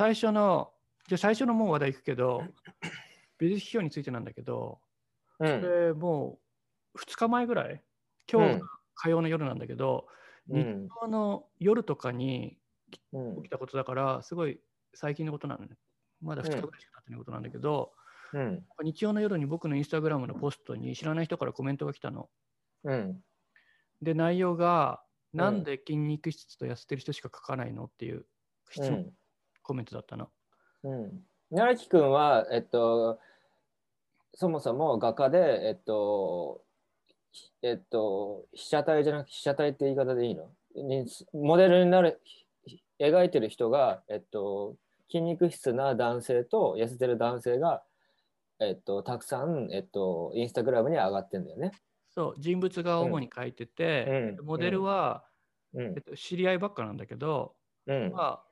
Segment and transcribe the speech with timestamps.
[0.00, 0.72] 最初の、
[1.08, 2.54] じゃあ最初のもう話題いくけど、
[3.38, 4.80] 美術批評についてなんだけど、
[5.38, 5.74] うこん。
[5.78, 6.40] れも
[6.94, 7.84] う2日前ぐらい、
[8.32, 10.08] 今日火曜の夜なんだけど、
[10.48, 10.92] 日うん。
[11.02, 12.58] 曜の夜とかに
[13.12, 14.62] うん起きたことだから、すごい
[14.94, 15.78] 最近のことなのね。
[16.20, 17.94] まだ2日ぐらいしか経ってないことなんだけど、
[18.32, 18.66] うん。
[18.82, 22.30] 日曜の夜に僕のインスタグラムのポストに知らない人からコメントが来たの。
[22.82, 23.24] うん。
[24.02, 25.04] で、内容が、
[25.36, 27.84] んなんで筋肉質と痩せてる人しか書かないの？
[27.84, 28.26] っていう
[28.70, 29.16] 質問、うん。
[29.70, 30.28] コメントだったの？
[30.82, 31.22] うん。
[31.54, 33.20] 奈良木君は、えっと、
[34.34, 35.38] そもそも画家で、
[35.68, 36.64] えっと、
[37.30, 40.50] ひえっと、被写体じゃなくて被写体って言い方でいいの？
[40.74, 42.20] にモデルになる、
[42.66, 44.74] ひ描いてる人が、えっと、
[45.08, 47.84] 筋肉質な男性と痩せてる男性が、
[48.58, 51.70] えっと、たくさん、えっと、インスタグラムに上がってんだよね。
[52.12, 55.24] そう、人物が主に書いてて、うんえっとモデルは、
[55.74, 56.02] うんえっ。
[56.02, 57.54] と、知り合いばっかなんだけど、
[57.86, 58.10] うん。
[58.10, 58.49] まあ、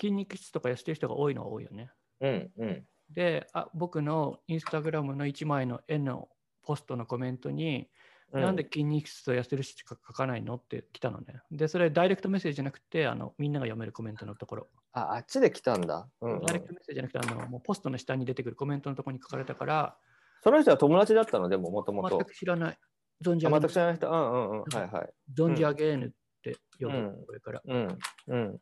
[0.00, 1.90] 筋肉質とか痩せてる人が多いのは多いよね。
[2.20, 2.52] うん。
[2.58, 2.86] うん。
[3.10, 6.28] であ、僕のインスタグラムの1枚の絵の
[6.62, 7.88] ポストのコメントに、
[8.32, 11.40] なんで筋肉質と痩せてる人しか書かないのって来たのね。
[11.52, 14.68] で、それダイレクトメッセージじゃなくて、あのみんなが読めるコメントのところ。
[14.92, 16.08] あ、あっちで来たんだ。
[16.20, 19.98] うん、うんダイレクトメッセージじゃなくて、あのもうポストの下に出てくるコメントのところに書かれたから、
[20.42, 21.48] その人は友達だったの？
[21.48, 22.24] でも、もともと全。
[22.24, 22.78] く知らない。
[23.24, 24.10] 存じ上あ、げ全く知らない人？
[24.10, 24.64] うんうんうん。
[24.70, 25.14] はいはい。
[25.36, 26.10] 存じ上げぬっ
[26.52, 27.62] て呼ぶ、うんこれから。
[27.64, 27.98] うん。
[28.28, 28.60] うん。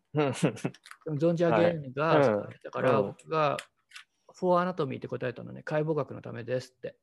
[1.17, 3.57] 存じ上げぬが、だから、うん僕が、
[4.33, 6.97] フォーアナトミーって答えたのね、解剖学のためですって。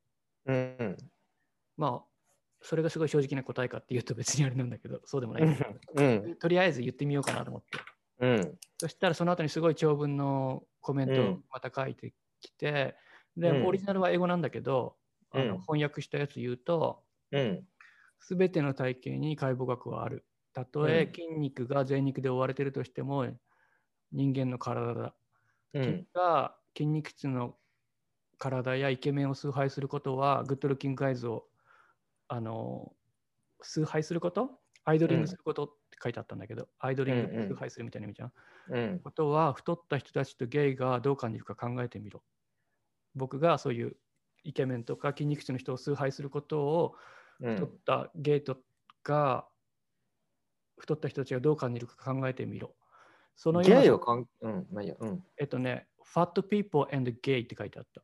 [0.46, 0.98] うん。
[1.78, 2.12] まあ、
[2.62, 6.04] それがすごい正直な答えかっていうと別にあれなんだけど、そうでもないけど。
[6.04, 6.36] うん。
[6.36, 7.80] とりあえず言ってみようかなと思って。
[8.20, 8.58] うん。
[8.78, 12.96] そしたらその後にすごい長文のコメントをうんまた書いてきて、
[13.38, 14.96] で、うんオリジナルは英語なんだけど、
[15.32, 17.66] あのうん翻訳したやつ言うと、うん。
[18.20, 20.26] すべての体型に解剖学はある。
[20.54, 23.28] たとえうん筋肉が全肉で覆われているとしても、
[24.12, 25.16] 人間の体だ。
[25.74, 26.08] うん。
[26.14, 27.58] が筋肉質の
[28.38, 31.48] 体やイケメンを崇拝することは、グッドルッキングガイズを
[32.28, 32.96] あの
[33.62, 38.34] 崇拝することアイドリングすることって書いてあったんだけど、アイドリング崇拝するみたいな意味じゃん。
[38.70, 39.00] うん。
[39.00, 42.24] ことは、太った人たちとゲイがどう感じるか考えてみろ。
[43.16, 43.98] 僕がそういう
[44.44, 46.96] イケメンとか筋肉質の人を崇拝することを、
[47.44, 48.58] 太ったゲイと
[49.04, 49.51] か、
[50.82, 52.74] 太った人たちがどう感じるか考えてみろ。
[53.36, 54.96] そのゲイをかん、うん、まあいいや。
[55.00, 55.24] うん。
[55.38, 58.02] えっとね、Fat People and Gay って書いてあった。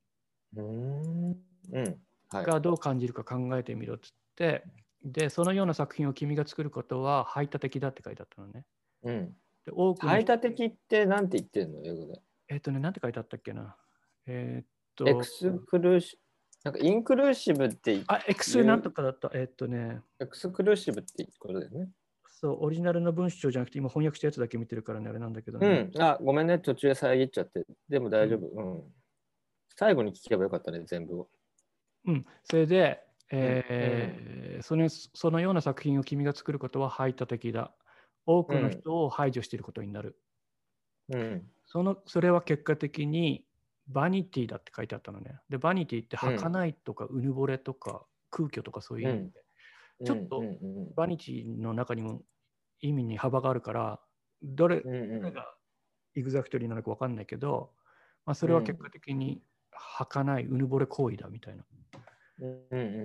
[0.56, 1.32] うん。
[1.32, 2.02] うん。
[2.30, 2.46] はい。
[2.46, 4.64] がどう感じるか考えてみろっつって、
[5.04, 8.66] で、そのような作品を君が作ることは排他的だって書いてあったのね。
[9.04, 9.36] うん。
[9.66, 11.82] で多くの排他的ってなんて言ってんの？
[11.84, 12.22] 英語で。
[12.50, 13.76] えっとね、なんて書いてあったっけな。
[14.28, 16.20] えーっと、エクスクルーシ
[16.64, 19.30] なんかインクルーシブって言あ、エクスなんとかだった。
[19.34, 21.90] えーっとね、エクスクルーシブってことだよね。
[22.40, 25.90] そう、オリジナルの文章じゃなくて、今翻訳したやつだけ見てるからね、あれなんだけどうね。
[25.92, 26.02] ん。
[26.02, 26.60] あ、ごめんね。
[26.60, 27.66] 途中で遮っちゃって。
[27.90, 28.48] でも大丈夫。
[28.48, 28.84] うん。
[29.76, 31.30] 最後に聞けばよかったね、全部を。
[32.06, 37.76] うん、それで、えーそのそのような作品を君が作ることは排他的だ。
[38.26, 40.20] 多くの人を排除していることになる。
[41.10, 41.52] うん。
[41.66, 43.46] そのそれは結果的に
[43.88, 45.40] vanity だって書いてあったのね。
[45.50, 49.44] で、 vanity って儚いとかうぬぼれとか空虚とかそういう意味で、
[50.06, 50.44] ちょっと
[50.96, 52.24] vanity の中にも
[52.82, 54.00] 意味に幅があるから、
[54.44, 55.56] どれが
[56.16, 57.72] exactly なのか分かんないけど、
[58.26, 59.42] まあ、それは結果的に
[59.72, 61.64] 儚いうぬぼれ行為だみたいな。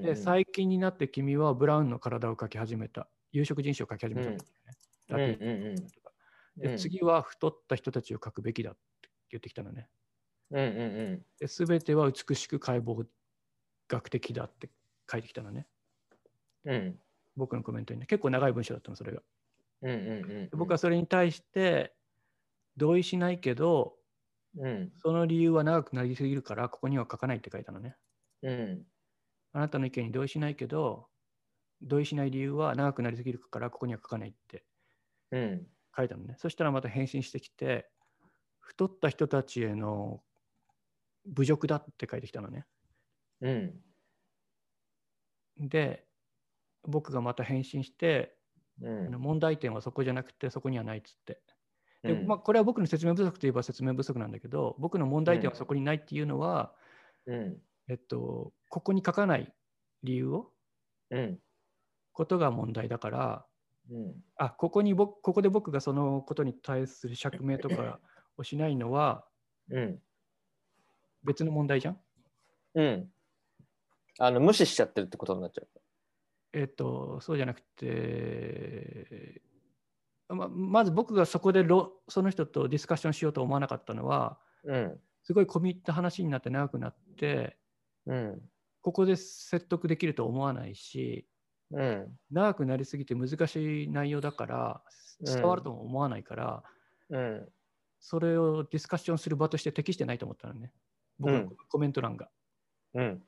[0.03, 3.09] で、最近になって君はブラウンの体を描き始めた。
[3.33, 4.73] 有色人種を描き始めたんだよね。
[5.09, 6.13] ラテンうんうんうんとか
[6.57, 9.89] で次は太った人たちを描くべきだって言ってきたのね。
[10.51, 13.07] うんうんうんで全ては美しく解剖
[13.89, 14.71] 学的だって
[15.11, 15.67] 書いてきたのね。
[16.65, 16.99] うん
[17.35, 18.07] 僕のコメントにね。
[18.07, 19.23] 結構長い文章だったの、それが。
[19.83, 21.95] うんうんうんで僕はそれに対して
[22.77, 23.97] 同意しないけど、
[24.57, 27.97] うんその理由は長くなりすぎるから、ここには書かないって書いたのね。
[28.43, 28.87] うん
[29.55, 31.09] あなたの意見に同意しないけど、
[31.83, 34.65] 同意しない理由は長くなりすぎるから、ここには書かないって
[35.31, 36.37] うん書いたのね。
[36.39, 37.91] そしたらまた返信してきて、
[38.61, 40.23] 太った人たちへの
[41.27, 42.67] 侮辱だって書いてきたのね。
[43.41, 43.83] うん
[45.59, 46.07] で、
[46.85, 48.37] 僕がまた返信して、
[48.81, 49.11] うん。
[49.13, 51.41] 問題点はそこじゃなくて、そこにはないっつって。
[52.03, 52.27] でうん。
[52.27, 56.75] まあ、これは僕の説明不足といえば説明不足なんだけど、僕の問題点はそこにないっていうのは、
[57.27, 57.63] うん。
[57.89, 59.53] えっと、ここに書かない
[60.03, 60.53] 理由を、
[61.11, 61.39] うん。
[62.13, 63.47] ことが問題だから、
[63.91, 64.25] うん。
[64.37, 68.01] あここに僕ここで僕がそのことに対する釈明とか
[68.37, 69.27] をしないのは
[69.71, 70.03] うん。
[71.25, 72.01] 別の問題じゃん？
[72.75, 73.13] うん。
[74.19, 75.69] あの無視しちゃってるってことになっちゃう。
[76.53, 79.43] えっと、そうじゃなくて、
[80.29, 85.01] ままず僕がそこでろその人とディスカッションしようと思わなかったのは、うん。
[85.25, 87.57] すごい込み入った話になって長くなって、
[88.07, 88.43] うん。
[88.83, 91.29] ここで説得できると思わないし、
[91.71, 92.19] うん。
[92.31, 94.93] 長くなりすぎて難しい内容だから、うん
[95.25, 96.65] 伝わるとも思わないから、
[97.11, 97.49] うん。
[98.01, 100.73] それをディスカッションする場として適してないと思ったのね。
[101.19, 102.29] 僕のうんコメント欄が。
[102.95, 103.23] うん。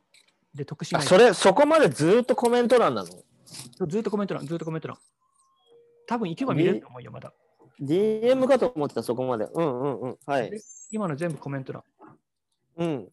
[0.55, 1.03] で、得しない。
[1.03, 3.09] あそれ、そこまでずっとコメント欄なの？
[3.87, 4.99] ずっとコメント欄、ずっとコメント欄。
[6.07, 7.33] 多分行けば見れると思うよ、まだ。
[7.81, 9.47] ?DM かと思ってた、そこまで。
[9.53, 10.19] うんうんうん。
[10.27, 10.51] はい。
[10.91, 11.83] 今の全部コメント欄。
[12.77, 13.09] うん。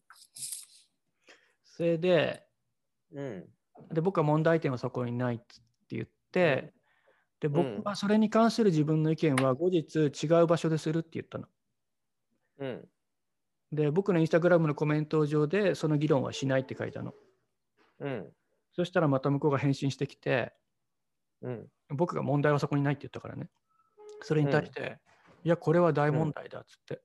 [1.64, 2.44] それで、
[3.12, 3.44] うん。
[3.92, 5.44] で僕は問題点はそこにないって
[5.90, 6.72] 言って、
[7.40, 11.46] でうん僕はそれに関する自分の意見は後日違う場所でするって言ったの。
[12.58, 12.88] うん。
[13.72, 17.14] で僕のインスタグラムのコメント上でその議論はしないって書いたの。
[18.02, 18.32] うん。
[18.72, 20.52] そしたらまた向こうが返信してきて、
[21.42, 21.68] うん。
[21.88, 23.48] 僕が問題はそこにないって言ったからね。
[24.22, 24.98] それに対して、
[25.44, 27.02] いや、これは大問題だっつって、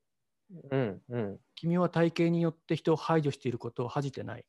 [0.71, 1.01] うん。
[1.09, 1.39] うん。
[1.55, 4.45] 君は体系によって人を排除していることを恥じてない。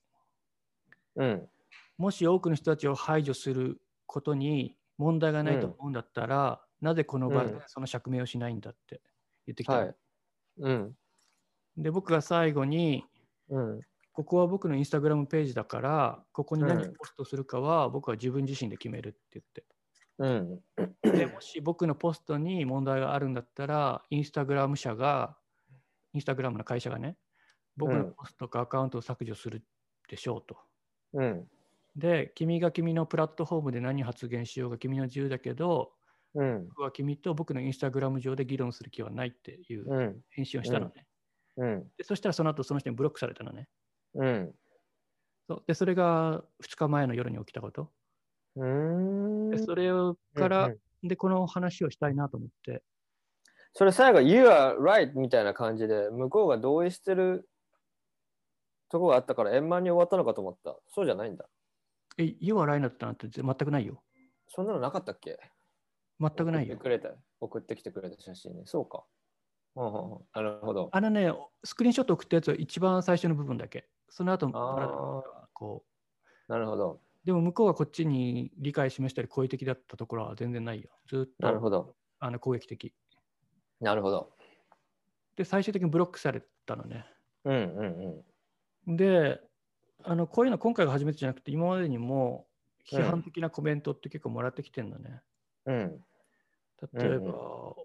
[1.17, 1.49] うん。
[1.97, 9.01] もし多くの人たちを排除することに問題がないと思うんだったら、なぜこの場でうんその釈明をしないんだって
[9.47, 9.97] 言ってきたの、はい。
[10.59, 10.97] うん。
[11.77, 13.05] で、僕が最後に、
[13.49, 13.81] うん。
[14.19, 19.41] ここは僕のインスタグラムページだから、ここに何うんをポストするかは僕は自分自身で決めるって
[20.19, 20.61] うん。
[20.77, 21.13] 言って。
[21.13, 25.39] でもし僕のポストに問題があるんだったら、インスタグラム社が、
[26.15, 27.17] インスタグラムの会社がね、
[27.77, 29.65] 僕のうんポストかアカウントを削除する
[30.09, 30.59] でしょうと。
[31.13, 31.49] うん。
[31.95, 35.93] で、君が君のプラットフォームで何発言しようが君の自由だけど、
[36.35, 36.67] うん。
[36.71, 40.21] 僕は君と僕のインスタグラム上で議論する気はないっていううん。
[40.31, 41.07] 返信をしたのね。
[41.59, 41.89] うん。
[41.97, 43.69] でそしたらその後その人にブロックされたのね。
[44.15, 44.55] うん。
[45.49, 47.91] そうでそれが2日前の夜に起きたこと。
[48.57, 49.51] うん。
[49.51, 52.83] でそれをから、うんで、この話をしたいなと思って、
[53.73, 57.49] それ最後、You are right みたいな感じで、向こうが同意してる
[58.89, 60.77] とこがあったから円満に終わったのかと思った。
[60.89, 61.49] そうじゃないんだ。
[62.17, 64.03] え、You are right だったなんて全くないよ。
[64.49, 65.39] そんなのなかったっけ？
[66.19, 66.83] 全くないよ送って。
[66.83, 67.15] くれた。
[67.39, 68.63] 送ってきてくれた写真ね。
[68.65, 69.05] そうか。
[70.35, 70.89] なるほど。
[70.93, 71.33] あのね、
[71.63, 73.89] スクリーンショット送ったやつは一番最初の部分だけ。
[74.09, 74.49] その後
[75.53, 75.85] こ
[76.49, 76.53] う。
[76.53, 77.01] なるほど。
[77.25, 80.91] でも向こうがこっちに理解示したり好意的だったところは全然ないよ。
[81.07, 81.95] ずっとなるほど。
[82.19, 82.93] あの攻撃的。
[83.81, 84.33] なるほど。
[85.37, 87.07] で、最終的にブロックされたのね。
[87.45, 88.25] うんうん
[88.87, 88.97] うん。
[88.97, 89.41] で、
[90.03, 92.47] あのこういうの今回が初めてじゃなくて、今までにも
[92.91, 95.23] 批判的なコメントって結構もらってきてるのね。
[95.67, 96.05] うん。
[96.93, 97.25] 例えば、うん。
[97.25, 97.33] うん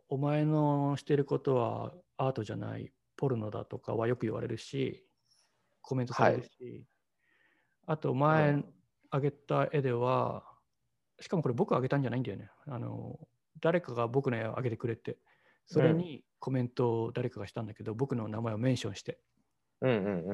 [0.09, 5.03] お前のしてることはアートじゃない、ポルノだとかはよく言われるし、
[5.81, 6.85] コメントされるし、
[7.87, 8.73] あと前うん。
[9.11, 10.43] 上げた絵では、
[11.19, 12.49] しかもこれ僕が上げたんじゃないんだよね。
[12.67, 13.19] あの
[13.59, 15.17] 誰かが僕の絵を上げてくれて、
[15.65, 19.19] それにコメントを誰かがしたんだけど、僕の名前をメンションして、
[19.81, 20.33] うんうんう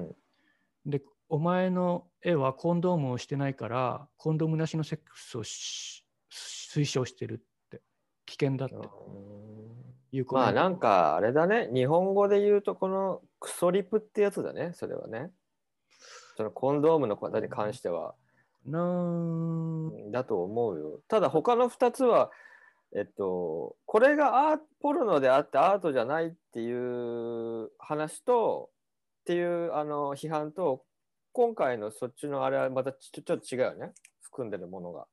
[0.88, 0.92] ん。
[0.92, 7.46] で、お前の絵はコンドームをしてないから、コンドームなしのセックスをし推奨してる
[8.30, 8.76] 危険だって
[10.12, 11.70] いうまあなんかあれだね。
[11.74, 14.72] 日本語で言うとこのクソリプってやつだね。
[14.74, 15.32] それはね。
[16.38, 18.14] そのコンドームの方に関しては。
[18.66, 21.00] なーだと思うよ。
[21.08, 22.30] ただ他の2つは、
[22.96, 28.70] えっと、これがアーポルノであってアートじゃないっていう話と、
[29.22, 30.84] っていうあの批判と、
[31.32, 33.94] 今回のそっちのあれはまたちょちょっと違うよね。
[34.22, 35.08] 含んでるものが。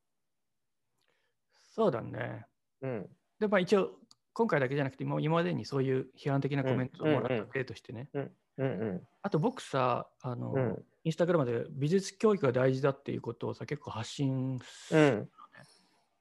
[1.76, 2.46] そうだね。
[2.82, 3.10] うん。
[3.38, 3.98] で、まあ一応、
[4.32, 8.10] 今回だけじゃなくて、今今までにそういう批判的なコメントをもらった例としてね。
[8.12, 9.02] うんうん。
[9.22, 15.30] あと僕さ、あの、うんインスタグラムで美術教育が大事だっていうことをさ、結構発信する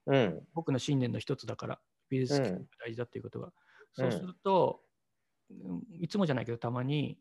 [0.05, 0.15] うん。
[0.15, 0.47] うん。
[0.53, 3.51] 僕の信念の一つだから、美術教育が大事だっていうことが。
[3.93, 4.81] そうすると、
[5.49, 7.17] うんいつもじゃないけど、たまに、い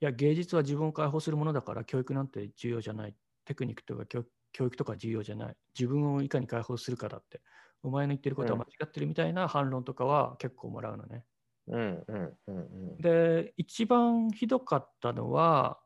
[0.00, 3.14] や、芸術は自分を解放するものだから、教育なんて重要じゃない。
[3.44, 5.56] テクニックとか教教育とか重要じゃない。
[5.78, 7.42] 自分をいかに解放するかだって。
[7.82, 11.24] お前の言ってることは間違ってるみたいな反論とかは結構もらうのね。
[11.68, 15.80] うんうんうんで、一番ひどかったのは、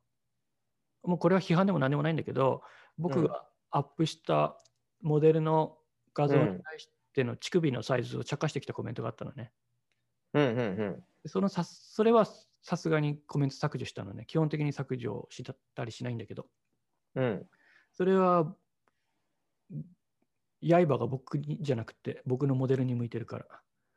[1.03, 2.63] もうこれは批判でも何でもないんだけど、
[2.99, 4.59] 僕がアップした
[5.03, 5.79] モデルの
[6.15, 9.53] 画像に対しての乳首のサイズを茶化してきたコメントがあったのね。
[10.35, 12.27] うんうんうんでそのさそれは
[12.63, 14.25] さすがにコメント削除したのね。
[14.27, 16.47] 基本的に削除したりしないんだけど、
[17.15, 17.47] うん
[17.93, 18.55] それは、
[20.63, 23.47] 刃が僕にじゃなくて、僕のモデルに向いてるから。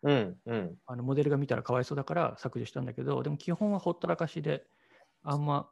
[0.03, 0.75] うんうん。
[0.85, 4.65] あのモデルが見たらかわいそうだから削除したんだけど、でも基本はほったらかしで、
[5.23, 5.69] あんま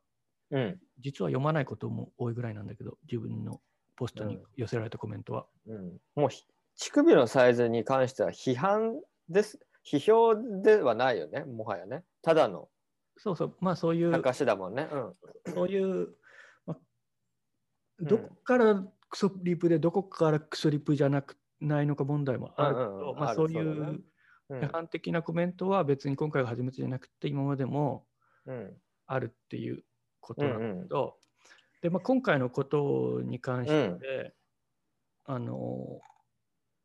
[0.52, 0.80] うん。
[1.00, 3.62] 実は読まないことも多いぐらいなんだけど、自分の
[3.96, 5.46] ポストにうん寄せられたコメントは。
[5.68, 5.98] うん。
[6.16, 6.44] もうひ
[6.76, 12.04] 乳首のサイズに関しては批判です批評ではないよねもはやね。
[12.22, 12.70] ただの。
[13.18, 14.88] そうそう、まあそういう、証だもんね。
[14.92, 16.10] うん、そういう、
[16.66, 16.78] まあ、
[18.02, 24.02] どこからクソリプでどこからクソリプじゃなくないのか問題もあるけど、まあそういう
[24.50, 28.06] 批判的なコメントは別に今回が初めてじゃなくて今までも
[29.06, 29.84] あるっていう
[30.20, 31.16] ことなんだけど、
[31.82, 34.34] で、まあ、今回のことに関して、
[35.28, 36.00] うん、あの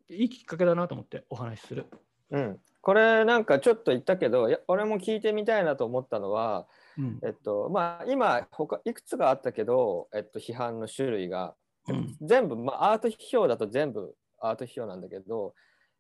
[0.09, 1.87] いいきっかけだなと思ってお話しする。
[2.31, 11.55] うん、これなんかちょっと言ったけど俺も聞いてみたいなと思ったのは、うん、えっとまあ、今他いくつかあったけど、えっと、批判の種類が、
[11.89, 15.55] うん、全部、まあ、アート批評だと全部アート批評なんだけど、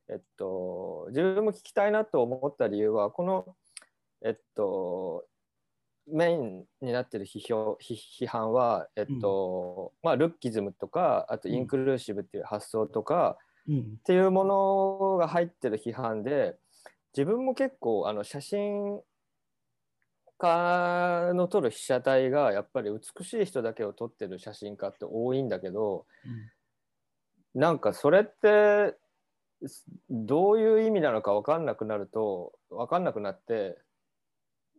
[0.09, 3.57] えっと、自分も聞きたいなと思った理由はこの、
[4.25, 5.25] えっと、
[6.09, 16.57] メインになってる批評批判は、えっと、うん、まあ、ルッキズムとかあとインクルーシブっていう発想とか、うん、っていうものが入ってる批判で
[17.17, 19.01] 自分も結構あの写真
[20.43, 26.05] 家の撮る被写体がやっぱり美しい人だけを撮ってる写真家って多いんだけど、
[27.55, 28.97] うん、なんかそれって
[30.11, 33.79] どういう意味なのか分かんなくなると分かんなくなって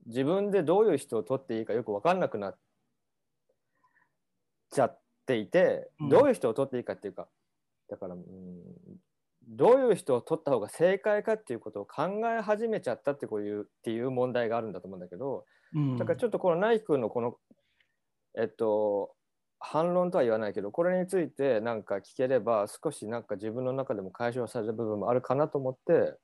[0.08, 2.58] 自分でどういう人を撮っていいかよく分かんなくなっ
[4.70, 7.30] ちゃっていて、うん、どういう人を撮っていいかっていうか
[7.90, 8.22] だから、うん、
[9.48, 15.46] どういう人を撮った方が正解かっていうことを考え始めちゃったってこういうっていう問題があるんだと思うんだけど、
[15.76, 17.36] うん、だからちょっとこのナイフ君のこの
[18.40, 19.14] えっと
[19.60, 26.18] 反論とは言わないけどこれについてなんか聞ければ少しなんか自分の中でも解消される部分もあるかなと思って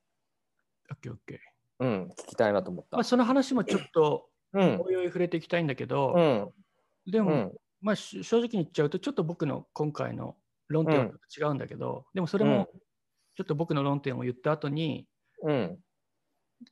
[1.04, 1.40] OKOK
[1.80, 2.98] うん、聞きたいなと思った。
[2.98, 10.36] まあ、その話もちょっと、おいおい触れていきたいんだけど、うん、でも、うん、まあ、正直に言っちゃうと、ちょっと僕の今回の
[10.68, 11.06] 論点は
[11.38, 12.68] 違うんだけど、でもそれも、
[13.40, 15.08] ちょっと僕の論点を言った後に、
[15.44, 15.78] うん、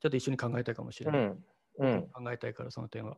[0.01, 1.21] ちょっと一緒に考えたいかもしれない。
[1.79, 3.17] うん、考えたいから、その点は。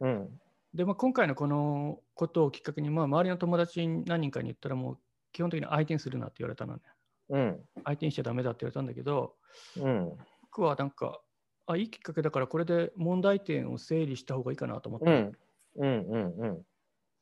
[0.00, 0.40] うん、
[0.74, 4.98] で、まあ、今回のこのことをきっかけに、まあ、周りの友達に何人かに言ったら、もう
[5.30, 6.82] 基本的に相手にするなって言われたのね。
[7.28, 9.36] うん、相手にしちゃだめだって言われたんだけど、
[9.76, 10.12] うん、
[10.42, 11.20] 僕はなんか、
[11.66, 15.06] あいいきっかけだからこれで問題点を整理した方がいいかなと思って。
[15.06, 15.38] うん。
[15.76, 16.00] うん。
[16.08, 16.36] うん。
[16.36, 16.62] うん、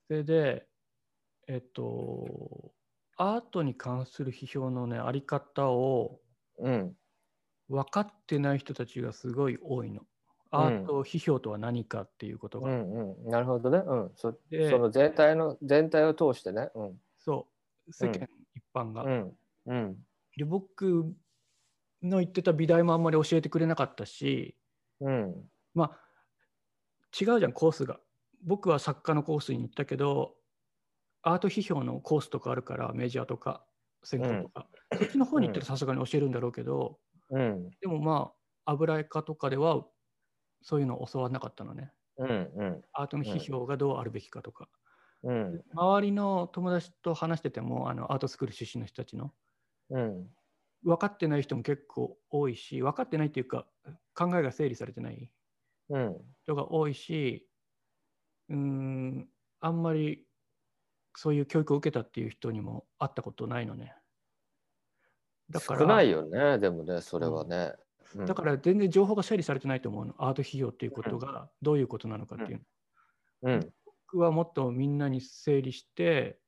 [0.06, 0.66] それで、
[1.48, 2.72] えっと、
[3.16, 6.20] アートに関する批評のね、あり方を
[6.58, 10.02] 分かってない人たちがすごい多いの。
[10.50, 12.70] アート批評とは何かっていうことが。
[12.70, 13.78] うんうん、なるほどね。
[13.78, 16.70] うん、そでその全体の全体を通してね。
[16.74, 17.48] うん、そ
[17.88, 19.02] う、世間一般が。
[19.02, 19.96] うんうん、
[20.36, 21.12] で僕
[22.02, 24.56] の言ってた美大もあんまり教えてくれなかったし、
[25.00, 25.34] うん、
[25.74, 25.98] まあ
[27.18, 27.98] 違うじゃんコースが。
[28.44, 30.35] 僕は作家のコースに行ったけど
[31.26, 33.64] アート批評のコースとかあるからメジャーとか
[34.04, 38.30] 専攻とか、うん、そっちの方に行ったらさすがに教えるんだろうけど、うん、でもま
[38.64, 39.84] あ油絵家とかでは
[40.62, 44.68] そういうのを教わらなかったのね、うんうん、アートの批評がどうあるべきかとか、
[45.24, 49.32] うん、周りの友達と話しててもあのアートスクール出身の人たちの、
[49.90, 50.26] うん、
[50.84, 53.66] 分かってない人も結構多いし分かってないっていうか
[54.14, 55.28] 考えが整理されてない
[56.44, 57.48] 人が多いし、
[58.48, 59.26] うん、
[59.60, 60.24] あんまり
[61.16, 63.94] そういう教育を受けたっていう人にも会ったことないのね。
[65.50, 67.72] だから少ないよね、でもね、それはね。
[68.14, 72.60] うん、だから全然情報が整理されてないと思うの、アート費用っていうことがどういうことなのかっていう
[73.42, 73.52] の。
[73.54, 73.72] うん、
[74.10, 76.38] 僕はもっとみんなに整理して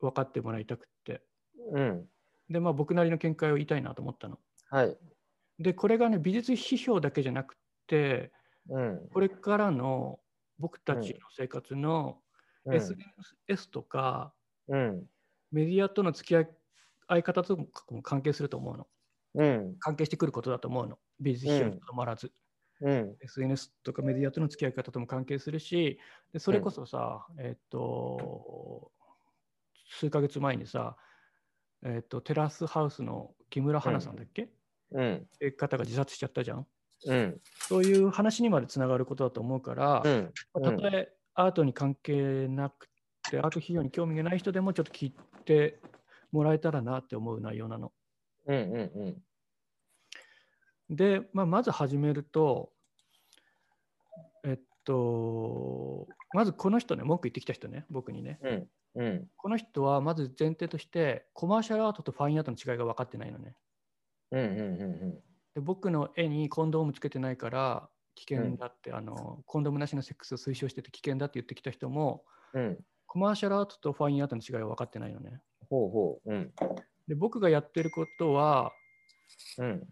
[0.00, 1.22] 分かってもらいたくって。
[1.72, 2.06] うん、
[2.50, 4.38] で、まあ、僕なりの見解を言いたいなと思ったの。
[4.70, 4.96] はい、
[5.58, 8.30] で、これがね、美術批評だけじゃなくて、
[8.68, 10.20] うん、これからの
[10.58, 12.18] 僕たちの生活の
[12.66, 14.32] SNS とか、
[14.68, 15.04] うん、
[15.52, 18.86] メディアとの付き合い方とも関係すると思うの。
[19.34, 20.98] うん、関係してくることだと思うの。
[21.20, 22.32] 美術批評にとどまらず。
[22.80, 25.98] うん、SNS とかメディアとの付き合い方とも関係するし、
[26.32, 28.92] でそれこそさ、えっ、と、
[29.90, 30.96] 数ヶ月前にさ、
[31.82, 34.50] えーと、テラスハウスの木村花さんだっけ、
[34.92, 36.66] うん、って方が自殺しちゃったじゃん。
[37.06, 42.88] うん、そういう話にまでつながることだと思うから、うん、たとえアートに関係なく
[43.30, 45.14] て、アート費用に興味がない人でもちょっと聞い
[45.44, 45.78] て
[46.32, 47.92] もらえたらなって思う内容なの。
[48.46, 49.16] うんうん
[50.90, 52.72] うん、で、まあ、まず始めると、
[54.44, 58.40] えっと、まずこの人ね、文句言ってきた人ね、僕にね。
[58.42, 63.54] うんうん、この人はまず前提としてコマーシャルアートとファインアートの違いが分かってないのね。
[64.32, 65.12] うんうんうんうん、
[65.54, 67.88] で僕の絵にコンドームつけてないから
[68.26, 75.40] 危険だって、うん、あのコンドームなしのセックスを推奨してて危険だって言ってきた人も、うん、コマーシャルアートとファインアートの違いは分かってないのね。
[75.70, 76.52] ほうほううん、
[77.06, 78.72] で僕がやってることは、
[79.58, 79.88] うん、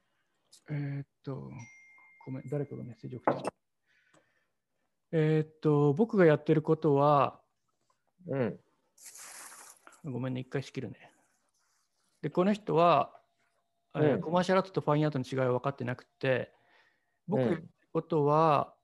[0.70, 1.50] えーっと、
[2.24, 3.52] ごめん、誰かがメッセージ送ってきた。
[5.12, 7.40] えーっと、僕がやってることは、
[8.26, 8.58] うん。
[10.04, 11.12] ごめんね、一回仕切るね。
[12.22, 13.12] で、この人は、
[13.94, 16.52] えーうんコマーシャルアートとファインアートの違いは分かってなくて、
[17.28, 17.66] 僕
[17.96, 18.74] ことは、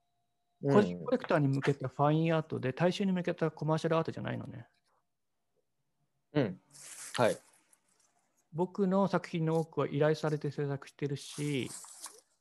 [0.63, 4.69] うん個人コレクターに向けたファインアートで、大衆に向けたコマーシャルアートじゃないのね。
[6.35, 6.61] うん。
[7.15, 7.37] はい。
[8.53, 11.69] 僕の作品の多くは依頼されて制作してるし、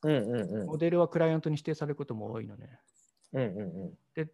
[0.04, 0.68] うんうんうん。
[0.68, 2.80] モデルはクライアントに指定されることも多いのね。
[3.34, 4.30] うんうん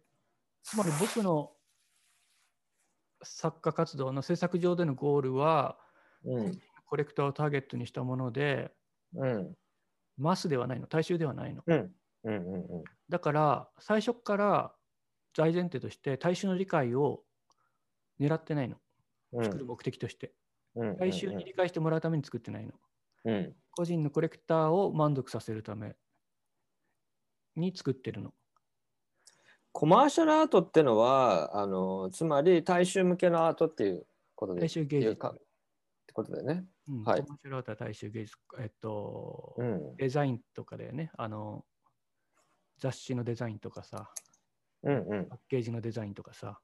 [0.62, 1.52] つまり僕の
[3.22, 5.78] 作家活動の制作上でのゴールは、
[6.24, 6.46] うん。
[6.46, 8.70] うんコレクターをターゲットにしたもので、
[9.14, 9.54] うん
[10.18, 11.62] マスではないの、大衆ではないの。
[11.66, 11.94] うん
[12.36, 14.74] うんうんだから、最初から
[15.34, 17.22] 大前提として、大衆の理解を
[18.20, 18.76] 狙ってないの、
[19.32, 19.44] うん。
[19.44, 20.32] 作る目的として。
[20.74, 22.72] うん大衆に理解してもらうために作ってないの。
[23.24, 25.96] うん個人のコレクターを満足させるため
[27.56, 28.32] に作ってるの。
[29.72, 35.16] コマーシャルアートってのはあのつまり大衆向けのアートっていうことで大衆芸術。
[35.16, 35.38] かっ
[36.06, 36.64] てことだよね。
[36.88, 38.36] うんはいコマーシャルアートは大衆芸術。
[38.60, 41.10] えっと、うんデザインとかだよね。
[41.16, 41.64] あの、
[42.78, 44.10] 雑誌のデザインとかさ、
[44.82, 45.26] うんうん。
[45.26, 46.60] パッケージのデザインとかさ、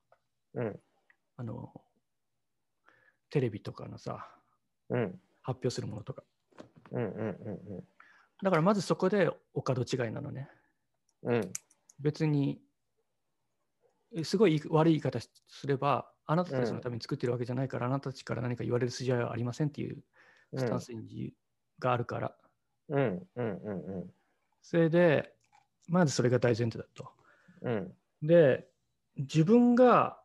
[0.55, 0.81] うん。
[1.37, 1.73] あの、
[3.31, 4.29] テレビとかのさ、
[4.91, 5.21] うん。
[5.43, 6.23] 発表するものとか。
[6.93, 7.85] うんうんうん
[8.43, 10.51] だからまずそこでお門違いなのね。
[11.23, 11.35] うん。
[11.37, 11.53] うん
[12.01, 12.61] 別に、
[14.23, 20.03] すごい悪い言い方すれば、あなたたちのために作ってるわけじゃないから、あなたたちから何か言われる筋合いはありませんっていう
[20.57, 21.33] スタンスに
[21.79, 22.37] があるから。
[22.89, 24.15] うんうんうん。
[24.63, 25.35] それで、
[25.89, 27.13] まずそれが大前提だと。
[27.63, 27.95] うん。
[28.23, 28.69] で、
[29.17, 30.23] 自分が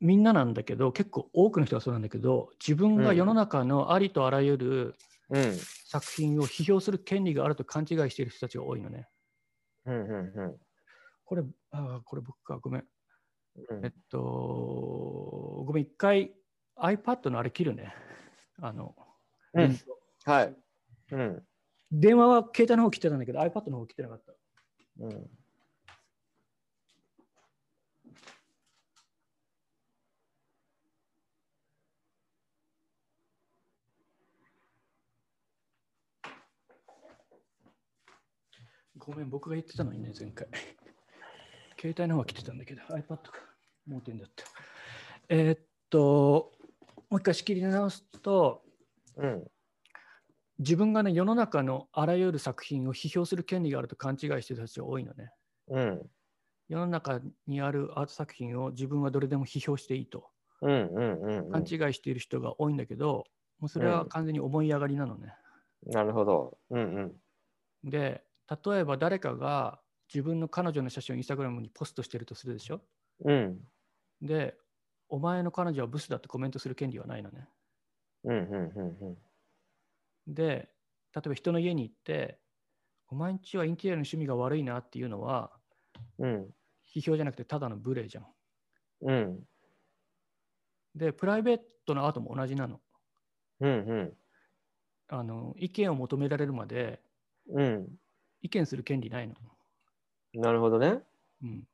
[0.00, 4.94] みんななんだけど、結構多くの人がそうなんだけど、自分が世の中のありとあらゆる
[5.30, 5.52] うん。
[5.84, 9.08] 作品を批評する権利があると勘違いしている人たちが多いのね。
[9.86, 10.56] うんうんうん。
[11.24, 12.84] これ、あーこれ僕か、ごめん。
[13.68, 13.84] うん。
[13.84, 14.18] えっと、
[15.66, 16.34] ごめん、一回
[16.76, 17.94] iPad のあれ切るね。
[18.60, 18.94] あの、
[19.54, 19.78] うん。
[20.24, 20.56] はい。
[21.10, 21.44] うん
[21.90, 24.32] 電話は携帯の方切ってたんだけど、iPad の方切ってなかった。
[25.00, 25.30] うん
[38.98, 40.46] ごめん、僕が言ってたのにね、前回。
[41.80, 43.32] 携帯の方は切ってたんだけど、iPad か。
[43.86, 44.44] 盲点だった。
[45.30, 46.52] えーっと、
[47.08, 48.62] もう一回仕切り直すと、
[49.16, 49.50] うん
[50.58, 55.32] 自分がね、世の中のあらゆる作品を批評する権利があると勘違いしてる人たちが多いのね。
[55.68, 56.10] うん。
[56.68, 60.30] 世の中にあるアート作品を自分はどれでも批評していいと。
[60.60, 63.24] うんうんうん勘違いしている人が多いんだけど、
[63.60, 65.34] もうそれは完全に思い上がりなのね。
[65.86, 66.58] なるほど。
[66.70, 67.00] うんう
[67.86, 67.90] ん。
[67.90, 68.24] で、
[68.64, 69.80] 例えば誰かが
[70.12, 72.80] 自分の彼女の写真をインスタグラムにポストしてるとするでしょ？
[73.24, 73.60] うん。
[74.20, 74.56] で、
[75.08, 77.48] お前の彼女はブスだってコメントする権利はないのね。
[78.24, 79.18] うんうんうん
[80.28, 80.68] で、
[81.14, 82.38] 例えば人の家に行って、
[83.08, 85.50] お前んちはインテリアの趣味が悪いなっていうのは、
[86.18, 86.46] うん
[86.90, 88.26] 批評じゃなくてただの無礼じゃん。
[89.02, 89.40] うん
[90.94, 92.80] で、プライベートのアートも同じなの。
[93.60, 94.16] うんうん
[95.10, 97.00] あの意見を求められるまで
[97.48, 97.98] うん
[98.42, 99.34] 意見する権利ないの。
[100.34, 101.02] なるほどね
[101.42, 101.68] うん、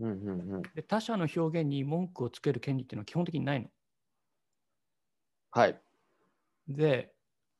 [0.00, 3.68] うんうんうんで他者の表現に文句をつける権利っていうのは基本的にないの。
[5.50, 5.80] はい
[6.68, 7.12] で、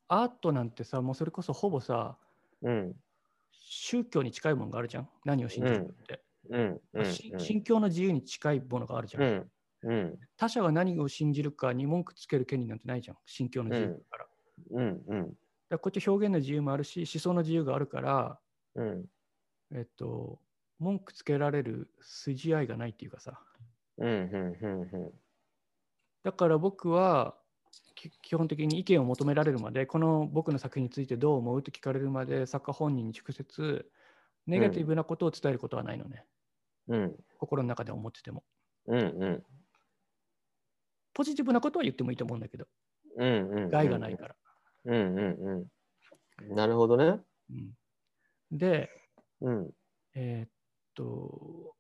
[0.09, 2.19] アートなんてさ、もうそれこそほぼさ、
[2.63, 2.95] うん。
[3.53, 5.09] 宗教に近いものがあるじゃん。
[5.25, 6.23] 何を信じるかって。
[6.51, 6.81] うん。
[6.95, 7.05] うん。
[7.05, 9.51] し信教の自由に近いものがあるじゃん。
[10.37, 13.17] 他者が何を信じるかに文句つける権利なんてないじゃん。
[13.27, 14.27] 信教の自由だから。
[14.71, 15.03] うん。
[15.07, 15.35] うん。
[15.69, 18.41] らこっち表現の自由もあるし、思想の自由があるから、
[18.75, 19.05] うん。
[19.75, 20.41] えっと、
[20.79, 23.41] 文句つけられる筋合いがないっていうかさ。
[23.99, 24.09] うん。
[24.09, 24.91] うん。
[24.93, 25.13] うん。
[26.23, 27.42] だから僕はき
[27.95, 33.91] 基本的に意見を求められるまで、この僕の作品についてどう思うと聞かれるまで、作家本人に直接
[34.47, 36.27] ネガティブなことを伝えることはないのね。
[36.89, 37.17] うん。
[37.39, 38.43] 心の中で思ってても。
[38.87, 39.43] うんうん。
[41.15, 42.67] ポジティブなことは言ってもいいと思うんだけど、
[43.17, 43.71] うんうん。
[43.71, 44.37] 害がないから。
[44.87, 45.69] うんうん
[46.41, 46.55] うん。
[46.55, 47.21] なるほどね。
[47.51, 48.59] うん。
[48.59, 48.91] で、
[49.41, 49.71] うん。
[50.15, 50.51] えーっ
[50.95, 51.77] と、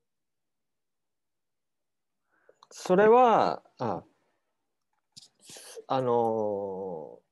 [2.70, 4.02] それはあ
[5.88, 7.22] あのー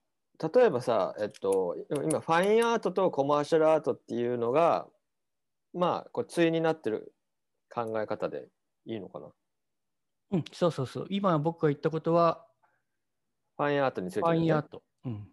[0.43, 4.87] 例えばさえっと今ファインアートとコマーシャルアートっていうのが
[5.75, 7.13] まあこれ対になってる
[7.69, 8.49] 考え方で
[8.87, 9.27] いいのかな？
[10.31, 11.07] うん、そうそうそう。
[11.11, 12.47] 今僕が言ったことは、
[13.59, 14.83] ファインアートについて、ファインアート。
[15.05, 15.29] うん、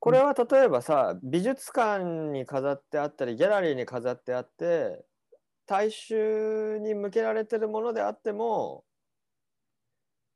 [0.00, 2.02] これは例えばさ美術館
[2.32, 5.04] に飾ってあったりギャラリーに飾ってあって
[5.66, 8.82] 大衆に向けられてるものであっても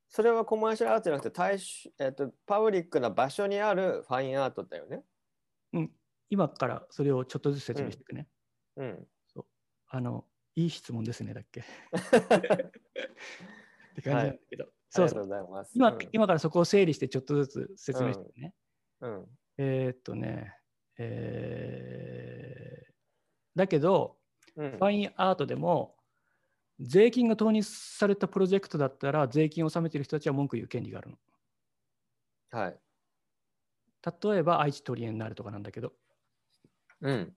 [0.09, 5.03] それはコマーシャルアートじゃなくて大衆、えっと、パブリックな場所にあるファインアートだよね。
[5.75, 5.91] うん、
[6.31, 8.27] 今からそれをちょっとずつ説明していくね。
[8.77, 9.07] うん。
[9.91, 11.61] あの、いい質問ですね、だっけ。
[11.63, 11.65] っ
[13.95, 14.69] て感じなんだけど。
[14.91, 15.23] そうそう。
[15.23, 15.73] ありがとうございます。
[15.75, 18.55] 今、うん今からそこを整理してちょっとずつ説明していくね。
[19.01, 19.27] うん。
[19.59, 20.55] えーっとね、
[20.99, 22.89] えー
[23.55, 24.17] だけど、
[24.57, 25.98] うんファインアートでも、
[26.81, 31.19] 税金が投入されたプロジェクトだったら、税金を納めている人たちは文句言う権利があるの。
[32.51, 32.81] はい。
[34.23, 35.93] 例えば、愛知トリエンナーレとかなんだけど、
[37.01, 37.37] うん。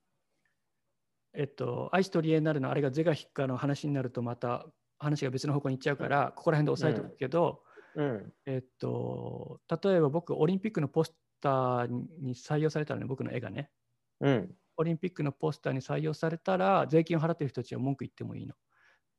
[1.33, 4.67] えっと、愛知トリエンナーレのあれが是が非かの話になると、また
[4.99, 7.63] 話が別の方向に行っちゃうから、ここら辺で押さえておくけど、
[7.95, 8.33] うん。
[8.45, 13.71] えっと、例えば僕、オリンピックのポスターに採用されたのね、僕の絵がね。
[14.19, 14.55] うん。
[14.77, 18.55] オリンピックのポスターに採用されたら、税金を払っている人たちは文句言ってもいいの。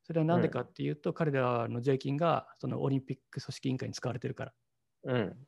[0.03, 4.53] それは何でかっていうと、彼らの税金がそのオリンピック組織委員会に使われてるから。
[5.03, 5.47] うん。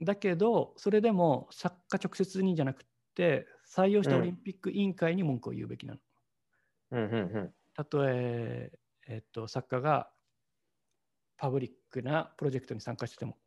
[0.00, 6.00] だけど、それでも作家直接にじゃなくて、採用したオリンピック委員会に文句を言うべきなの。
[6.90, 7.00] うん。
[7.00, 7.06] う
[7.44, 7.54] ん。
[7.74, 8.72] たとえ
[9.06, 10.12] えっと、作家が
[11.36, 13.38] パブリックなプロジェクトに参加してても。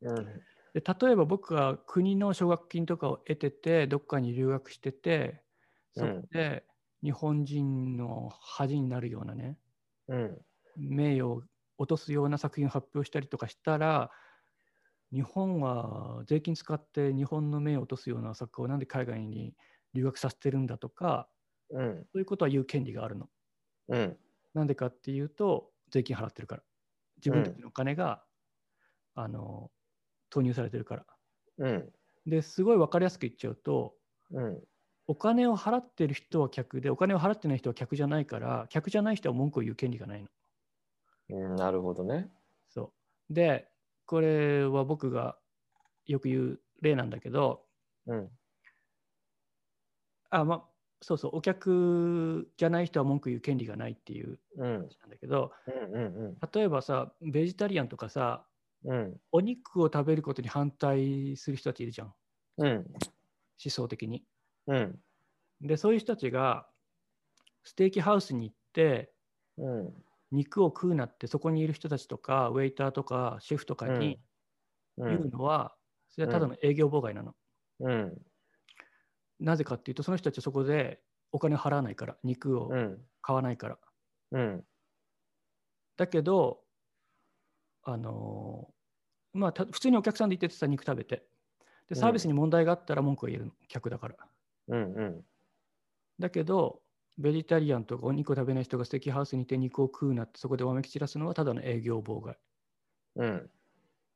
[0.00, 0.46] うん。
[0.72, 5.44] で例えば僕が国の奨学金とかを得てて、どっかに留学してて、
[5.92, 6.66] そこで
[7.04, 9.60] 日本人の恥になるようなね、
[10.08, 10.44] うん。
[10.76, 11.42] 名誉を
[11.78, 14.10] 落とすような作品を発表したりとかしたら、
[15.12, 19.56] 日本は税金使って日本の名誉を落とすような作家をなんで海外に
[19.94, 21.30] 留学させてるんだとか、
[21.70, 22.08] うん。
[22.12, 23.30] そういうことは言う権利があるの。
[23.88, 24.18] うん。
[24.54, 26.64] なんでかっていうと、税金払ってるから。
[27.16, 28.26] 自分たちのお金が、
[29.14, 29.72] あの
[30.30, 31.06] 投入されてるから。
[31.58, 31.94] うん。
[32.26, 33.96] ですごい分かりやすく言っちゃうと、
[34.30, 34.64] うん。
[35.06, 40.28] お金を払ってる人は客で、お金を払ってない人は客じゃないから、客じゃない人は文句を言う権利がないの。
[41.28, 41.56] うん。
[41.56, 42.34] なるほどね。
[42.70, 42.94] そ
[43.30, 43.34] う。
[43.34, 43.70] で、
[44.06, 45.38] これは僕が
[46.06, 47.68] よく言う例なんだけど、
[48.06, 48.38] うん。
[50.30, 50.70] あ、ま、
[51.02, 54.90] そうそう、お客じゃない人は文句言う権利がないっていううん。
[54.90, 55.94] 話なんだけど、うん。
[55.94, 56.44] うん。
[56.54, 58.48] 例えばさ、ベジタリアンとかさ、
[58.84, 59.20] うん。
[59.32, 62.14] お肉を食べることに反対する人たちいるじゃん、
[62.58, 63.04] うん。
[63.62, 64.26] 思想的に。
[64.66, 65.00] うん。
[65.60, 66.68] で、そういう人たちが
[67.64, 69.12] ステーキハウスに行って、
[69.56, 69.94] うん。
[70.30, 74.20] 肉を食うなってそこにいる人たちとか、ウェイターとかシェフとかに
[74.98, 75.04] う。
[75.08, 75.76] 言うんのは、
[76.10, 77.34] それはただの営業妨害なの。
[77.80, 78.22] うん。
[79.40, 82.98] なぜかっていうと、その人たちはそこでお金を払わないから、肉をうん。
[83.22, 83.78] 買わないから。
[84.32, 84.64] うん。
[85.96, 86.64] だけど、
[87.82, 91.26] あのーまあ、た普通にお客さんで行ってさ、肉食べて。
[91.88, 94.16] で、サービスに問題があったら文句を言えるの、客だから。
[94.68, 94.94] うん。
[94.94, 95.24] うん。
[96.18, 96.82] だけど、
[97.18, 102.36] ベジタリアンとかお肉を食べない人がステーキハウスにいて肉を食うなってそこでわめき散らすのはただの営業妨害。
[103.16, 103.50] うん。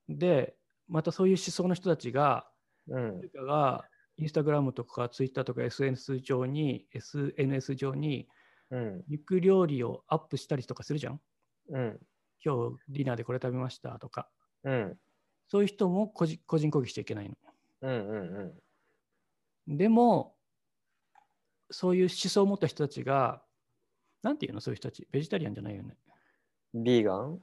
[0.08, 0.56] で、
[0.88, 2.50] またそういう思想の人たちが、
[2.88, 3.20] うん。
[3.46, 8.28] がインスタグラムとかツイッターとか SNS 上に、SNS 上に
[8.70, 9.04] うん。
[9.08, 11.20] 肉料理をアップしたりとかするじゃん。
[11.70, 12.00] うん。
[12.44, 14.30] 今日ディナーでこれ食べましたとか。
[14.64, 14.98] うん。
[15.48, 17.37] そういう人も個人個人攻撃しちゃいけないの。
[17.82, 18.08] うん。
[19.66, 19.76] うん。
[19.76, 20.38] でも、
[21.70, 23.42] そういう思想を持った人たちが、
[24.22, 25.07] なんていうの、そういう人たち。
[25.11, 25.96] ベジタリアンじゃないよね。
[26.74, 27.38] ビーガン？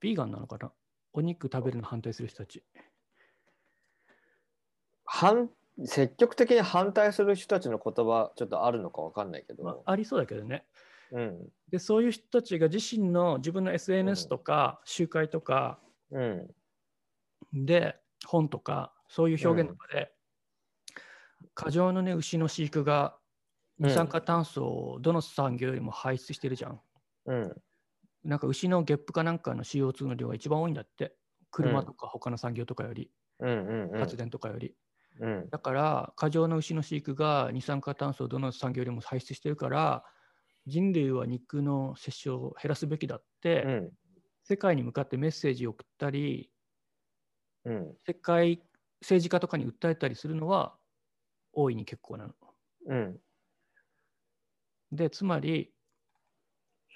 [0.00, 0.72] ビーガンなのかな？
[1.12, 2.62] お肉食べるの反対する人たち。
[5.04, 5.50] 反
[5.84, 10.64] 積極的に反対する人たちの言葉ちょっとあるのかわかんないけど、まあ、ありそうだけどね。
[11.12, 15.78] うんで、そういう人たちが自身の自分の SNS とか集会とか
[16.10, 16.50] うん
[17.52, 20.12] で本とかそういう表現とかで、
[21.54, 23.17] 過剰のね、牛の飼育が
[23.78, 26.80] 二酸化炭素をどの産業よりも排出してるじゃん。
[27.26, 27.62] うん。
[28.24, 31.16] なんか牛のゲップかなんかの CO2 の量が一番多いんだって。
[31.50, 33.10] 車とか他の産業とかより、
[33.40, 34.00] うんうんうん。
[34.00, 34.74] 発電とかより。
[35.20, 35.48] うん。
[35.50, 40.04] だから、過剰な牛の飼育が二酸化炭素をどの産業よりも排出してるから、
[40.66, 43.92] 人類は肉の摂取を減らすべきだって、うん。
[44.42, 46.50] 世界に向かってメッセージを送ったり、
[47.64, 47.96] うん。
[48.06, 48.62] 世界
[49.00, 50.76] 政治家とかに訴えたりするのは
[51.52, 52.34] 大いに結構なの。
[52.86, 53.20] うん
[54.92, 55.72] で、つまり、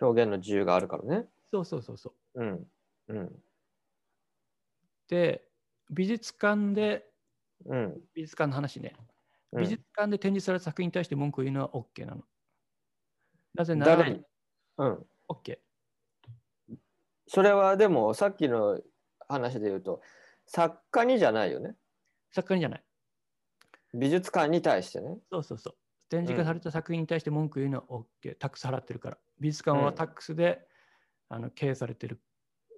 [0.01, 2.43] 表現の自由があるからねそうそうそうそう。
[2.43, 2.67] うん
[3.09, 3.43] うん
[5.09, 5.47] で、
[5.91, 7.05] 美術館で、
[7.67, 8.95] うん美術館の話ね、
[9.53, 12.23] うん美術館で展示された作品に対して文句を言うのは OK なの。
[13.55, 14.23] なぜなら、誰に？
[14.79, 15.59] うん OK。
[17.29, 18.81] それはでもさっきの
[19.29, 20.01] 話で言うと
[20.47, 21.77] 作家にじゃないよね
[22.31, 22.85] 作家にじゃない。
[23.95, 25.19] 美術館に対してね。
[25.31, 25.75] そうそうそう。
[26.13, 27.85] 展示化された作品に対して文句言うのは
[28.23, 28.37] OK。
[28.39, 29.19] タックス払ってるから。
[29.41, 30.61] 美術館はタックスで、
[31.31, 32.21] あの経営されてる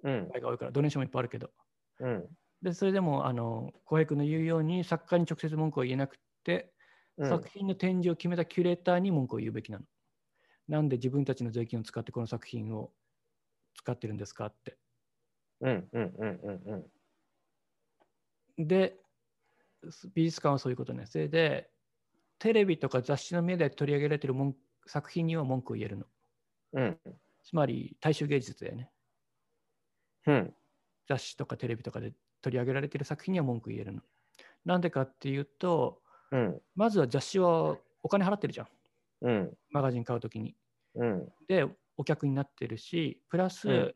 [0.03, 1.51] うん場合が多いから、ドネーションもいっぱいあるけど。
[1.99, 2.25] うん
[2.61, 6.71] で、それでも、あの、浩平君の言うように、作家に直接文句を言えなくて、
[7.17, 9.85] うん作品の展示を決めたキュレーターに文句を言うべきなの。
[10.69, 12.93] なんで自分たちの税金を使ってこの作品を
[13.75, 14.77] 使ってるんですかって。
[15.59, 16.85] うんうんうんうん
[18.57, 18.97] うんで、
[20.13, 21.05] 美術館はそういうことね。
[21.05, 21.69] それで、
[22.39, 26.05] テレビとか雑誌のメディアで取り上げられている文句作品には文句を言えるの。
[26.73, 26.97] うん
[27.43, 28.89] つまり、大衆芸術だよね。
[30.27, 30.53] うん
[31.07, 34.01] 雑誌とかテレビとかで取り上げられている作品には文句言えるの。
[34.65, 38.67] なんでかっていうと、うんまずは雑誌はお金払ってるじゃん。
[39.21, 40.55] うんマガジン買うときに。
[40.95, 41.65] うんで、
[41.97, 43.95] お客になってるし、プラス、うん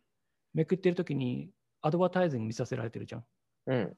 [0.52, 3.26] めくってるときにアドバタイズング見させられてるじゃん。
[3.68, 3.98] うん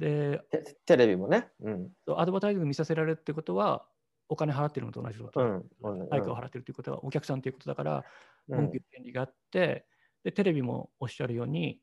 [0.00, 1.50] で、テテレビもね。
[1.60, 1.90] うん。
[2.16, 3.86] アドバタイズ見させられるってことは、
[4.30, 5.40] お金払ってるのと同じこと。
[5.40, 6.00] うん。
[6.00, 6.08] うん。
[6.08, 8.04] 対価を払ってるということは、お客さんということだから、
[8.48, 8.56] うん。
[8.56, 9.86] 文句言う権利があって、
[10.24, 11.82] で、テレビもおっしゃるように、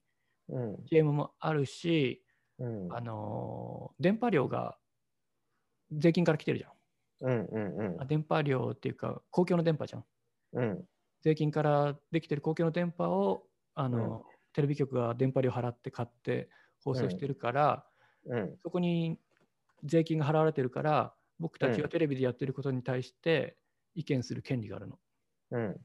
[0.50, 0.78] うん。
[0.88, 2.24] CM もあるし、
[2.58, 2.94] うん。
[2.94, 4.80] あのー電波量が
[5.92, 6.72] 税金から来てるじゃん。
[7.20, 10.06] うんうんあ電波量っていうか、公共の電波じゃん。
[10.54, 10.86] うん。
[11.22, 13.44] 税金からできてる公共の電波を、
[13.76, 16.50] あのテレビ局が電波料払って買って
[16.84, 17.87] 放送してるから、
[18.28, 19.18] うんそこに
[19.84, 23.56] 税金が払われてるから、僕たちうんがテレビでやってることに対して
[23.96, 25.00] 意見する権利があるの。
[25.52, 25.80] うん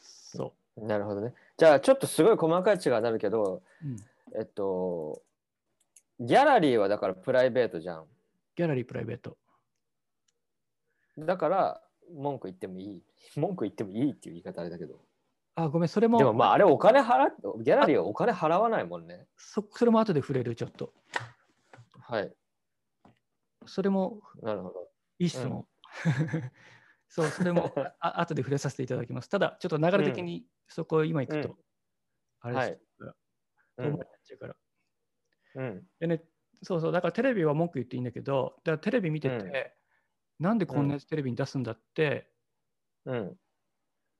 [0.00, 1.34] そなるほどね。
[1.56, 3.86] じゃあちょっとすごい細かい違いになるけど、う。
[3.86, 3.96] うん、
[4.40, 5.22] えっと、
[6.18, 8.06] ギャラリーはだからプライベートじゃん。
[8.56, 9.36] ギャラリープライベート。
[11.18, 11.80] だから
[12.12, 13.02] 文句言ってもいい。
[13.36, 15.00] 文句言ってもいいっていう言い方あれだけど。
[15.56, 19.26] あ、ごめん、それも、でもまああれお金払っギャラリーはお金払わないもんね。
[19.36, 20.92] そそれも後で触れる、ちょっと。
[22.00, 22.34] はい。
[23.66, 24.88] それもなるほど。
[25.18, 25.66] いい質問。
[27.08, 29.28] そう、それもあ 後で触れさせていただきます。
[29.28, 31.56] ただ、ちょっと流れ的にそこ今行くと、うん
[32.40, 33.16] あれですから、
[33.78, 34.56] うん遠回りになっちゃうから。
[35.54, 36.24] うんでね、
[36.62, 39.52] そうそう、だからテレビは文句言っていいんだけど、だからテレビ見てて、うん
[40.40, 42.28] なんでこんなやつテレビに出すんだって
[43.04, 43.38] うん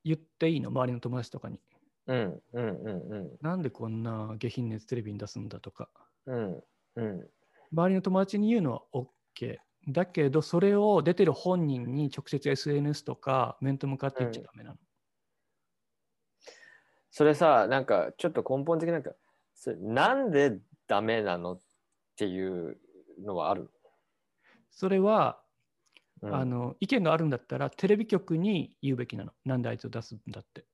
[0.05, 1.59] 言っていいの、周りの友達とかに。
[2.07, 5.89] うんうんうんうんなんでこんな下品なやつテレビに出すんだとか。
[6.27, 6.63] うん
[6.97, 7.31] うん
[7.73, 9.59] 周りの友達に言うのは OK。
[9.89, 14.77] だけど、それを出てる本人に直接 SNS とか面と向かって言っちゃダメなの。
[17.11, 19.13] それさなんかちょっと根本的なんか
[19.55, 21.55] それなんでダメなの？
[21.55, 22.79] っていう
[23.25, 23.71] のはある、
[24.71, 25.44] それは、
[26.25, 29.33] うんあの意見があるんだったらテレビ局に言うべきなの。
[29.45, 30.65] なんであいつを出すんだって。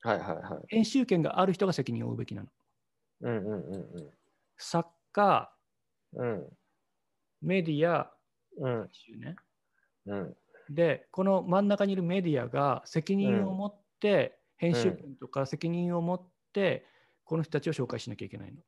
[0.00, 2.48] はいはいはい編集権がある人が責任を負うべきなの。
[3.22, 4.10] うんうんうん
[4.56, 5.52] 作家、
[6.14, 6.46] うん
[7.40, 8.12] メディア、
[8.56, 9.36] うん編集ね。
[10.06, 10.36] うん
[10.70, 16.84] で、この真ん中にいるメディアが責任を持って、編集権とか責任を持って、
[17.24, 18.60] この人たちを紹介しなきゃいけないの。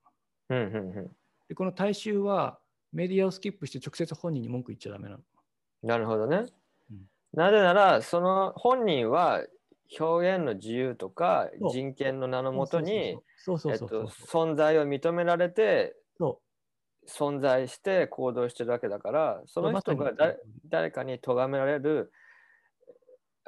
[0.51, 1.17] うんうんうん
[1.49, 2.59] で、この大衆は
[2.93, 5.23] メディアをスキップして直接本人に文句言っちゃダメなの。
[5.83, 6.47] なるほどね。
[6.91, 7.11] うん。
[7.33, 9.47] なぜならその本人は
[9.99, 13.21] 表現の自由とか人権の名のもとに
[13.69, 16.43] 存在を認められてそ
[17.09, 22.13] 存在して行動してるわけだからその人が誰誰かに咎められる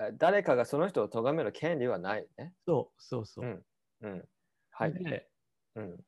[0.01, 2.55] え誰かがその人を咎める権利はないね。
[2.66, 3.47] そうそうそう。
[3.47, 3.66] うん。
[4.03, 4.29] うん。
[4.71, 4.95] はい。
[4.95, 5.31] で
[5.75, 6.05] うん。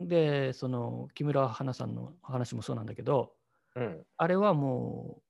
[0.00, 3.36] で、その木村花さんの話もそうなんだけど、
[3.76, 4.02] うん。
[4.16, 5.22] あれはもう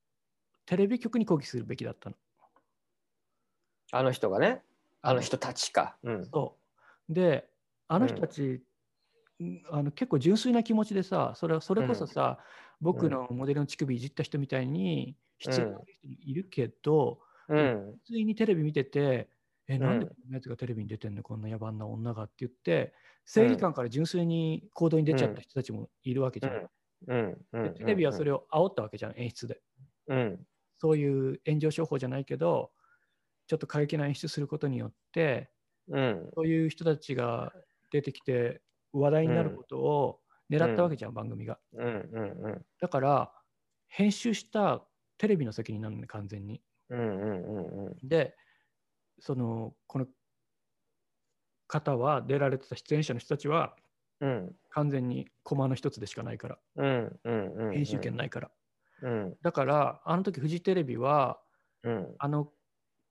[0.66, 2.16] テレビ局に抗議するべきだったの。
[3.92, 4.62] あの人がね。
[5.02, 5.96] あの人たちか。
[6.02, 6.26] うん。
[6.26, 6.56] そ
[7.08, 7.12] う。
[7.12, 7.48] で、
[7.88, 8.62] あの人たち、
[9.42, 9.62] ん。
[9.70, 12.38] あの結構純粋な気持ちでさ、それそれこそさ、
[12.80, 17.98] 僕のモデルの乳首いじった人みたいに必要な人もいるけど、うん。
[18.04, 19.28] 普通にテレビ見てて、
[19.66, 19.80] え、ん。
[19.82, 26.68] なんでこんなやつがテレビに出てんの、こんな野蛮な女がって言って、正義感から純粋に行動に出ちゃった人たちもいるわけじゃん。
[27.06, 28.46] うんうんでテレビはそれを。
[28.52, 29.60] を煽ったわけじゃん、演出で。
[30.08, 30.46] うん
[30.78, 32.72] そういう炎上商法じゃないけど、
[33.46, 35.50] ちょっと過激な演出することによって、
[35.88, 37.52] うんそういう人たちが
[37.90, 41.58] 出てきて話題になることを狙ったわけじゃん、番組が。
[41.72, 43.32] うんうんうんだから、
[43.88, 44.86] 編集した
[45.18, 46.62] テレビの責任なのね、完全に。
[46.88, 47.50] うんうんう
[47.82, 48.36] んうんで、
[49.18, 50.06] その、この
[51.68, 53.76] 方は、出られてた出演者の人たちは、
[54.20, 58.50] うん完全にコマの一つでしかないから、うんうんうん編集権ないから。
[59.02, 61.40] うんだから、あの時フジテレビは、
[61.82, 62.52] うんあの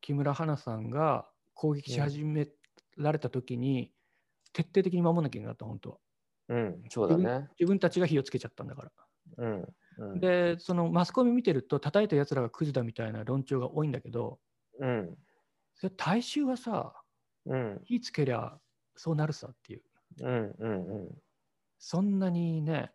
[0.02, 2.48] 木村花さんが攻撃し始め
[2.98, 3.92] られた時に、
[4.54, 5.98] 徹底的に守んなきゃいけなかった、本当は。
[6.50, 7.50] うんそうだね。
[7.60, 8.92] 自分たちが火をつけちゃったんだから。
[9.38, 14.40] うんうんで、そのマスコミ見てると、叩いたやつらがクズだみたいな論調が多いんだけど、
[14.80, 15.18] うん
[15.76, 16.94] それ大衆はさ、
[17.46, 18.58] うん火つけりゃ
[18.96, 19.82] そうなるさっていう。
[20.22, 20.68] うんう
[21.06, 21.22] ん
[21.82, 22.92] そんなにね、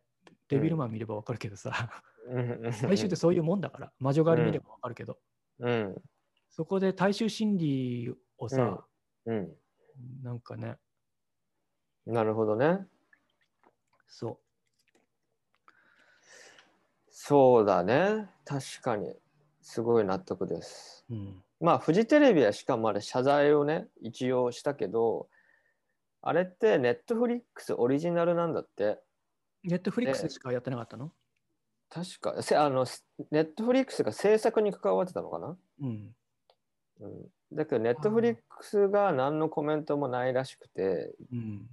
[0.48, 1.90] デビルマン見ればわかるけどさ、
[2.28, 5.18] うん大衆ってそういうもんだから、魔女狩り見ればわかるけど、
[5.58, 6.02] うん
[6.50, 8.84] そこで大衆心理をさ、
[9.26, 9.48] うん
[10.22, 10.76] なんかね、
[12.06, 12.86] なるほどね。
[14.06, 14.38] そ
[17.10, 18.28] そうだね。
[18.44, 19.14] 確かに。
[19.62, 21.06] すごい納得です。
[21.08, 21.14] う。
[21.14, 21.42] うん。
[21.60, 25.28] まあフジテレビはしかもあれ謝罪をね一応したけど
[26.26, 28.98] あれってネットフリックスオリジナルなんだって？
[29.62, 31.12] ネットフリックスでしかやってなかったの？
[31.90, 32.86] 確かせあの
[33.30, 36.14] ネットフリックスが制作に関わってたのかな、うん。
[37.00, 37.10] うん、
[37.52, 41.14] だけどネットフリックスが何のコメントもないらしくて。
[41.32, 41.66] うん。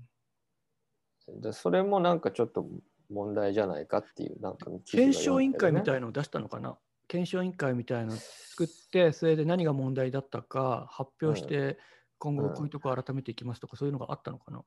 [1.39, 2.67] でそれもなんかちょっと
[3.09, 6.77] 問題じゃないかっていうなんか検証委員会みいたいのを出したのかな？
[7.07, 11.77] 検証委員会みたいのを作って、それで何が問題だったか発表して、
[12.21, 14.61] 今後こういうとこ改めていきますとか、そういうのがあったのかな？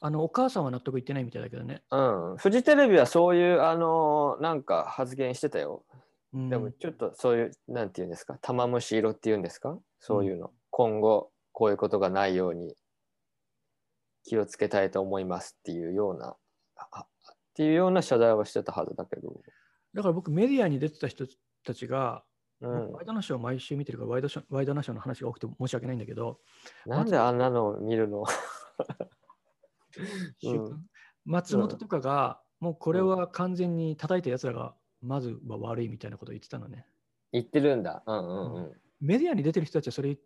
[0.00, 1.82] あの、お母さんは納得いってないみたいだけどね。
[1.90, 5.84] うん、フジテレビはそういうあのなんか発言してたよ。
[6.32, 10.50] うん、でもちょっとそういう、なんていうんですか、玉虫色っていうんですか、そういうの。
[10.70, 12.74] 今後、こういうことがないように
[14.24, 16.34] 気をつけたいと思いますっていうような、
[16.76, 17.06] あっ
[17.54, 19.40] ていうような謝罪はしてたはずだけど。
[19.92, 21.26] だから僕、メディアに出てた人
[21.64, 22.24] たちが、
[22.64, 22.92] うん。
[22.92, 26.40] ワイドナショーを毎週見てるからワイドショー、ワイドナショーの話が多くて申し訳ないんだけど、
[26.86, 28.24] なんであんなの見るの？
[31.24, 36.86] 松本とかが、もうこれは完全に叩いたやつらがまずは悪いみたいなことを言ってたのね。
[37.32, 38.02] 言ってるんだ。
[38.06, 38.72] うんうんうん。
[39.00, 40.18] メディアに出てる人たちはそれ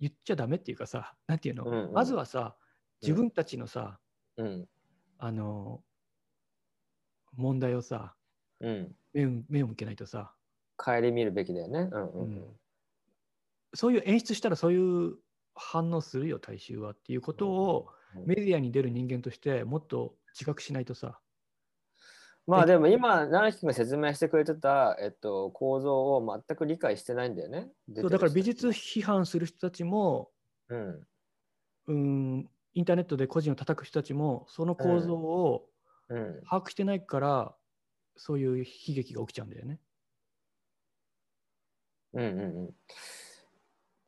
[0.00, 1.92] 言っちゃダメっていうかさ、なんていうの、うんうん。
[1.92, 2.56] まずはさ、
[3.02, 4.00] 自分たちのさ、
[4.36, 4.68] うん。
[5.18, 5.82] あの、
[7.36, 8.14] 問題をさ、
[8.60, 8.96] うん。
[9.12, 10.34] 目を目を向けないとさ、
[10.82, 11.88] 帰り見るべきだよね。
[11.90, 12.44] うんうんうん。
[13.74, 15.16] そういう演出したらそういう
[15.54, 21.20] 反応するよ、大衆はっていうことをうんメディアに出る人間としてもっと自覚しないとさ、
[22.48, 27.68] まあでも今、奈良木君が説明してくれてた、えっと、構造を全く理解してないんだよね。
[27.94, 30.30] そうだから美術批判する人たちも、
[30.66, 31.06] 人うん。
[31.88, 31.92] う
[32.38, 35.66] ん、インターネットで個人を叩く人たちも、その構造を
[36.08, 36.40] うん。
[36.48, 37.54] 把握してないから、
[38.16, 38.64] そういう悲
[38.94, 39.78] 劇が起きちゃうんだよね。
[42.14, 42.74] うんうんうん。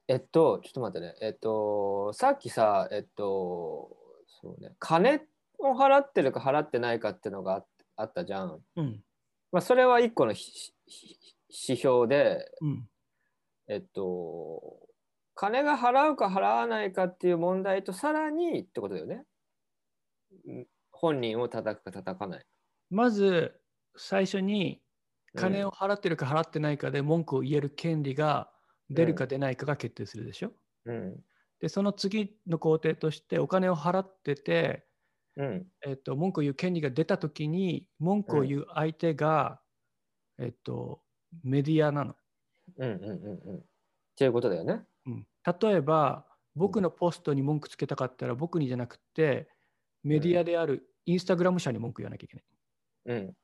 [0.09, 1.15] えっと、ちょっと待ってね。
[1.21, 5.23] えっと、さっきさ、えっと、そうね、金
[5.59, 7.65] を払ってるか払ってないかっていうのがあ
[7.97, 8.61] あったじゃん。
[8.77, 9.05] うん。
[9.53, 10.41] まあ、それは一個の指
[11.49, 12.89] 標で、うん。
[13.69, 14.89] えっと、
[15.35, 19.25] 金が払うか払わないかっていう問題とさらにってことだよね。
[20.47, 22.47] うん本人を叩くか叩かない。
[22.91, 23.59] まず、
[23.97, 24.81] 最初にうん
[25.37, 28.53] 金を払ってるか払ってないかで文句を言える権利が
[28.88, 30.53] 出るか出ないかが決定するでしょ？
[30.87, 31.25] うん。
[31.61, 34.87] で、その次の工程として、お金を払ってて、
[35.37, 35.66] うん。
[35.87, 39.61] えっと、文句を言う権利が出たときに、文句を言う相手が、
[40.38, 41.03] えっと、
[41.43, 42.16] メディアなの。
[42.79, 43.59] うんうんうんうん。
[43.59, 43.62] っ
[44.16, 44.85] ていうことだよね。
[45.07, 45.27] うん、
[45.61, 49.51] 例えば、僕のポストに文句つけたかったら、僕にじゃなくて、
[50.03, 52.45] メディアであるインスタグラム社に文句言わなきゃいけない。
[53.07, 53.37] うん。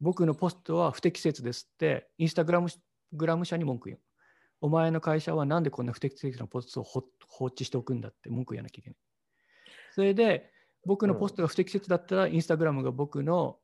[0.00, 2.68] 僕のポストは不適切ですって、インスタグラム
[3.12, 4.00] グラム社に文句言う。
[4.60, 8.98] お前の会社はなんでこんな不適切なポストをほ放置しておくんだって文句言わなきゃいけない。
[9.94, 10.50] それで、
[10.84, 13.58] 僕のポストが不適切だったら、インスタグラムが僕の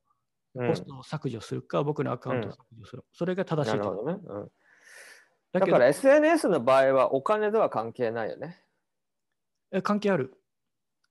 [0.54, 3.04] うんポストを削除するか、僕のアカウントを削除する。
[3.12, 4.18] それが正しいるほどね。
[4.24, 4.48] うん
[5.52, 8.60] だから SNS の場合はお金とは関係ないよね。
[9.70, 10.34] え関係ある。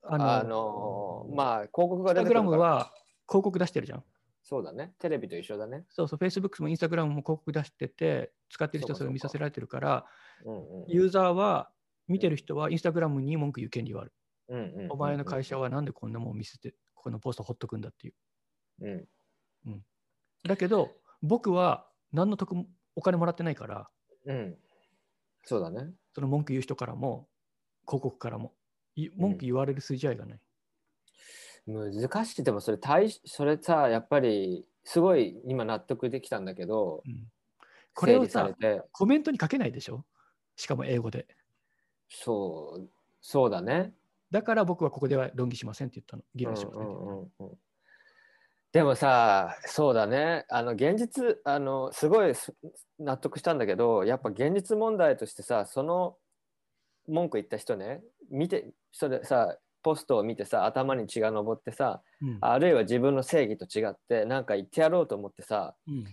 [0.03, 2.93] ああのまあ広告インスタグラが出てくるからムは
[3.25, 4.03] 広告出してるじゃん。
[4.43, 4.93] そうだね。
[4.99, 5.85] テレビと一緒だね。
[5.89, 10.05] そうそう、Facebook も Instagram も広告出してて、使ってる人はそれを見させられてるから、
[10.45, 11.71] うんうんユーザーは、
[12.07, 14.13] 見てる人は Instagram に文句言う権利はある。
[14.49, 18.13] うんうんうんお前の会社はなんでこんなもん見せて、このポストほっとくんだっていう。
[18.81, 19.07] うん
[20.45, 20.91] だけど、
[21.21, 22.65] 僕は何の得も
[22.95, 23.89] お金もらってないから、
[24.25, 24.57] うん
[25.45, 25.93] そうだね。
[26.13, 27.29] その文句言う人からも、
[27.85, 28.53] 広告からも、
[28.95, 30.41] い文句言われる筋合いがない。
[31.67, 32.43] 難しい。
[32.43, 37.27] でもそれ対それさ、やっぱりすごい今納得できたんだけど、うん
[37.95, 38.49] これをさ
[38.91, 40.03] コメントに書けないでしょ？
[40.55, 41.27] しかも英語で。
[42.09, 42.89] そう、
[43.21, 43.93] そうだね。
[44.31, 46.23] だから僕はここでは論議しませんって言ったの。
[46.33, 47.19] 議論しませんって言ったの。
[47.39, 47.57] うんうん
[48.71, 50.45] でもさ、そうだね。
[50.49, 52.55] あの現実、あのすごいす
[52.97, 56.17] 納得したんだけど、やっぱ現実問題としてさ、その
[57.07, 58.01] 文句言った人ね、
[58.31, 62.37] 見て、それさ、ポストを見てさ頭に血が上ってさうん。
[62.41, 66.05] あるいは自分の正義と違ってなんか言ってやろうと思ってさうん。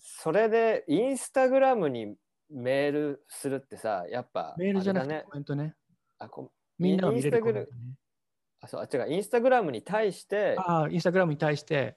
[0.00, 2.14] それでインスタグラムに
[2.50, 5.74] メールするってさやっぱメールじゃなくてコメントね。
[6.18, 7.66] あこみんなが見れるコメントね。
[8.60, 11.96] あそうあ違うインスタグラムに対してああ、インスタグラムに対して、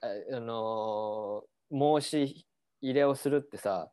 [0.00, 2.46] ああのー申し
[2.80, 3.90] 入れをするってさ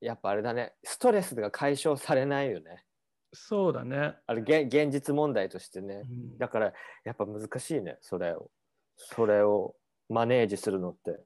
[0.00, 0.74] やっぱあれだね。
[0.82, 2.84] ストレスが解消されないよね
[3.32, 4.16] そうだね。
[4.26, 6.02] あれ現現実問題としてね。
[6.04, 6.38] うん。
[6.38, 6.72] だから
[7.04, 7.98] やっぱ難しいね。
[8.00, 8.50] それを。
[8.96, 9.74] それを
[10.08, 11.20] マネージするのって。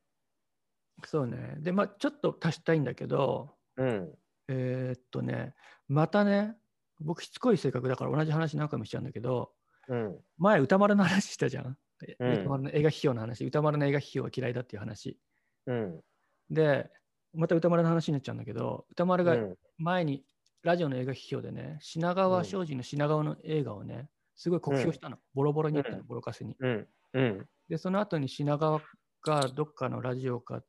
[1.05, 1.57] そうね。
[1.59, 4.13] で、まあ、ちょっと足したいんだけど、うん。
[4.49, 5.55] えーっとね、
[5.89, 6.57] またね、
[7.01, 9.53] 僕しつこい性格だから同じ話何回もしちゃうんだけど、
[9.89, 10.17] うん。
[10.39, 11.77] 前、歌丸の話したじゃん。
[12.19, 12.33] うん。
[12.41, 15.19] 歌丸の映画批評の話、歌丸の映画批評が嫌いだっていう話。
[15.67, 16.01] うん。
[16.51, 16.91] で、
[17.35, 19.57] また歌丸の話になっちゃうんだけど、歌丸がうん。
[19.79, 20.25] 前に
[20.63, 25.19] ラジオの映画批評でね、品川庄司の品川の映画をね、すごい酷評したの。
[25.35, 26.57] ボロボロに言ったの、うんボロカスに。
[27.69, 28.81] で、その後に品川
[29.25, 30.63] がどっかのラジオか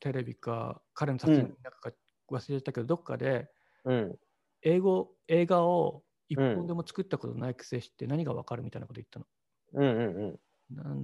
[0.00, 1.92] テレビか、彼の作品の中か
[2.30, 3.50] 忘れたけど、どっかで
[3.84, 4.18] うん
[4.62, 9.26] 英語、映画を一本でも作ったことないくせして何がわかるみたいなこと言ったの。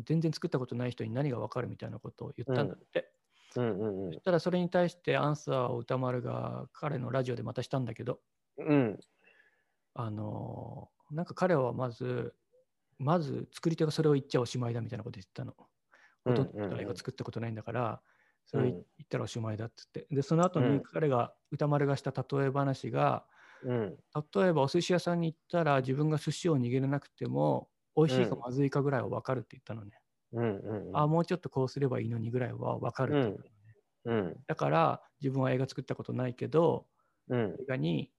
[0.04, 3.12] 全然作ったことない人に何がわかるみたいなことを言ったんだって。
[3.56, 8.20] うんうんうんそしたらそれに対してアンサーを歌丸が彼のラジオでまたしたんだけど、
[8.58, 8.98] うん
[9.94, 12.34] あのーなんか彼はまず、
[12.98, 15.54] まず作り手がそれを言っちゃおしまいだみたいなこと言ったの。
[16.24, 18.02] ほとんど作ったことないんだから、
[18.44, 20.06] それを言ったらおしまいだっつって。
[20.10, 23.26] で、その後にうん彼が、歌丸がした例え話が、
[23.62, 23.98] うん
[24.34, 29.97] 例えばお寿司屋さんに行ったら自分が寿司を握れなくても、美味しいかうんまずいかぐらいは分かるって言ったのね。
[30.32, 33.50] うんうんあ、もうちょっとこうすればいいのにぐらいは分かるって言ったのね
[34.04, 34.36] うん。
[34.46, 36.86] だから自分は映画作ったことないけど、
[37.28, 37.56] うん。
[37.60, 38.12] 映画に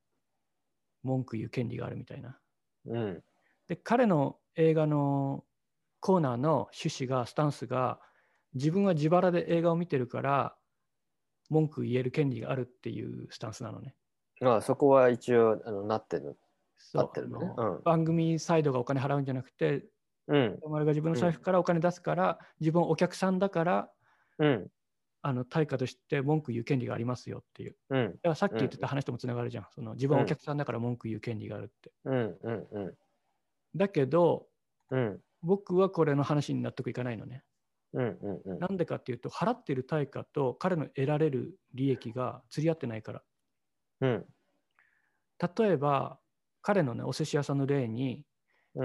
[1.04, 2.40] 文句言う権利があるみたいな。
[2.86, 3.24] うん。
[3.68, 5.46] で、彼の映画の
[6.00, 8.00] コーナーの趣旨が、スタンスが、
[8.54, 10.58] 自分は自腹で映画を見てるから、
[11.50, 13.96] 文句言える権利があるっていうスタンスなのね。
[14.42, 16.38] まあそこは一応あのなってる。
[16.78, 17.54] そう合ってるのね。
[17.58, 17.82] うん。
[17.84, 19.86] 番組サイドがお金払うんじゃなくて、
[20.30, 23.92] うんお前が自分の財布からお金出すから、自分はお客さんだから、
[24.38, 24.68] うん
[25.22, 27.76] あの対価として文句言う権利がありますよっていう。
[27.90, 29.68] うんだからさっき言ってた話ともつながるじゃん。
[29.72, 31.92] その自分はお客さんだから文句言う権利があるって。
[32.06, 32.94] うんうんうん
[33.76, 34.48] だけど、
[34.92, 37.44] うん僕はこれの話に納得いかないのね。
[37.94, 43.24] うんうんうんなんでかっていうと、払っている対価と彼の得られる利益が釣り合ってないから。
[44.02, 44.26] うん
[45.58, 46.20] 例えば、
[46.62, 48.26] 彼のね、お寿司屋さんの例に、うん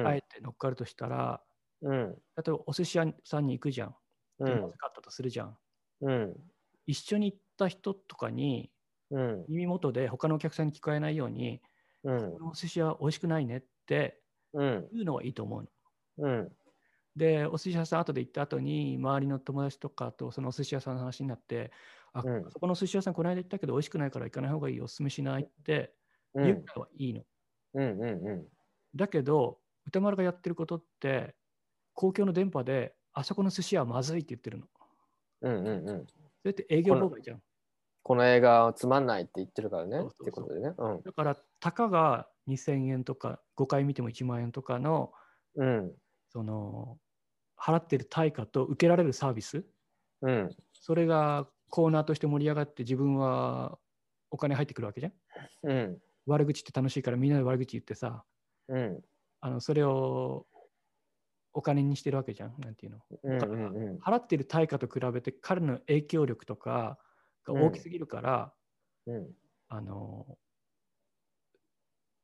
[0.02, 1.44] あえて乗っかるとしたら、
[1.80, 2.24] うん。
[2.36, 3.96] 例えばお寿司屋さんに行くじゃん。
[4.38, 4.48] うん。
[4.48, 5.58] でまずかったとするじゃん。
[6.00, 6.50] うん。
[6.86, 8.72] 一緒に行った人とかに、
[9.10, 9.48] うん。
[9.48, 11.62] 耳元で他のお客さんに聞こえないように、
[12.02, 14.90] うんこのお寿司屋美味しくないねってうん。
[14.92, 15.68] 言うのはいいと思うの。
[16.18, 16.56] うん。
[17.16, 21.72] で、お寿司屋さん後で行った後に、周りの友達とかとそのお寿司屋さんの話になって、
[22.12, 22.44] あ、うん。
[22.48, 25.94] そこのお寿司屋さんこの間行ったけど美味しくないから行かない方がいいよ、おすすめしないって
[26.34, 26.42] うん。
[26.42, 27.24] 言うのはいいの。
[27.74, 28.28] うんうん。
[28.28, 28.48] うん。
[28.94, 31.34] だけど、歌丸がやってることって、
[31.92, 34.66] 公共の電波で、あそこの寿司屋はまずいって言ってるの。
[35.42, 36.06] うんうんうん。
[36.06, 36.14] そ
[36.44, 37.42] れって営業妨害じゃん。
[38.02, 40.00] この映画はつまんないって言ってるからね。
[40.00, 40.74] ってことでね。
[40.76, 41.02] うん。
[41.02, 45.12] だから、たかが2000円とか、5回見ても1万円とかの、
[45.56, 45.92] うん。
[46.30, 46.98] その、
[47.56, 49.64] 払ってる対価と受けられるサービス、
[50.20, 50.56] うん。
[50.72, 53.78] それがコーナーとして盛り上がって自分は
[54.30, 55.12] お金入ってくるわけじゃん。
[55.62, 55.98] うん。
[56.26, 58.24] 悪口って楽しいからみんなで悪口言ってさ、
[58.68, 59.00] うん
[59.44, 60.46] あのそれを
[61.52, 62.54] お金にしてるわけじゃん。
[62.60, 62.98] なんていうの。
[63.24, 66.98] うんうん払ってる対価と比べて彼の影響力とか
[67.44, 68.54] が大きすぎるから、
[69.06, 69.28] うん。
[69.68, 70.38] あの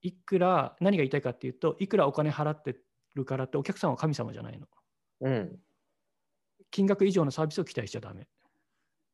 [0.01, 2.77] いくら何が言いたいかっていうといくらお金払って
[3.15, 4.67] るからってお客さんは神様じゃないの。
[5.21, 5.61] うん。
[6.71, 8.27] 金額以上のサービスを期待しちゃダメ。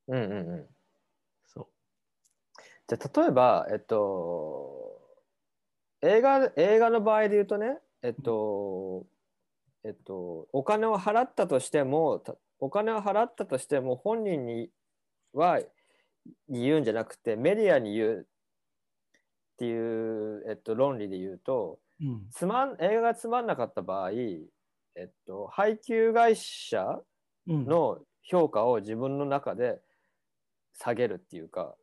[0.07, 0.67] うんうんうん。
[1.45, 1.69] そ
[2.87, 4.97] じゃあ例えばえっと
[6.03, 9.07] 映画映画の場合で言うとねえっと
[9.85, 14.71] えっとお金を払ったとしてもたお金を払ったとしても本人に
[15.33, 15.61] は
[16.49, 24.45] に言うんじゃなくてメディアに言うっていう、えっと、論理で言うとう、うん、つまん映画がつまんなかった場合、え
[25.09, 27.01] っと、配給会社
[27.49, 29.81] うん、の評価を自分の中で
[30.75, 31.75] 下げるっていうか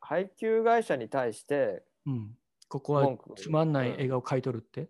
[0.00, 2.30] 配給会社に対してうん、
[2.68, 3.06] ここは
[3.36, 4.88] つまんない映画を買い取るって、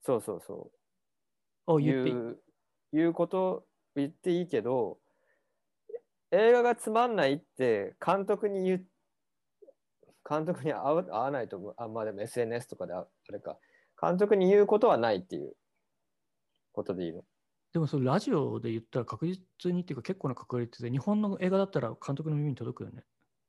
[0.00, 0.72] そうそうそ
[1.66, 2.14] をう言っていい？
[2.14, 2.42] いう
[2.92, 5.00] いうこと言っていいけど
[6.30, 8.86] 映画がつまんないって監督に言う
[10.28, 13.58] 監督に合わないとあまあでも SNS とかでああれか
[14.00, 15.56] 監督に言うことはないっていう
[16.72, 17.24] ことでいいの
[17.72, 23.04] でもそれラジオで言ったら確実にっていうか結構な確率で日本の映画だったら監督の耳に届くよね。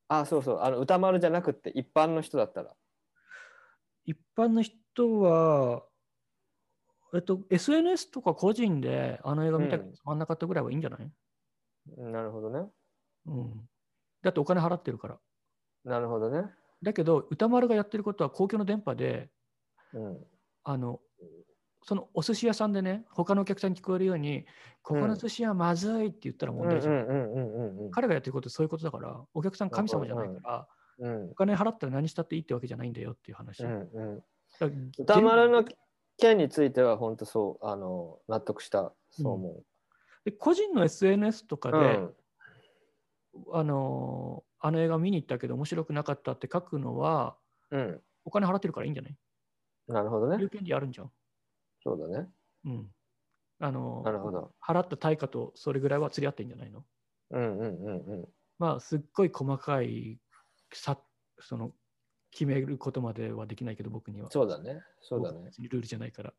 [0.08, 0.60] あ、そうそう。
[0.60, 2.76] あの歌丸じゃなくて一般の人だったら。
[4.04, 5.86] 一般の人は、
[7.14, 11.10] えっと、SNS とか個人であの映画見たけどつまんなかったぐらいはいいんじゃない、
[11.96, 12.66] なるほどね。
[13.26, 13.68] うん、
[14.22, 15.18] だってお金払ってるから。
[15.84, 16.44] なるほどね。
[16.82, 19.30] だけど、歌丸がやってることは公共の電波で、
[19.92, 20.18] うん。
[20.64, 21.00] あの、
[21.82, 24.46] そのお寿司屋さんでね、他のお客さんに聞こえるように、
[24.82, 26.94] ここの寿司はまずいって言ったら問題じゃん。
[26.94, 33.64] うんうんうんうんうん彼がやってることはそういうことだから、お客さん神様じゃないから、うんお金払ったら何したっていいってわけじゃないんだよっていう話。
[33.64, 34.90] うんうん。
[34.98, 35.64] 歌丸の
[36.20, 38.94] 件については本当そう、あの、納得した。
[39.10, 39.62] そう思
[40.24, 41.72] で個人の SNS とかう。
[41.72, 42.16] で、うん
[43.52, 47.36] あのあの映画見に行ったけど面白くなかったって書くのは、
[47.70, 48.02] うん。
[48.24, 49.16] お金払ってるからいいんじゃない？
[49.88, 50.36] なるほどね。
[50.40, 51.12] 有権利あるんじゃん。
[51.82, 52.28] そうだね。
[52.64, 52.90] うん。
[53.60, 54.52] あのなるほど。
[54.60, 56.84] 払った対価とそれぐらいは釣り合ってんじゃないの？
[57.30, 58.28] うんうんうんうん。
[58.58, 60.18] まあ、すっごい細かい
[60.74, 61.00] さ
[61.38, 61.72] その
[62.30, 64.30] 決めることまではできないけど、僕には。
[64.30, 64.82] そうだね。
[65.00, 66.32] そうだねルールじゃないから。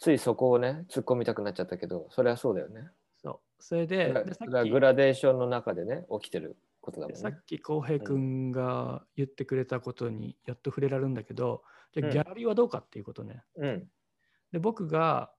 [0.00, 2.88] ついそこをね、突っ込みたくなっちゃったけど、それはそうだよね。
[3.22, 3.62] そう。
[3.62, 7.44] それで、グラでさっきグラデーションの中でね、起きてることだもんねさっ。
[7.44, 11.62] き浩平君が言ってくれたことにやっと触れられるんだけど、
[11.92, 13.44] じゃあうんギャラリーはどうかっていうことね。
[13.56, 13.88] うん。
[14.50, 15.30] で、僕が、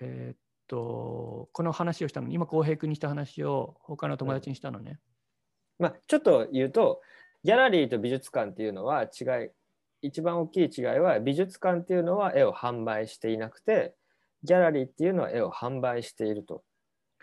[0.00, 0.38] えーっ
[0.68, 5.00] と、この話をしたのに、今浩平君にした話を他の友達にしたのね。
[5.78, 7.02] まあ、ちょっと言うと、
[7.44, 9.50] ギャラリーと美術館っていうのは違い、
[10.02, 13.94] 一番大きい違いは、美術館っていうのは絵を販売していなくて、
[14.44, 16.62] ギャラリーっていうのは絵を販売していると。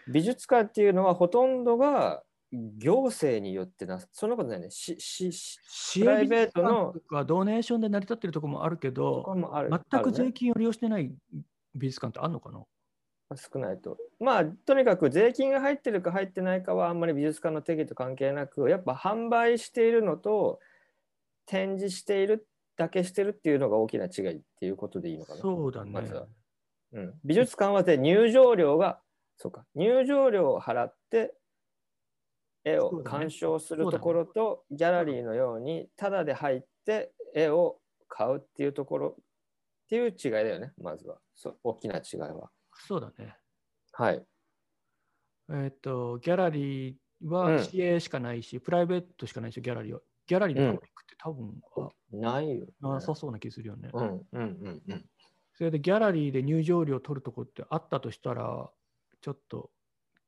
[0.07, 4.71] 美術館っていうのはほとんどが行政によってな、そんなことないね。
[4.71, 9.23] ししし市プライベートのとかドネーションで成り立ってるところもあるけど、
[9.91, 11.11] 全く税金を利用してない
[11.75, 12.63] 美術館ってあるのかな？
[13.35, 13.97] 少ないと。
[14.19, 20.59] まあ、とにかく税金が入ってるか入ってないかはあんまり美術館の定義と関係なく、やっぱ販売しているのと
[21.45, 25.41] 展示しているだけしてるっていうのが大きな違いっていうことでいいのかな。
[25.41, 25.91] そうだね。
[25.91, 26.27] まずは
[26.91, 28.99] うん、美術館はで入場料が、
[29.37, 31.35] そうか、入場料を払って
[32.63, 39.23] 絵を鑑賞するところと、ギャラリーのようにタダで入って絵を買うっていうところっ
[39.89, 41.17] ていう違いだよね、まずは。
[41.35, 42.49] そう大きな違いは。
[42.79, 43.35] そうだね。
[43.91, 44.25] はい。
[45.51, 49.99] えっ、と、ギャラリーうんは市営しかないし、プライベートしかないし、ギャラリーは。
[50.27, 51.61] ギャラリーのパブリックって多分、
[52.11, 52.71] ないよ、ね。
[52.83, 53.89] あなさそうな気するよね。
[53.93, 55.05] うんうんうんうん。
[55.55, 58.69] それでギャラリーで入場料を取るとこってあったとしたら、
[59.21, 59.71] ちょっと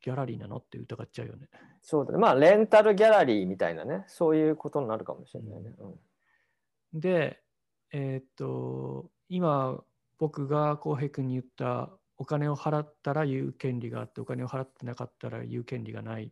[0.02, 1.48] ギャラリーなのって疑っちゃうよね。
[1.82, 2.18] そうだね。
[2.18, 5.74] まあ、レンタルギャラリーみたいなね、そういうことになるかもしれないね。
[5.78, 6.00] うん
[6.94, 7.42] で、
[7.94, 9.82] えっ、と、今、
[10.18, 11.90] 僕が浩平君に言った、
[12.22, 16.26] お金を払ったら言う権利があって、お金を払ってなかったら言う権利がない。
[16.26, 16.30] っ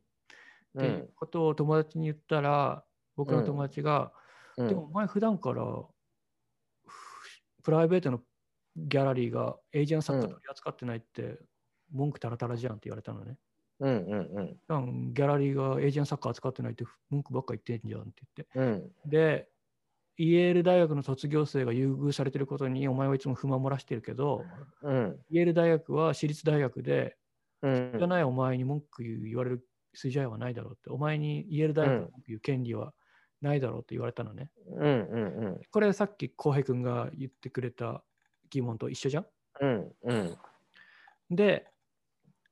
[0.80, 2.86] ていうことを友達に言ったら、
[3.16, 4.14] 僕の友達が、
[4.56, 4.68] うん。
[4.68, 5.64] でもお前普段から
[6.86, 8.22] ふプライベートの
[8.76, 11.40] ギャラリーがエージェント作家取り扱ってないって
[11.92, 13.40] 文句タラタラじゃんって言われたのね。
[13.80, 14.86] うんうんうん。
[14.86, 18.60] うんギャラリーがエージェント作家扱ってないって文句ばっか言ってんじゃんって言って。
[18.60, 18.64] う
[19.08, 19.10] ん。
[19.10, 19.50] で、
[20.22, 24.44] イェール大学の卒業生が優遇されてることにお前はいつも不満漏らしてるけど、
[24.82, 27.16] うんイェール大学は私立大学で、
[27.62, 27.96] うん。
[27.98, 32.94] じゃないお前に文句言われる筋合いはないだろうって、お前にイェール大学の言う権利は
[33.42, 34.52] ないだろうって言われたのね。
[34.76, 38.04] うんうんこれさっき浩平君が言ってくれた
[38.50, 39.26] 疑問と一緒じゃん。
[39.62, 40.38] うんうん。
[41.30, 41.66] で、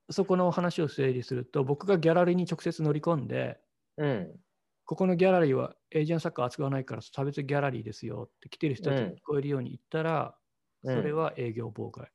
[0.09, 3.59] そこの話を整理すると、僕がギャラリーに直接乗り込んで、
[3.97, 4.39] うん
[4.87, 10.37] ここのギャラリーはエージェント作家扱わないから差別ギャラリーですよって来てる人たちに聞こえるように言ったら、
[10.83, 10.95] うん。
[10.95, 12.09] それは営業妨害。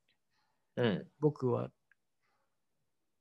[0.76, 1.06] うん。
[1.20, 1.70] 僕は、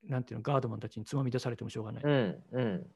[0.03, 2.03] なんていうの、ガードマンたちにつまみ出されてもしょうがない。
[2.05, 2.91] うんうん。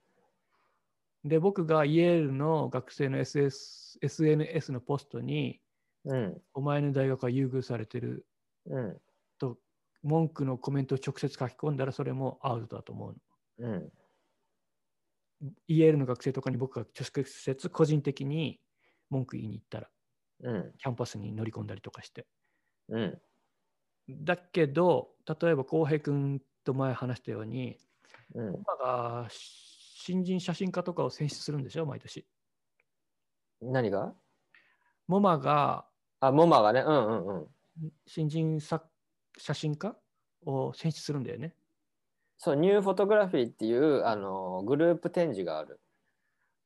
[1.26, 5.60] で、僕がイェールの学生の SS SNS のポストに、
[6.06, 6.42] うん。
[6.54, 8.26] お前の大学は優遇されてる
[8.68, 8.98] うん。
[9.40, 9.58] と、
[10.04, 13.16] 文句のコメントを直接書き込んだら、それもアウトだと思う
[13.62, 13.92] の。
[15.42, 18.60] うんイェールの学生とかに僕が直接個人的に
[19.10, 19.90] 文句言いに行ったら、
[20.44, 22.26] うんキャンパスに乗り込んだりとかして。
[22.90, 23.22] うん
[24.08, 27.78] だけど、例えば浩平君と前話したように、
[28.34, 32.26] うん今が新人写真家とかを選出するんでしょ、毎年。
[33.62, 34.14] 何が？
[35.08, 35.86] モマが
[36.20, 37.48] あモマがねうんうんうん
[38.06, 38.86] 新人作
[39.38, 39.96] 写真家
[40.46, 41.56] を選出するんだよね。
[42.46, 45.80] そうニューフォトグラフィーっていうあのグループ展示がある。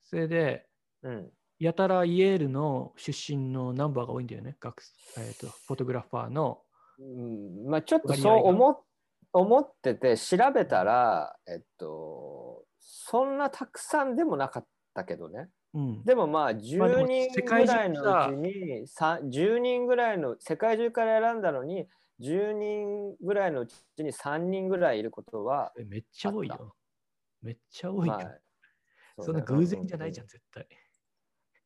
[0.03, 0.65] それで、
[1.03, 1.29] うん。
[1.57, 4.83] やたらイエールの出身のナンバーが多いんだよね、学
[5.17, 6.59] えーと、フォトグラファーの。
[6.99, 7.69] うん。
[7.69, 8.83] まあ、ちょっとそう思
[9.31, 15.47] 思ってて調べたら、えっと、そんなたくさんでもなかったけどね。
[15.73, 21.87] うん、でもまあ10人ぐらいのうちに、10人ぐらいの世界中から選んだのに
[22.21, 26.75] 10人ぐらいのうちに3人ぐらいいることはめっちゃ多いよ。
[27.41, 28.13] めっちゃ多いよ。
[28.13, 30.67] まあ、そんな偶然じゃないじゃん、絶対。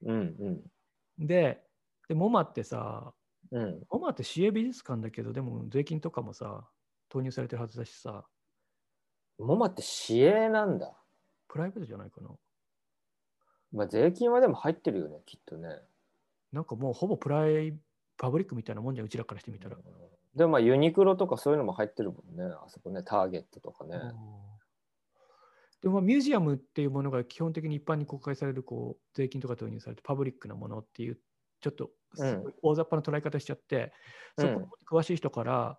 [0.05, 1.27] うんうん。
[1.27, 1.63] で、
[2.07, 3.13] でモマってさ、
[3.51, 6.67] うん、モマって市営美術館だけど、でも税金とかもさ、
[7.09, 8.25] 投入されてるはずだしさ。
[9.39, 10.95] モマって市営なんだ。
[11.47, 12.29] プライベートじゃないかな。
[13.71, 15.69] まあ、税金はでも入ってるよね、きっとね。
[16.51, 17.75] なんかもうほぼプライ
[18.17, 19.77] パブリックみたいなもんじゃん、うちらからしてみたら。
[20.35, 23.99] でもまあユニクロとかそういうのも入ってるもんね、あそこね、ターゲットとかね。
[25.81, 31.19] でもミュージアムっていうものが基本的に一般に公開されるこう税金とか投入されてパブリックなものっていう
[31.59, 31.91] ちょっと
[32.61, 33.91] 大雑把な捉え方しちゃって、
[34.37, 35.77] うん、そこ詳しい人から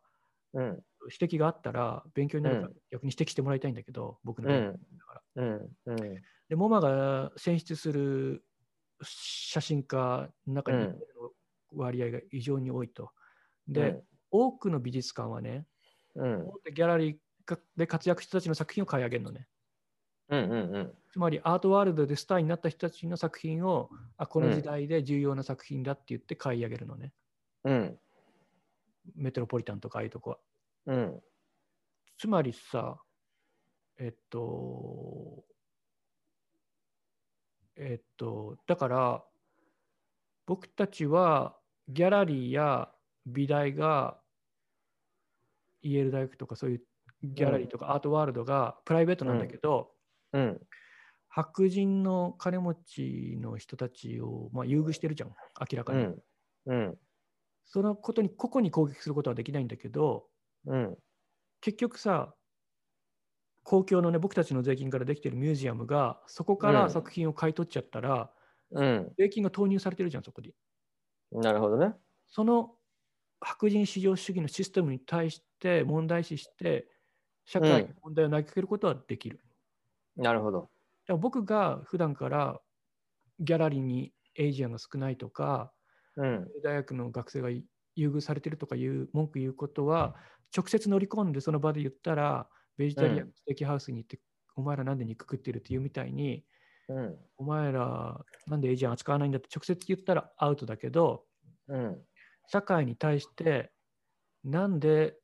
[0.53, 5.43] 指摘があったら勉強になるから逆に指摘してもらいたいんだけど、僕の、うん、だから。
[5.43, 5.77] うん。
[5.87, 5.97] うん、
[6.49, 8.45] で、モマが選出する
[9.03, 10.89] 写真家の中に
[11.73, 13.11] 割合が異常に多いと。
[13.69, 14.03] で、
[14.37, 15.65] 多くの美術館はね、
[16.17, 19.47] うん、ギャラリーで活躍した人たちの作品を買い上げるのね。
[20.29, 27.13] うんうんうん、つまりアートワールドでスターになった人たちの作品をあこの時代で重要な作品だって言って買い上げるのね。
[27.63, 27.99] うん、
[29.15, 30.39] メトロポリタンとかああいうとこは。
[30.87, 31.23] うん、
[32.19, 32.99] つまりさ、
[33.99, 35.45] えっと、
[37.77, 39.25] えっと、だから
[40.47, 41.57] 僕たちは
[41.89, 42.91] ギャラリーや
[43.27, 44.19] 美大が
[45.85, 46.83] イェール大学とかそういう
[47.23, 49.91] ギャラリーとかアートワールドがプライベートなんだけど、
[50.33, 50.61] うん、
[51.29, 55.31] 白人の金持ちの人たちを、まあ、優遇してるじゃん
[55.71, 56.23] 明らかに、うん。
[56.67, 56.95] うん、
[57.65, 60.25] そのことに個々に攻撃することはできないんだけど、
[60.67, 60.97] うん、
[61.61, 62.35] 結局さ
[63.63, 68.31] 公共のね僕たちの税金からできてるミュージアムがそこから作品を買い取っちゃったら、
[68.71, 70.53] うん、税金が投入されてるじゃんそこに。
[71.33, 71.95] なるほどね。
[72.29, 72.71] その
[73.45, 76.89] 白人至上主義のシステムに対して問題視して
[77.45, 79.41] 社会に問題を投げかけることはできる。
[80.17, 80.71] うん、なるほど。
[81.19, 82.59] 僕が普段から
[83.39, 85.73] ギャラリーにエイジアンが少ないとか、
[86.17, 90.17] うん、大学の学生が優遇されてるとかいう文句言うことは、
[90.57, 94.19] 直接乗り込んでその場で言ったら、ベジタリアンステーキハウスに行って、
[94.57, 96.45] お前らなんで肉食ってるっていうみたいに、
[96.89, 101.25] うん、お前らなんでエイジアン扱わないんだって直接言ったらアウトだけど、
[101.69, 101.99] うん、
[102.47, 103.71] 社会に対して
[104.45, 105.17] なんで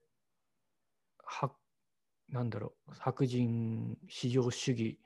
[1.25, 1.51] は
[2.29, 4.99] なんだろう白人至上主義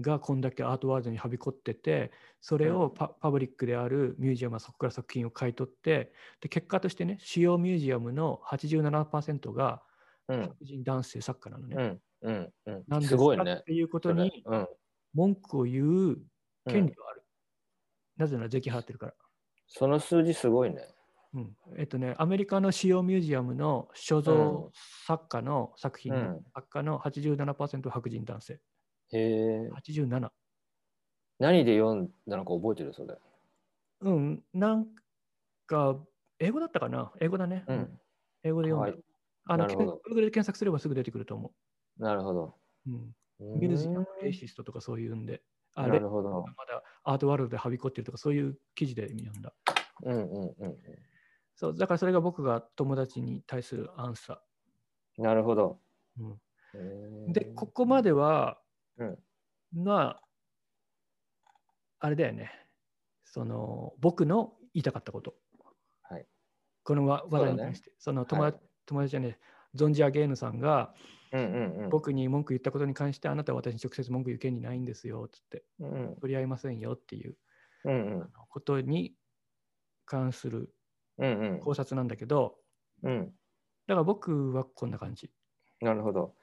[0.00, 9.82] がこんだけアートワールドにはびこっててそれをパ,、パブリックであるミュージアムはそこから作品を買い取ってで結果としてね主要ミュージアムの87%が
[10.28, 11.76] 白人男性作家なのね。
[11.76, 13.58] うんうんうん、なんですごいね。
[13.60, 14.44] っていうことに
[15.14, 16.18] 文句を言う
[16.68, 17.22] 権利はある。
[18.16, 19.14] なぜなら税金払ってるから。
[19.66, 20.82] その数字すごいね。
[21.34, 24.70] うん、えっとね、アメリカの主要ミュージアムの所蔵
[25.06, 28.54] 作家の作品の、作家の87%白人男性。
[28.54, 28.58] へ
[29.12, 29.70] え。
[29.70, 30.30] 87。
[31.38, 33.16] 何で読んだのか覚えてるそれ。
[34.00, 34.86] うん、なん
[35.66, 35.96] か、
[36.38, 37.12] 英語だったかな？
[37.20, 37.64] 英語だね。
[37.66, 38.00] うん、
[38.42, 38.92] 英語で読んだ。
[38.92, 39.02] はい、
[39.46, 41.52] あの、Google で検索すればすぐ出てくると思
[41.98, 42.02] う。
[42.02, 42.54] なるほど。
[42.86, 43.14] うん、
[43.60, 45.42] ミュージアムレイシストとかそういうんで、
[45.74, 49.52] あなるほどまだアートワールドではびこってるとかそういう記事で読んだ。
[50.02, 50.76] うんうんうん。
[51.58, 55.22] そう、だからそれが僕が友達に対するアンサー。
[55.22, 55.80] なるほど。
[56.16, 58.60] うん、で、ここまでは、
[58.96, 59.18] うん、
[59.72, 60.22] まあ、
[61.98, 62.52] あれだよね。
[63.24, 65.34] その、僕の言いたかったこと。
[66.02, 66.26] はい。
[66.84, 69.38] この話題に対して、そ、ね,、の友達、はい、友達じゃね
[69.74, 70.94] ゾンジアゲーヌさんが、
[71.32, 77.36] うんうんうん、僕に文句言ったことに関してあなたは私に直接文句言う権利ないんですよっつって、うん、取り合いませんよっていう、
[77.84, 79.14] うんうん、ことに
[80.06, 80.72] 関する
[81.60, 82.56] 考察なんだけど、
[83.02, 83.32] うん、
[83.86, 85.30] だから僕はこんな感じ。
[85.80, 86.34] なるほど。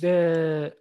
[0.00, 0.76] で、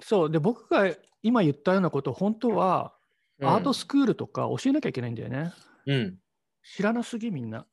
[0.00, 2.94] そう、で、僕が今言ったようなこと、本当は
[3.40, 5.52] アートスクールとか教えなきゃいけないんだよね。
[5.86, 6.18] うん、
[6.62, 7.66] 知らなすぎ、みんな。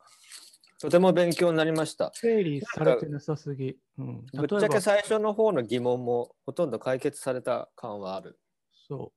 [0.80, 2.11] とても勉強になりました。
[2.15, 3.78] 整理されてなさすぎ。
[3.99, 8.39] うん、ぶっちゃけ最初の方の疑問もほとんど解決された感はある。
[8.88, 9.13] そ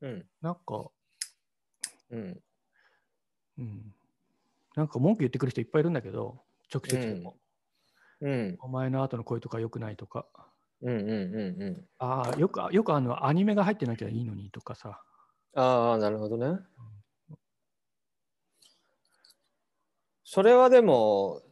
[0.00, 0.06] う。
[0.06, 0.26] うん。
[0.40, 0.90] なんか、
[2.10, 2.40] うん。
[3.58, 3.94] うん。
[4.78, 6.40] なんか文句言ってくる人いっぱいいるんだけど、
[6.72, 7.36] 直接でも。
[8.20, 8.56] うん。
[8.60, 10.28] お前の後の声とか良くないとか。
[10.82, 11.12] うんうんう
[11.58, 11.88] んうん。
[11.98, 15.02] ああ、よく、よくあの、アニメが入ってなきゃいいのにとかさ。
[15.56, 16.60] ああ、なるほどね。
[20.22, 21.42] それはでも、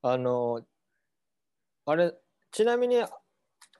[0.00, 0.66] あの、
[1.84, 2.14] あれ、
[2.52, 3.04] ちなみに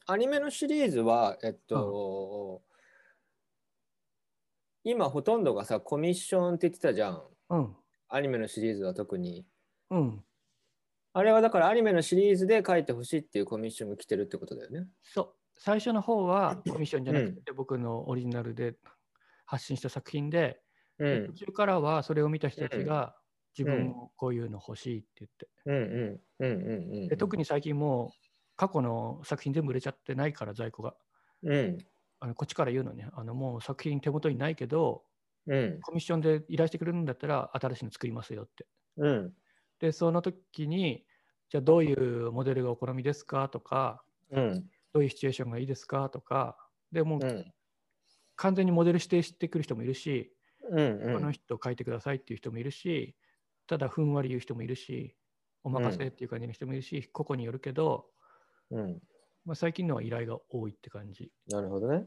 [0.06, 2.60] アニメのシリーズは、えっと、
[4.84, 7.22] 今ほとんどがさ、コミッションって言ってたじゃん。
[7.48, 7.76] うん。
[8.08, 9.46] アニメのシリーズは特に。
[9.90, 10.24] うん。
[11.12, 14.86] あれはだからアニメのシリーズで書いてほしいっていうコミッションが来てるってことだよね。
[15.02, 15.34] そう。
[15.56, 18.76] 最初の方はコミッションじゃなくて、僕のオリジナルで
[19.44, 20.60] 発信した作品で、
[20.98, 21.32] うんで途。
[21.46, 23.16] 中からはそれを見た人たちが
[23.56, 25.48] 自分もこういうの欲しいって言って。
[25.66, 27.08] うんうんうんうんうん。
[27.08, 28.10] で特に最近もう
[28.56, 30.94] 過去の作品全部売れちゃってないから在庫が。
[31.42, 31.78] うん。
[32.20, 35.04] あのこっちから言うのねあのもう作品手元にないけど
[35.48, 35.80] うん。
[35.80, 38.66] コミッションで依頼してくれるんだったら新しいの作りますよって。
[38.98, 39.34] うん。
[39.80, 41.06] でその時に
[41.50, 43.48] じゃあどういうモデルがお好みですか？
[43.48, 44.70] とかうん。
[44.92, 46.10] どういうシチュエーションがいいですか？
[46.10, 46.56] とか
[46.92, 47.52] でもううん。
[48.36, 50.32] 完全にモデル指定してくる人もいるし、
[50.70, 51.00] うん。
[51.12, 53.16] この人書いてくださいっていう人もいるし、
[53.66, 55.16] ただふんわり言う人もいるし、
[55.64, 58.06] お任せっていう感じの人もいるし、個々によるけど、
[58.70, 59.02] うん。
[59.44, 61.32] まあ、最近のは依頼が多いって感じ。
[61.48, 62.06] なるほどね。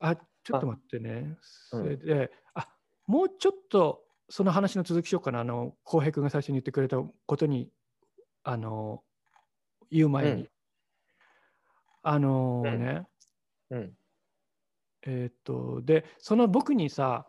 [0.00, 1.10] あ、ちょっと待ってね。
[1.10, 2.68] うんそれで、あ
[3.06, 5.40] もうちょっとその話の続きしようかな。
[5.40, 7.70] あの、浩平君が最初に言ってくれたことに、
[8.42, 9.02] あの、
[9.90, 10.42] 言う前に。
[10.42, 10.48] うん
[12.02, 13.06] あのね、
[13.70, 13.92] うん。
[15.02, 17.26] えーっと、で、その僕にさ、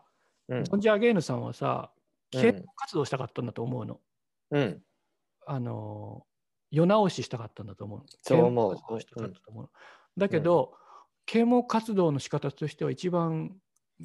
[0.48, 1.92] うんジョンジ・アゲーヌさんはさ、
[2.32, 4.00] うん啓蒙活動したかったんだと思うの。
[4.52, 4.82] うん。
[5.46, 6.24] あの、
[6.70, 8.04] 世直ししたかったんだと思う。
[8.22, 8.44] そう
[9.50, 9.70] 思う。
[10.16, 10.72] だけど、
[11.26, 13.56] 啓蒙活動の仕方としては一番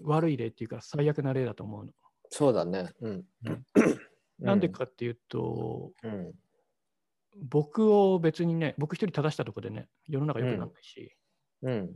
[0.04, 1.92] 悪い例っていうか最悪な例だと思うの。
[2.30, 2.92] そうだね。
[3.02, 3.26] うん。
[4.40, 6.34] なんでかっていうと、うん。
[7.50, 11.16] 僕を別にね、僕一人正したところでね、世の中良くならないし、
[11.62, 11.96] うん。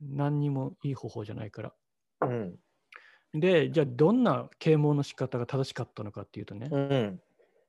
[0.00, 1.74] 何にもいい方法じゃないから。
[2.22, 2.56] うん。
[3.34, 7.20] で、じゃあどんな啓蒙の仕方が正しかったのかっていうとね、うん。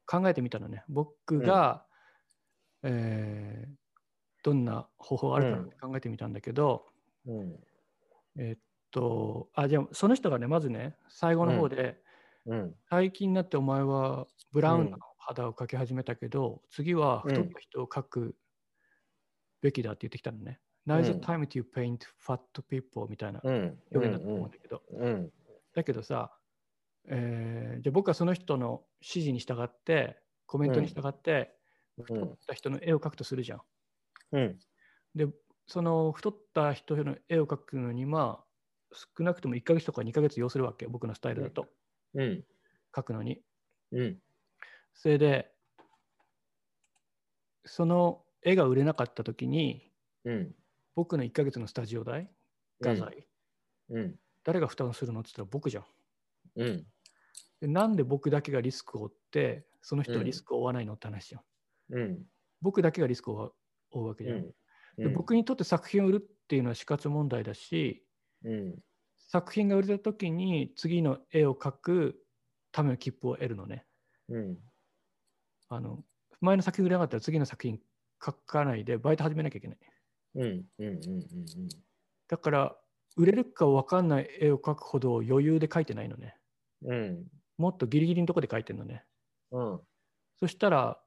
[0.06, 0.84] 考えてみたのね。
[0.88, 1.86] 僕が、
[2.84, 3.83] えー
[4.44, 6.86] どんな方法があるかなって考えてみたんだけど、
[7.26, 7.60] うん。
[8.38, 12.02] えっと、あ、じゃあその人がね、まずね、最後の方で、
[12.46, 12.76] うん。
[12.90, 18.38] 最近になってお前はブラウンうんの肌を描き始めたけど、次は太った人を描く
[19.62, 20.60] べきだって言ってきたのね。
[20.86, 23.82] Now is the うん time to paint fat people みたいなうん。
[23.92, 25.32] 表現だと思うんだけど、うん。
[25.74, 26.38] だけどさ、
[27.08, 31.58] えーじゃあ僕はその人の指示に従って、コメントに従って、
[32.02, 33.62] 太った人の絵を描くとするじゃん。
[34.34, 34.60] うん。
[35.16, 35.28] で、
[35.68, 41.68] その太った人の絵を描くのに、まあ、少なくとも1ヶ月とか2ヶ月要するわけ、僕のスタイルだと、
[42.16, 42.44] うん。
[42.92, 43.42] 描くのに。
[43.92, 44.18] うん。
[44.94, 45.52] それで、
[47.66, 49.92] その絵が売れなかった時に、
[50.26, 50.56] うん。
[50.96, 52.30] 僕の1ヶ月のスタジオ代、
[52.82, 53.28] 画材、
[53.90, 54.16] うん。
[54.44, 55.86] 誰が負担するのって言ったら僕じゃん。
[56.58, 56.86] うん。
[57.62, 61.44] でなんで僕だけがリスクを負って、その人はリスクを負わないのって話じゃん。
[61.96, 62.26] うん。
[62.62, 63.54] 僕だけがリスクを
[64.00, 64.46] 負うわけじゃん。
[64.98, 68.06] で僕にとって作品を売るっていうのは死活問題だし、
[68.44, 68.76] うん。
[69.18, 72.16] 作品が売れた時に次の絵を描く
[72.72, 73.86] ための切符を得るのね。
[74.30, 74.58] うん。
[75.70, 76.04] あの
[76.42, 77.80] 前の作品売れなかったら次の作品
[78.24, 79.78] 書かないでバイト始めなきゃいけない。
[80.36, 80.66] うん。
[80.80, 80.88] うん。
[80.88, 81.00] うん。
[82.28, 82.76] だから
[83.16, 86.36] 売れるか分かんない絵を描くほど余裕で描いてないのね。
[86.84, 87.28] うん。
[87.58, 89.06] もっとギリギリのとこで描いてるのね。
[89.52, 89.80] うん。
[90.40, 91.00] そしたら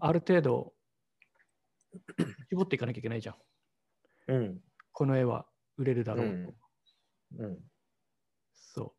[0.00, 0.73] ある程度
[2.50, 3.36] 絞っていかなきゃいけないじゃん。
[4.28, 4.60] うん。
[4.92, 6.32] この絵は売れるだろうと。
[6.32, 6.54] うん
[7.38, 7.58] うん。
[8.52, 8.94] そ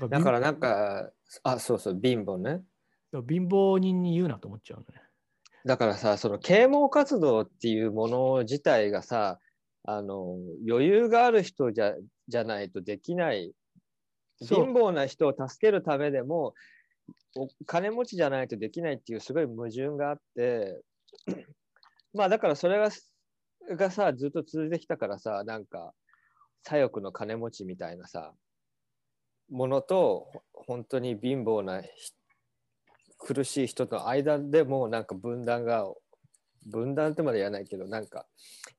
[0.00, 0.08] う。
[0.08, 1.10] だからなんか、
[1.42, 2.62] あ、そうそう、貧乏ね。
[3.12, 5.02] 貧貧乏人に言うなと思っちゃうのね。
[5.64, 9.38] だからさ、その啓蒙活動っていうもの自体がさ、
[9.84, 10.36] あの
[10.68, 11.94] 余裕がある人じゃ
[12.28, 13.52] じゃないとできない。
[14.40, 16.54] 貧乏な人を助けるためでも、
[17.36, 20.80] お金持ちじゃないとできないっていうすごい矛盾があって、
[22.14, 22.90] まあだからそれが
[23.76, 25.92] がさ、ずっと続いてきたからさ、なんか、
[26.62, 28.32] 左翼の金持ちみたいなさ、
[29.50, 31.88] ものと、ほ本当に貧乏なひ
[33.18, 35.84] 苦しい人との間でもなんか分断が
[36.66, 38.26] 分断ってまで言わないけどなんか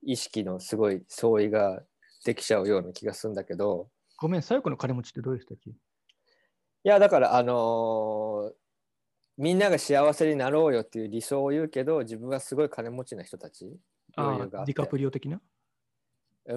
[0.03, 1.83] 意識のすごい相違が
[2.25, 3.89] できちゃうような気がするんだけど。
[4.17, 5.73] ごめん、左翼の金持ちってどういう人たちい
[6.83, 8.60] やだからあのー
[9.37, 13.77] みんなが幸せになろうよっていう理想を言うけど自分はすごい金持ちな人たち。
[14.15, 15.41] ああディカプリオ的な、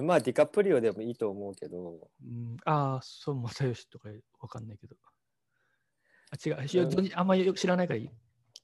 [0.01, 2.09] まあディカプリオでもいいと思うけど。
[2.23, 4.09] うん、ああ、そう、正義とか
[4.39, 4.95] わかんないけど。
[6.31, 6.67] あ違う。
[6.67, 7.11] しうん。
[7.13, 8.09] あんまりよく知らないからいい。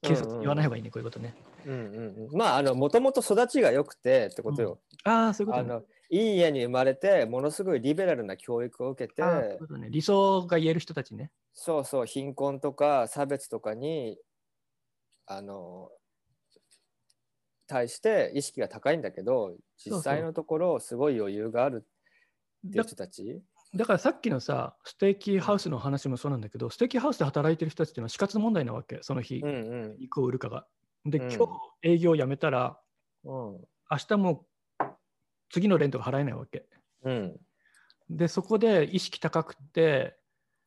[0.02, 1.34] 警察に言わない方がいいね、こういうことね。
[1.64, 2.36] うんうんうん。
[2.36, 5.80] まああのもともと育ちが良くてってことよ、ああ、そういうことね。
[6.12, 11.32] いい家に生まれて、ものすごいリベラルな教育を受けて、ね、理想が言える人たちね。
[11.54, 14.18] そうそう、貧困とか差別とかに、
[15.24, 15.90] あの、
[17.66, 21.86] 対して意識が高いんだけど、実際のところ、すごい余裕がある
[22.68, 23.40] っていうだ人たち。
[23.74, 29.50] だからさっきのさ、ステーキハウスの話もそうなんだけど、ステーキハウスで働いてる人たちっていうのは死活問題なわけ、その日、うんう
[29.94, 29.96] ん。
[29.98, 30.66] 肉を売るかが。
[31.06, 32.78] で、うん今日営業やめたら、
[33.24, 33.32] うん。
[33.90, 34.46] 明日も
[35.52, 36.66] 次のレントが払えないわけ。
[37.04, 37.40] うん。
[38.10, 40.16] で、そこで意識高くて、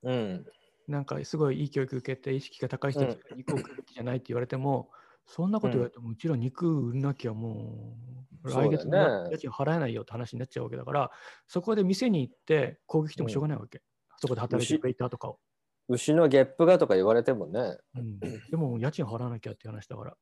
[0.04, 0.46] うん。
[0.88, 4.92] なんかすごいいい教育受けて、意識が高い人たちが肉を食うべきじゃないって言われても、
[5.26, 7.98] そんなこと言われても、うちら肉売んなきゃも
[8.44, 11.12] う、来月の家賃払えないよって話になっちゃうわけだから、
[11.48, 13.82] そこで店に行って攻撃してもしょうがないわけ。
[14.18, 15.40] そこで働いてるウェイターとかを。
[15.88, 17.78] 牛のゲップがとか言われてもね。
[17.96, 20.18] うん、でも家賃払わなきゃって話だから。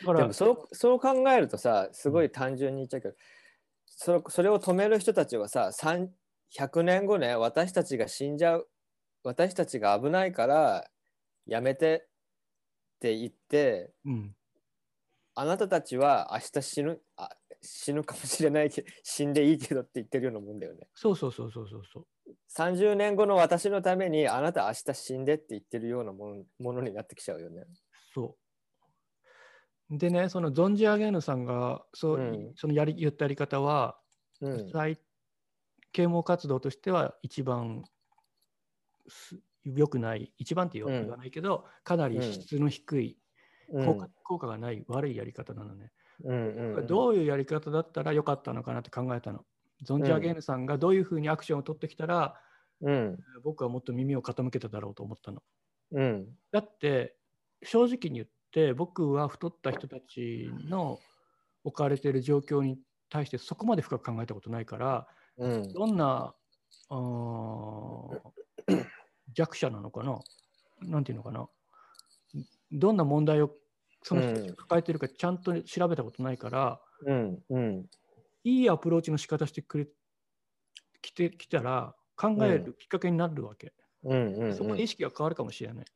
[0.00, 3.14] だからでもそうそう考えるとさ、すごい単純に言っちゃうけど、
[3.96, 6.08] それそれを止める人たちはさ、3
[6.58, 8.68] 100年後ね、私たちが死んじゃう、
[9.24, 10.88] 私たちが危ないから
[11.46, 12.08] やめて
[12.96, 14.34] って言って、うん、
[15.34, 17.30] あなたたちは明日死ぬあ
[17.62, 20.88] 死ぬかもしれないけど、死んでいいけどって言ってるようなもんだよね。
[20.94, 22.06] そうそうそうそうそうそう。
[22.56, 27.64] 30年後の私のためにあなた明日死んでって言ってるようなものものになってきちゃうよね。
[28.14, 28.41] そう。
[29.98, 33.98] でね、そのゾンジ・アゲーヌさんがそう、うんそのやり言ったやり方は、
[34.40, 34.70] うん。
[34.70, 34.98] 最
[35.92, 37.84] 啓蒙活動としては一番
[39.06, 43.18] す良くない、一番って言わないけど、かなり質の低い、
[43.70, 45.92] うん効果効果がない悪いやり方なのね。
[46.24, 49.44] うんうんうんどういうやり方だったら良かったのかなって考えたの。
[49.82, 52.40] ゾンジ・アゲーヌさんがどういうふうにアクションを取ってきたら、
[52.80, 55.42] うん僕はもっと耳を傾けただろうと思ったの。
[55.92, 57.16] うんだって
[57.62, 61.00] 正直に言って僕は太った人たちの
[61.64, 62.78] 置かれている状況に
[63.10, 65.72] 対してそこまで深く考えたことないからうん。
[65.72, 66.34] どんな
[69.32, 70.22] 弱者なのかな
[70.82, 71.48] なんていうのかな
[72.70, 73.54] どんな問題を
[74.02, 77.42] その人たちが抱えているかちゃんと調べたことないから、うん。
[77.50, 77.86] うん。
[78.44, 79.88] いいアプローチの仕方してくれ
[81.00, 83.72] きてきたら考えるきっかけになるわけ、
[84.04, 84.34] うん。
[84.34, 84.56] うん。
[84.56, 85.86] そこで意識が変わるかもしれない。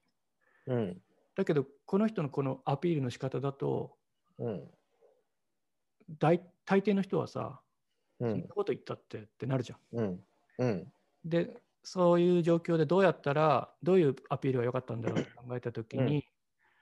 [0.66, 1.02] うん
[1.36, 3.96] だけどこの人のこのアピールの仕方だと
[4.38, 4.70] うん。
[6.18, 7.60] 大大抵の人はさ、
[8.20, 8.30] うん。
[8.30, 9.78] そんなこと言ったってってなるじゃん。
[9.92, 10.24] うん。
[10.58, 10.92] うん。
[11.24, 16.24] で、そういう状況でどうやったら、どういうアピールが良かったんだろうって考えたときに、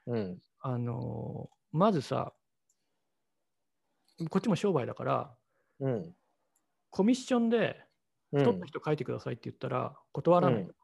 [0.06, 0.42] うん。
[0.60, 2.34] あのまずさ、
[4.30, 5.36] こっちも商売だから、
[5.80, 6.14] うん。
[6.90, 7.84] コミッションで
[8.32, 8.44] うん。
[8.44, 10.62] 太った人書いてくださいって言ったら断らない。
[10.62, 10.74] うん。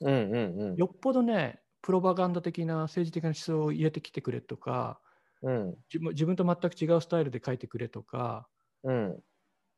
[0.00, 0.60] うん。
[0.60, 0.76] うん。
[0.76, 5.02] よっぽどね、プロパガンダ的な政治的な思想を入れてきてくれとか、
[5.42, 5.76] うん。
[5.92, 8.48] 自分自分と全く違うスタイルで書いてくれとか、
[8.84, 9.22] うん。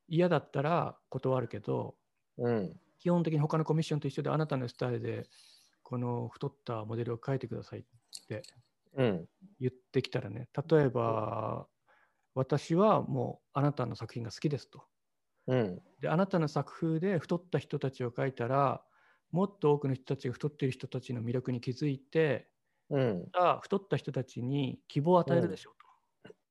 [0.06, 1.96] 嫌だったら断るけど、
[2.38, 2.80] うん。
[3.00, 5.26] 基本的に他のコミッションと一緒であなたのスタイルで
[5.82, 7.82] この太ったモデルを書いてくださいっ
[8.28, 8.42] て
[8.96, 9.26] うん。
[9.58, 11.66] 言ってきたらね例えば
[12.34, 14.84] 私はもうあなたの作品が好きですと。
[15.48, 15.82] うん。
[16.00, 18.84] であなたの作風で太った人たちを描いたら
[19.36, 22.48] もっと多くの人たちが太っている人たちの魅力に気づいて
[22.88, 23.28] うん。
[23.34, 25.72] あ太った人たちに希望を与えるでしょ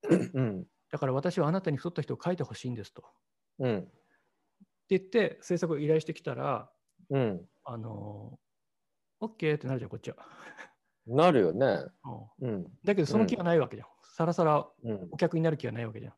[0.04, 0.66] うと、うん。
[0.92, 3.04] だから私はあなたに太った人を描いてほしいんですと。
[3.58, 3.80] うん。
[3.80, 3.90] って
[4.90, 6.70] 言って制作を依頼してきたら
[7.10, 7.42] うん。
[7.64, 8.38] あの
[9.20, 10.18] OK ってなるじゃんこっちは、
[11.08, 11.66] なるよね。
[12.40, 12.50] うん。
[12.50, 12.68] うん。
[12.84, 13.88] だけどその気はないわけじゃん。
[14.04, 15.08] さらさらうん。
[15.10, 16.14] お客になる気はないわけじゃん。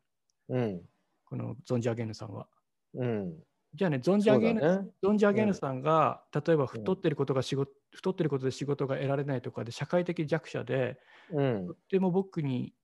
[0.50, 0.82] うん。
[1.24, 2.46] このゾンジ・アゲーヌさんは。
[2.94, 3.32] うん
[3.74, 10.98] じゃあね、ゾンジ・アゲーヌ、そうだねゾンジアゲーヌさんが、例えば太ってることが仕事、太ってることで仕事が得られないとかで社会的弱者で、
[11.30, 12.74] うんとっても僕に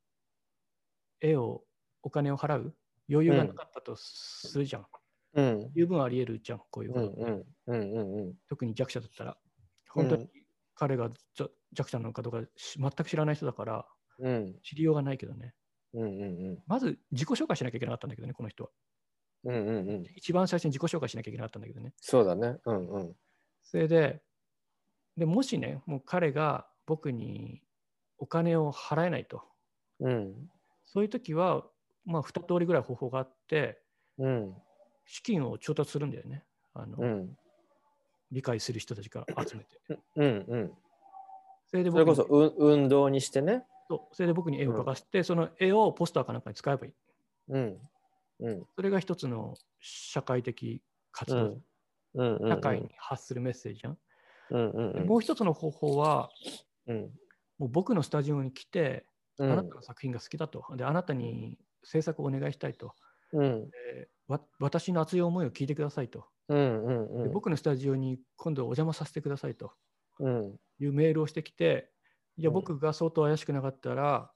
[1.21, 1.65] 絵を、
[2.03, 2.77] お金を払う
[3.11, 4.87] 余裕がなかったとするじゃん。
[5.37, 7.07] うん十分あり得るじゃん、こういううこと。
[7.07, 9.37] んうんうんうん特に弱者だったら。
[9.89, 10.29] 本当に
[10.75, 11.09] 彼が
[11.73, 13.87] 弱者なのかどうかし全く知らない人だから、
[14.19, 15.55] うん知りようがないけどね。
[15.95, 18.71] うんうんまず自己紹介しなきゃいけなかったんだけどね、この人は。
[19.45, 19.89] うんうんうん。
[19.89, 21.93] うん一番最初に自己紹介しなきゃいけなかったんだけどね。
[22.01, 22.59] そうだね。
[22.65, 23.17] うんうん。
[23.63, 24.23] それで、
[25.17, 27.63] でもしね、もう彼が僕に
[28.19, 29.43] お金を払えないと、
[30.01, 30.51] うん。
[30.87, 31.65] そういう時は、
[32.05, 33.81] まあ、2通りぐらい方法があって、
[34.19, 34.55] うん。
[35.07, 36.45] 資金を調達するんだよね。
[36.73, 37.37] あのうん。
[38.33, 39.81] 理解する人たちから集めて。
[40.17, 40.73] うんうん
[41.67, 43.65] それでそれこそう運動にしてね。
[43.89, 44.15] そう。
[44.15, 46.93] それで僕に絵を描かせて、その絵をポスターかなんかに使えばいい。
[47.49, 47.79] うん
[48.41, 48.67] うん。
[48.77, 50.83] それが一つの社会的
[51.13, 51.65] 活動、うん。
[52.15, 52.37] うん。
[52.37, 52.49] うん。
[52.49, 53.99] 社会に発するメッセージじゃん。
[54.51, 54.71] うん。
[54.71, 54.87] うん。
[54.87, 54.93] うん。
[54.95, 56.31] でもう一つの方法は、
[56.87, 57.11] うん。
[57.59, 59.07] もう僕のスタジオに来て、
[59.39, 59.53] うん。
[59.53, 60.65] あなたの作品が好きだと。
[60.77, 62.95] で、あなたに制作をお願いしたいと。
[63.33, 63.71] うん。
[64.59, 66.85] 私の熱い思いを聞いてくださいと、うん。
[66.85, 67.07] うん。
[67.17, 67.23] うん。
[67.25, 69.73] で僕のスタジオに今度お邪魔させてくださいと。
[70.21, 70.57] うん。
[70.79, 71.93] いうメールをしてきて、
[72.37, 72.55] いや、うん。
[72.55, 74.33] 僕が相当怪しくなかったら、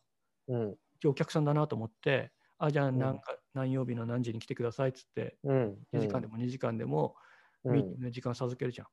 [0.49, 0.77] うん。
[0.97, 5.79] 一応お客さんだなと思って、あ、じゃあん何か、何曜日の何時に来てくださいっつって、うん。
[5.93, 7.29] 1時間でも2時間でも、うん
[7.65, 8.87] ミーティングの時間を授けるじゃん。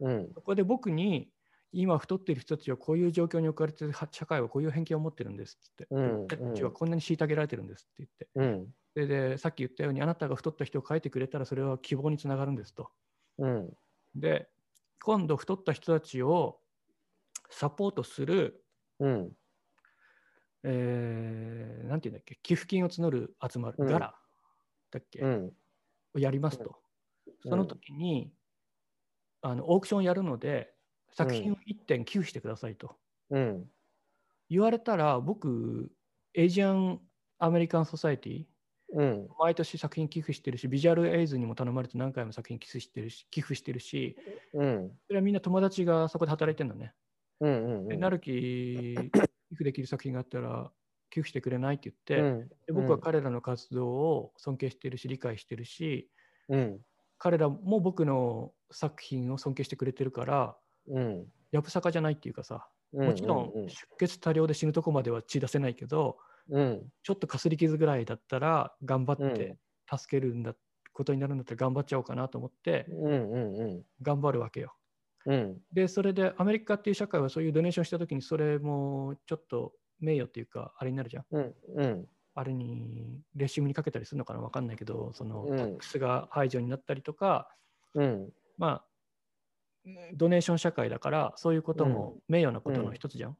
[0.00, 1.30] うんそこで僕に、
[1.72, 12.90] 今太っている人たちはこういう状況に置かれている社会はこういう偏見を持ってるんですってって、僕たちはこんなに虐げられてるんですって言って、うんででさっき言ったように、あなたが太った人を書いてくれたらそれは希望につながるんですと。
[13.38, 13.72] うん
[14.14, 14.50] で、
[15.02, 16.60] 今度太った人たちを
[17.48, 18.62] サポートする、
[19.00, 19.32] うん
[20.64, 23.86] えーなんていうんだっけ、寄付金を募る集まる、うん。
[23.86, 24.14] ガラ。
[24.90, 25.52] だっけ、うん。
[26.14, 26.82] をやりますと。
[27.26, 27.50] うん。
[27.50, 28.32] その時に、
[29.42, 30.74] あのオークションをやるので、
[31.10, 32.96] 作品を1点寄付してくださいと。
[33.30, 33.70] うん。
[34.48, 35.90] 言われたら、僕、
[36.34, 37.00] エイジアン・
[37.38, 38.46] アメリカン・ソサエティ、
[38.94, 39.28] うん。
[39.38, 44.16] 毎年作品寄付してるし、ビジュアルエイズにも頼まれて何回も作品寄付してるし、寄付してるし、
[44.52, 44.98] うん。
[45.06, 46.94] それはみんな友達がそこで働いてるのね。
[47.40, 49.10] うんでなるき、
[49.52, 50.72] 寄付できる作品があったら、
[51.10, 52.52] 寄付してくれないって言って、うん。
[52.66, 56.10] で僕は彼らの活動を尊敬してるし、理解してるし、
[56.48, 56.84] うん。
[57.18, 61.32] 彼らも僕の作品を尊敬してくれてるから、うん。
[61.52, 63.06] やぶさかじゃないっていうかさ、うん。
[63.06, 63.66] もちろうん。
[63.66, 63.68] ん。
[63.68, 66.92] 出血多量で死ぬとこまでは血出せないけど、うん。
[67.02, 69.32] ちょっとかすり傷ぐらいだったら頑張っうん。
[69.34, 69.58] て
[69.94, 70.56] 助けるんだ、
[70.92, 72.86] ことになるんだったら頑張っちゃおうかなと思って
[74.02, 74.74] 頑張るわけよ。
[75.26, 75.60] うん。
[75.72, 81.24] で、それでアメリカっていう社会はそういうドネーションしたときにそれもちょっと名誉っていうかあれになるじゃん。
[81.30, 82.08] うんうん。
[82.34, 85.58] あれにレシームにかけたりするのかなわかんないけど、そのうん。
[85.58, 87.48] タックスが排除になったりとか、
[87.94, 88.30] うん。
[88.58, 93.36] まあ、ドネーション社会だからそういうことも名誉なことの一つじゃん。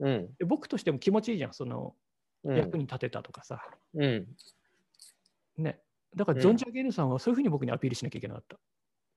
[0.00, 0.34] うん。
[0.38, 1.94] で僕としても気持ちいいじゃん、その
[2.44, 2.56] うん。
[2.56, 3.62] 役に立てたとかさ。
[3.94, 4.26] うん。
[5.58, 5.80] ね。
[6.14, 8.58] だから、ャゲーヌさんはそういうふうに僕にアピールしなきゃいけなかった。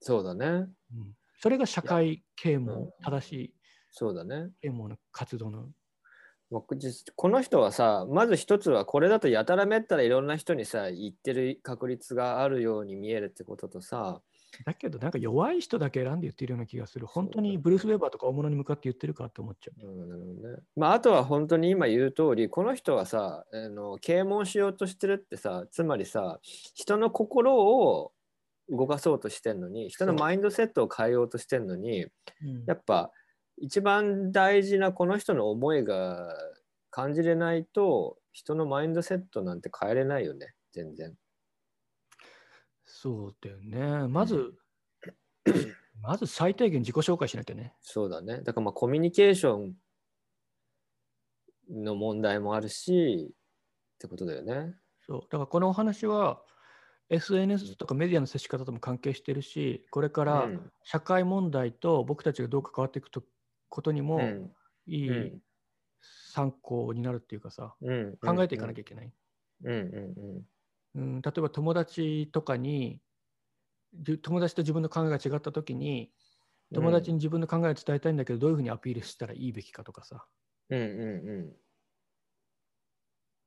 [0.01, 0.45] そうだね。
[0.45, 3.53] うんそれが社会啓蒙、うん正しい
[3.91, 5.67] そうだね啓蒙の活動の。
[6.51, 14.21] この人はさまず一つはこれだとやたらめったらいろんな人にさ言ってる確率があるように見えるってこととさ
[14.65, 17.05] だけど、なんか弱い人だけ選んで言ってるような気がする。
[17.05, 19.87] 本当にブルース・ウェーバーとか大物に向かって言ってるかって思っちゃう。
[19.87, 28.11] うんなるほどねまあ、あとは本当に今言う通りこの人はさあの啓蒙しようとしてるってさつまりさ人の心を
[28.70, 32.11] 動かそうとしてんのに人のマインドセットを変えようとしてんのにうん
[32.67, 33.11] やっぱ
[33.57, 36.34] 一番大事なこの人の思いが
[36.91, 41.13] 感じれないと人のマインドセットなんて変えれないよね全然。
[42.86, 44.07] そうだよね。
[44.07, 44.53] まず、
[46.01, 47.74] まず最低限自己紹介しなきゃね。
[47.82, 48.41] そうだね。
[48.41, 49.76] だからまあコミュニケーション
[51.84, 54.76] の問題もあるしってことだよね。
[55.05, 56.41] そうだからこのお話は
[57.10, 60.72] SNS とかメディアの接し方とも関係してるし、これからうん。
[60.84, 63.24] 社会問題と僕たちがどう関わっていくと
[63.70, 64.55] ことにもうん。
[64.86, 65.41] いいうん。
[66.34, 68.18] 参考になるっていうかさ、うん。
[68.22, 69.14] 考えていかなきゃいけない。
[69.62, 69.93] うん。
[70.18, 70.49] うん。
[70.95, 73.01] うん、例えば友達とかに、
[73.93, 76.14] じ友達と自分の考えが違ったときに、
[76.74, 80.28] 友達に自分の考えを伝えたいんだけど、どういうふうにアピールしたらいいべきかとかさ、
[80.70, 80.80] うん。
[80.80, 81.60] うん。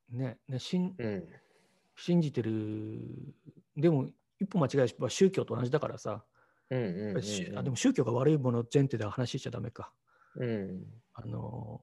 [0.09, 0.39] ね。
[0.47, 1.43] ね信うんうん
[1.95, 2.99] 信じてる、
[3.75, 6.23] でも一歩間違えば宗教と同じだからさ、
[6.69, 9.91] うんうんうんしあでも宗教が悪いもの前提で話しちゃダメか。
[10.35, 10.83] うん。
[11.13, 11.81] あの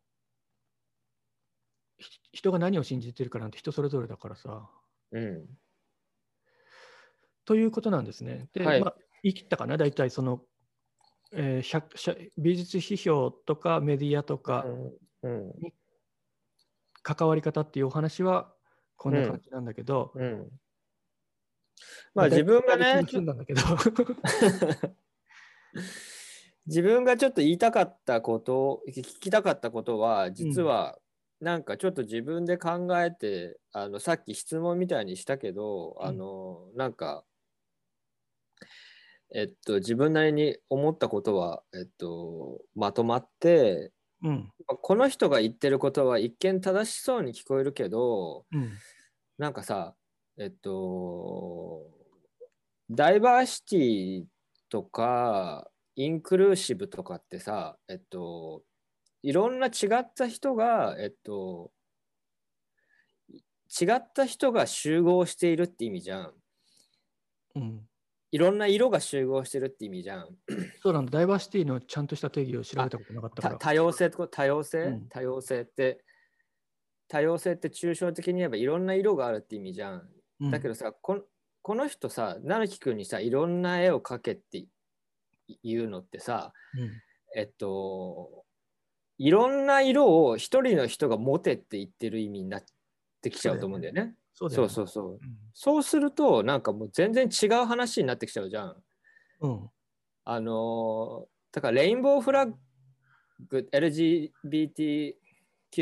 [1.98, 4.68] ひ人が何を信じてるかなんて人それぞれだからさ。
[5.12, 5.46] うん。
[7.44, 8.48] ということなんですね。
[8.52, 8.80] で、はい。
[8.80, 10.42] まあ、言い切ったかな、大体その、
[11.32, 14.66] えーしゃしゃ美術批評とかメディアとか
[15.22, 15.52] うん。
[17.02, 18.52] 関わり方っていうお話は
[19.00, 20.46] こんな感じなんだけど、うん。
[22.14, 23.00] まあ自分がね
[26.66, 30.98] 自分がちょっと言いたかったこと聞きたかったことは実は
[31.40, 36.06] なんかちょっと自分で考えて、あのさっき質問みたいにしたけど、うん。
[36.06, 37.24] あのなんか
[39.32, 43.92] えっと自分なりに思ったことはえっとまとまって
[44.22, 44.52] うん。
[44.66, 48.72] この人が言ってることは一見正しそうに聞こえるけどうん。
[49.38, 49.94] なんかさ
[50.38, 51.86] えっと
[52.90, 54.24] ダイバーシティ
[54.68, 58.62] とかインクルーシブとかってさえっと
[59.22, 61.70] いろんな違った人がえっと
[63.80, 66.34] 違った人が集合しているって意味じゃん。
[67.54, 67.88] うん、
[68.32, 70.28] いろんな色が集合してるって意味じゃん。
[70.82, 73.54] そうなんだ、ダイバーシティのちゃんとした定義を調べたことなかったから。
[73.56, 74.28] た多様性と？
[74.28, 75.08] 多様性、うん。
[75.08, 76.04] 多様性って？
[77.08, 80.08] 多様性って抽象的に言えばいろんな色があるって意味じゃん。
[80.40, 80.50] うん。
[80.50, 81.22] だけどさ、こん
[81.62, 84.64] この人さ成木君にさいろんな絵を描けって
[85.62, 86.90] 言うのってさ、うん。
[87.36, 88.44] えっと
[89.18, 92.62] いろんな色を一人の人が持てって言ってる意味になっ
[93.20, 94.14] てきちゃうと思うんだよね。
[94.40, 95.10] そうそうそうそう。
[95.12, 95.18] うん
[95.52, 98.76] そうするとなんかもう全然違う話になってきちゃうじゃん。
[99.40, 99.70] うん
[100.24, 102.52] あのーだからレインボーフラッ
[103.48, 105.14] グ LGBTQ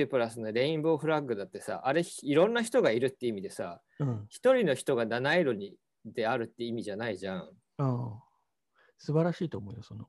[0.08, 7.50] プラスのレインボーフラッグだってさあれいろんな人がいるって意味でさうん一人の人が七色にであるって意味じゃないじゃん。
[7.78, 8.12] うん
[9.00, 10.08] 素晴らしいと思うよ、その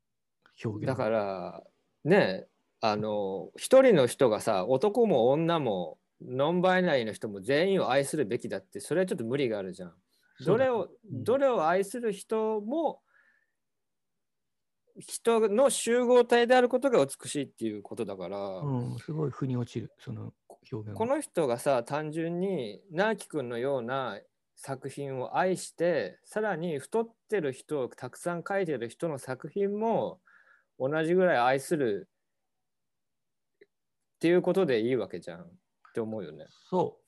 [0.65, 0.87] 表現。
[0.87, 1.63] だから
[2.05, 2.47] ね
[2.81, 9.93] あの一人の人がさ男も女もノンバイナリーの人も全員を愛するべきだってそれはちょっと無理があるじゃん。
[10.45, 11.23] どれを、うん。
[11.23, 13.01] どれを愛する人も
[14.99, 20.33] 人の集合体であることが美しいっていうことだから、うん、すごい腑に落ちる、その
[20.71, 24.19] 表現この人がさ単純に直樹くんのような
[24.55, 30.19] 作品を愛してさらに太ってる人をたくさん描いてる人の作品も
[30.77, 32.09] 同じぐらい愛する
[33.65, 35.45] っていうことでいいわけじゃん
[35.89, 36.45] って思うよね。
[36.69, 36.99] そ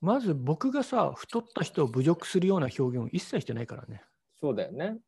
[0.00, 0.04] う。
[0.04, 4.02] まず僕がさ、太った人を侮辱するような表現を一切してないからね。
[4.40, 4.98] そうだよね。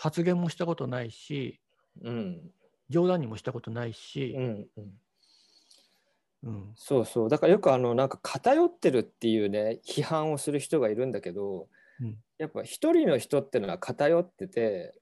[0.00, 1.60] 発言もしたことないし、
[2.02, 2.50] うん。
[2.90, 4.92] 冗談にもしたことないしう、ん、うん。
[6.44, 7.28] うんそうそう。
[7.28, 11.68] だからよくあのなんか偏ってるっていうね批判をする人がいるんだけど、
[12.00, 14.92] うんやっぱ一人の人ってのは偏ってて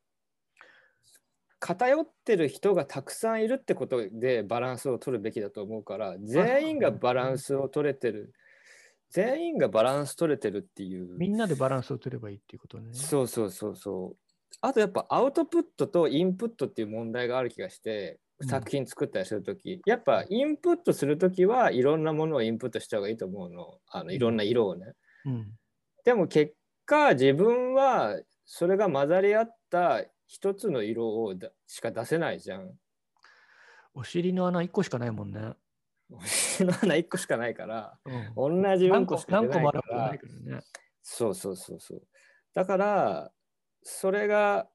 [1.63, 8.35] 偏ってる人がたくさんいるってことでバランスを取るべきだと思うから全員がバランスを取れてる。
[9.11, 11.07] 全員がバランス取れてるっていう。
[11.19, 12.89] みんなでバランスを取ればいいっていうことね。
[12.93, 14.17] そうそうそうそう。
[14.61, 18.49] あとやっぱアウトプットとインプットっていう問題がある気がしてうん。
[18.49, 23.79] 作品作ったりするとき、やっぱインプットするときはいろんなものをインプットした方がいいと思うの。
[23.89, 24.95] あのいろんな色をね、
[25.27, 25.53] うん。
[26.05, 26.55] でも結
[26.87, 30.03] 果自分はそれが混ざり合った
[30.33, 32.71] 一つの色をだしか出せないじゃん。
[33.93, 35.53] お尻の穴1個しかないもんね。
[36.11, 37.99] 星の穴1個しかないから
[38.37, 38.63] うん。
[38.63, 40.65] 同じうんこ何個しか出ないか何個もあるわけならいからね。
[41.03, 42.03] そうそうそうそう。
[42.55, 43.31] だから
[43.83, 44.71] それが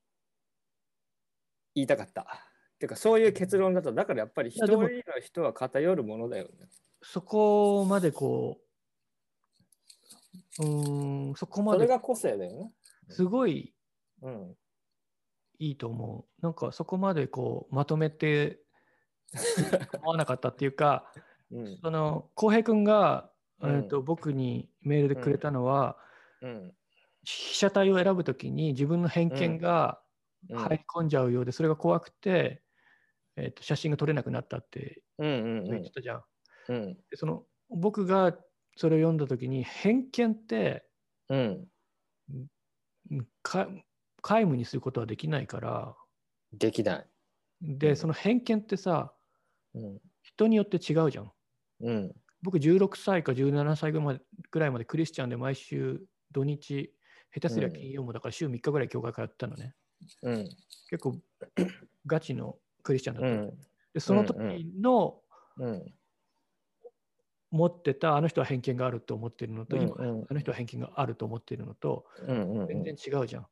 [1.73, 2.21] 言いたかった。
[2.21, 4.89] っていうかそういう結論だとだからやっぱり一人の
[5.23, 6.67] 人は偏るものだよね。
[7.01, 8.59] そこまでこ
[10.59, 12.71] う、うーん、そこまでそれが個性だよね。
[13.09, 13.73] すごい
[14.21, 14.55] うん
[15.59, 16.41] いいと思う。
[16.41, 18.59] なんかそこまでこうまとめて
[20.01, 21.11] 思わなかったっていうか、
[21.51, 21.77] うん。
[21.77, 23.75] その浩平君が、うん。
[23.77, 25.97] えー、と僕にメールでくれたのは、
[26.41, 26.75] うん。
[27.23, 30.01] 被写体を選ぶときに自分の偏見が
[30.49, 30.57] うん。
[30.57, 32.61] 入り込んじゃうようで、それが怖くて、
[33.35, 35.63] えー、と写真が撮れなくなったってうんうん。
[35.65, 36.23] 言ってたじゃん。
[36.69, 36.93] うん。
[37.09, 38.37] でその僕が
[38.75, 40.87] それを読んだときに偏見って
[41.29, 41.67] うん。
[43.11, 43.67] うんか
[44.27, 45.95] 皆無にすることはできないから
[46.51, 47.07] できない。
[47.61, 49.13] でその偏見ってさ
[49.73, 50.01] うん。
[50.21, 51.31] 人によって違うじゃん。
[51.81, 52.15] うん。
[52.41, 56.01] 僕16歳か17歳ぐらいまでクリスチャンで毎週
[56.31, 56.93] 土日
[57.33, 59.73] 下手すりゃ金曜もだから週3日ぐらい教会通ってたのね。
[60.23, 60.49] うん。
[60.89, 61.17] 結構
[62.05, 63.57] ガチのクリスチャンだったの、うん。
[63.93, 64.39] でその時
[64.81, 65.21] の
[65.57, 65.93] うん。
[67.49, 70.19] 持ってたあの人は偏見があると思っているのと、今うん。
[70.19, 72.59] うんあの人は偏見があると思っているのとうん。
[72.59, 72.67] うん。
[72.67, 73.47] 全然違うじゃん。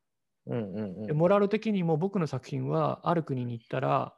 [0.46, 4.14] うんうんでモラル的にも僕の作品はある国に行ったら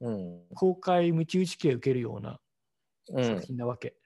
[0.00, 0.42] うん。
[0.54, 2.40] 公開無知打ち刑受けるような
[3.10, 3.24] うん。
[3.24, 3.96] 作品なわけ。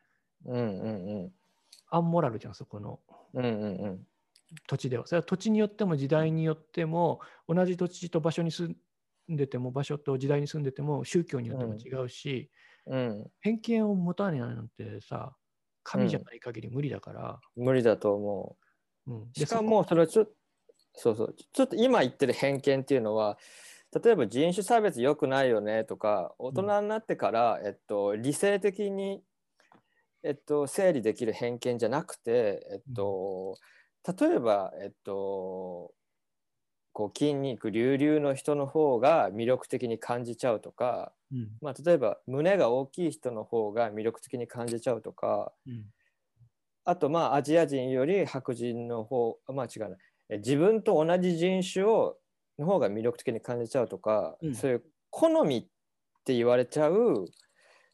[0.44, 1.32] うんうん
[1.88, 3.00] アンモラルじゃん、そこの。
[3.32, 4.06] うんうんうん。
[4.66, 5.06] 土地では。
[5.06, 8.76] それは土地によっても時代によっても同じ土地と場所に住
[9.30, 12.50] んでても場所と時代に住んでても宗教によっても違うし、
[12.86, 13.30] うん。
[13.40, 15.34] 偏見を持たないなんてさ
[15.82, 17.40] 神じゃない限り無理だから。
[17.56, 18.56] 無理だと思
[19.06, 19.10] う。
[19.12, 19.22] ん。
[19.22, 19.28] う。
[19.32, 20.32] でしかもそれはちょっと
[20.96, 21.34] そうそう。
[21.52, 23.38] ちょっと今言ってる偏見っていうのは
[24.02, 29.22] 例えば人種差別良くないよねとか大人になってから、えっと、理性的に、
[30.22, 33.58] えっと、整理できる偏見じゃなくて、えっと、
[34.18, 35.94] 例えば、えっと、
[36.92, 41.50] こう筋肉隆々の人の方が魅力的に感じちゃうとか、うん。
[41.60, 45.86] まあ、例えば胸が大きい人の方が魅力的に感じちゃうとかうん。
[46.84, 49.96] あとまあアジア人より白人の方まあ違うな。
[49.96, 49.98] え
[50.28, 52.16] 自分と同じ人種を
[52.58, 54.54] の方が魅力的に感じちゃうとか、うん。
[54.54, 55.66] そういう好みっ
[56.24, 57.26] て言われちゃう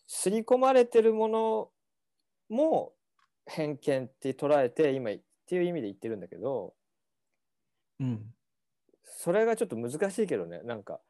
[0.06, 1.70] 刷り込まれてるもの
[2.48, 2.92] も
[3.46, 5.14] 偏見って捉えて今っ
[5.46, 6.74] ていう意味で言ってるんだけど
[8.00, 8.34] うん。
[9.04, 10.60] それがちょっと難しいけどね。
[10.62, 11.00] なんか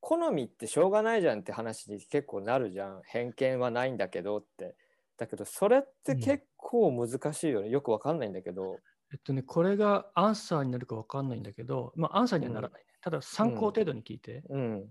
[0.00, 3.02] 好みってしょうがないじゃんって話に結構なるじゃん。
[3.04, 4.76] 偏見はないんだけどって。
[5.18, 8.78] だけどそれって結構難しいよね、よくわかんないんだけど
[9.12, 12.86] えっとね、これがアンサーになるか分かんないんだけど、まあ、アンサーにはならないね。
[13.00, 14.44] ただ、参考程度に聞いて。
[14.48, 14.88] うん。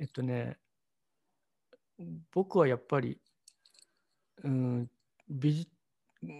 [0.00, 0.58] えっとね、
[2.32, 3.20] 僕はやっぱり、
[4.42, 4.90] うん、
[5.28, 5.70] 美術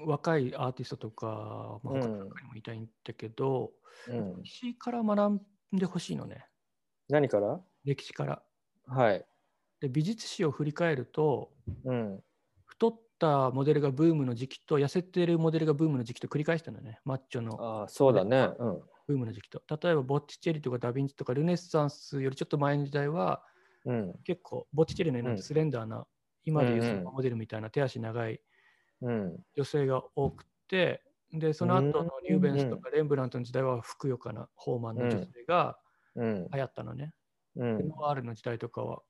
[0.05, 3.73] 若いアーティストとか、まあ、うん他にも言いたいんだけど、
[4.09, 4.43] うん。
[4.43, 5.41] 歴史から学ん
[5.73, 6.47] でほしいのね、
[7.09, 7.61] 何から？
[7.85, 8.43] 歴史から。
[8.87, 9.25] はい。
[9.81, 11.53] で美術史を振り返ると、
[11.85, 12.25] うん。
[13.19, 18.51] 太ったモデルがブームの時期と痩せてるモデルがブームの時期と繰り返してるのね、マッチョのああ、そうだね。
[18.59, 18.83] うん。
[19.07, 19.63] ブームの時期と。
[19.81, 23.43] 例えばボッティチェリとかダ・ヴィンチとかルネサンスよりちょっと前の時代は
[23.85, 24.15] うん。
[24.25, 26.07] 結構ボッティチェリのよううなんスレンダーな、
[26.45, 28.41] 今でいうそうんうんのモデルみたいな手足長い
[29.03, 29.37] うん。
[29.57, 31.03] 女性が多くて、
[31.33, 35.79] で、その後のうんリューベンスとかレンブラントの時代はふくよかなホーマンの女性が
[36.15, 36.35] うん。
[36.53, 37.15] 流行ったのね。
[37.57, 37.85] うんレ。
[37.85, 39.03] ノワールの時代とかは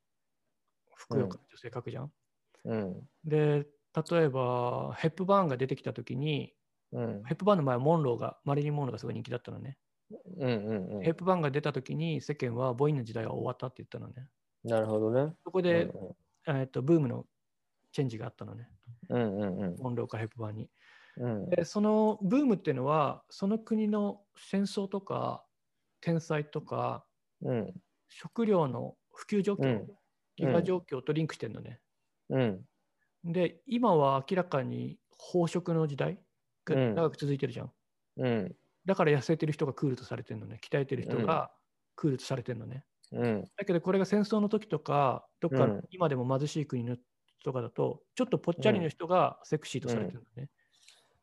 [0.94, 2.12] ふくよかな女性描くじゃん。
[2.64, 3.08] うん。
[3.24, 3.66] で、
[4.10, 6.52] 例えばヘップバーンが出てきた時に、
[6.92, 7.22] うん。
[7.24, 9.78] ヘップバーンの前はモンローが、マリリン・モンローがすごい人気だったのね。
[10.38, 10.96] うん。
[10.96, 11.02] うん。
[11.02, 14.28] ヘップバーンが出た時に世間はボインの時代は終わったって言ったのね。
[14.64, 15.34] なるほどね。
[15.44, 15.90] そこで、
[16.46, 17.24] えー、とブームの
[17.92, 18.68] チェンジがあったのね。
[19.08, 19.38] うん。
[19.38, 19.58] うん。
[19.58, 19.76] うん。
[19.78, 20.70] モンローからヘップバーンに。
[21.18, 21.50] うん。
[21.50, 25.44] でそのブームっていうのはその国の戦争とか
[26.00, 27.04] 天災とか
[27.42, 27.74] うん。
[28.08, 29.86] 食料の普及状況、うん
[30.38, 31.80] 飢餓状況とリンクしてるのね。
[32.28, 32.60] うん。
[33.32, 34.98] で今は明らかに
[35.32, 36.20] 飽食の時代
[36.64, 37.72] がうん長く続いてるじゃん。
[38.18, 38.56] うん。
[38.84, 40.60] だから痩せてる人がクールとされてるのね。
[40.62, 41.50] 鍛えてる人が
[41.96, 42.84] クールとされてるのね。
[43.12, 43.44] うん。
[43.56, 46.96] だけどこれが戦争の時とかどっかうん今でも貧しい国の
[47.44, 50.50] とかだとちょっとぽっちゃりの人がセクシーとされてるのね。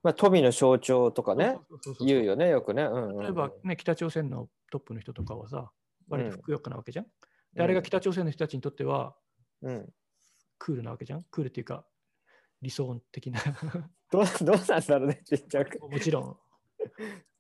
[0.04, 1.58] まあ、富の象徴とかね、
[2.06, 2.84] 言うよね、よくね。
[2.84, 5.72] うんうんうん例えば、ね、北朝鮮のトップの人とかはさ、
[6.10, 7.06] 割とうんふくよかなわけじゃん。
[7.54, 9.16] で、あれが北朝鮮の人たちにとっては、
[9.62, 9.90] うん。
[10.60, 11.24] クールなわけじゃん。
[11.32, 11.86] クールっていうか、
[12.64, 13.40] 理想的な。
[14.11, 15.80] どうどうなんだろうね、ちっちゃく。
[15.80, 16.38] もちろん。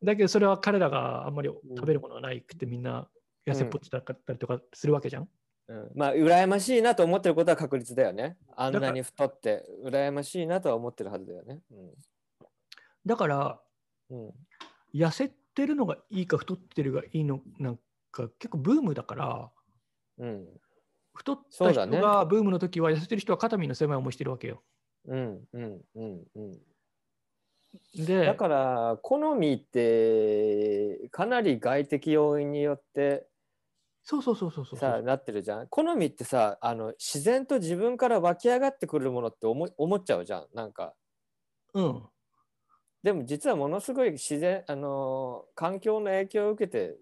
[0.03, 3.07] だけど、それは彼らがあんまり食べるものがないくて、みんな
[3.45, 5.29] 痩せっぽっちだったりとかするわけじゃん。
[5.67, 8.37] うん、まあ、羨ましいなと思ってることは確率だよね。
[8.55, 11.61] あんなに太って、羨ましいなとは思ってるはずだよね。
[13.05, 13.61] だから、
[14.09, 14.25] うん。
[14.25, 14.33] うん
[14.93, 17.79] 痩せてるのがいいか太ってるがいいのなん
[18.11, 19.51] か結構ブームだから、
[20.19, 20.47] うん。
[21.15, 24.63] 太った人がブームの時は痩せてる人は肩身の狭い思いしてるわけよ。
[25.05, 25.47] うん。
[25.53, 25.81] うん。
[25.95, 26.27] うん。
[26.35, 26.61] うん。
[27.95, 33.27] で、だから、好みって、かなり外的要因によって
[34.03, 35.67] そうそうそうそうそうさ、なってるじゃん。
[35.67, 40.47] 好みってさ、あの自然と自分から湧き上がってくるものって思い思っちゃうじゃん。
[40.53, 40.95] なんか。
[41.73, 42.09] うん。
[43.03, 46.97] でも実はものすごい自然、あのー環境の影響を受けて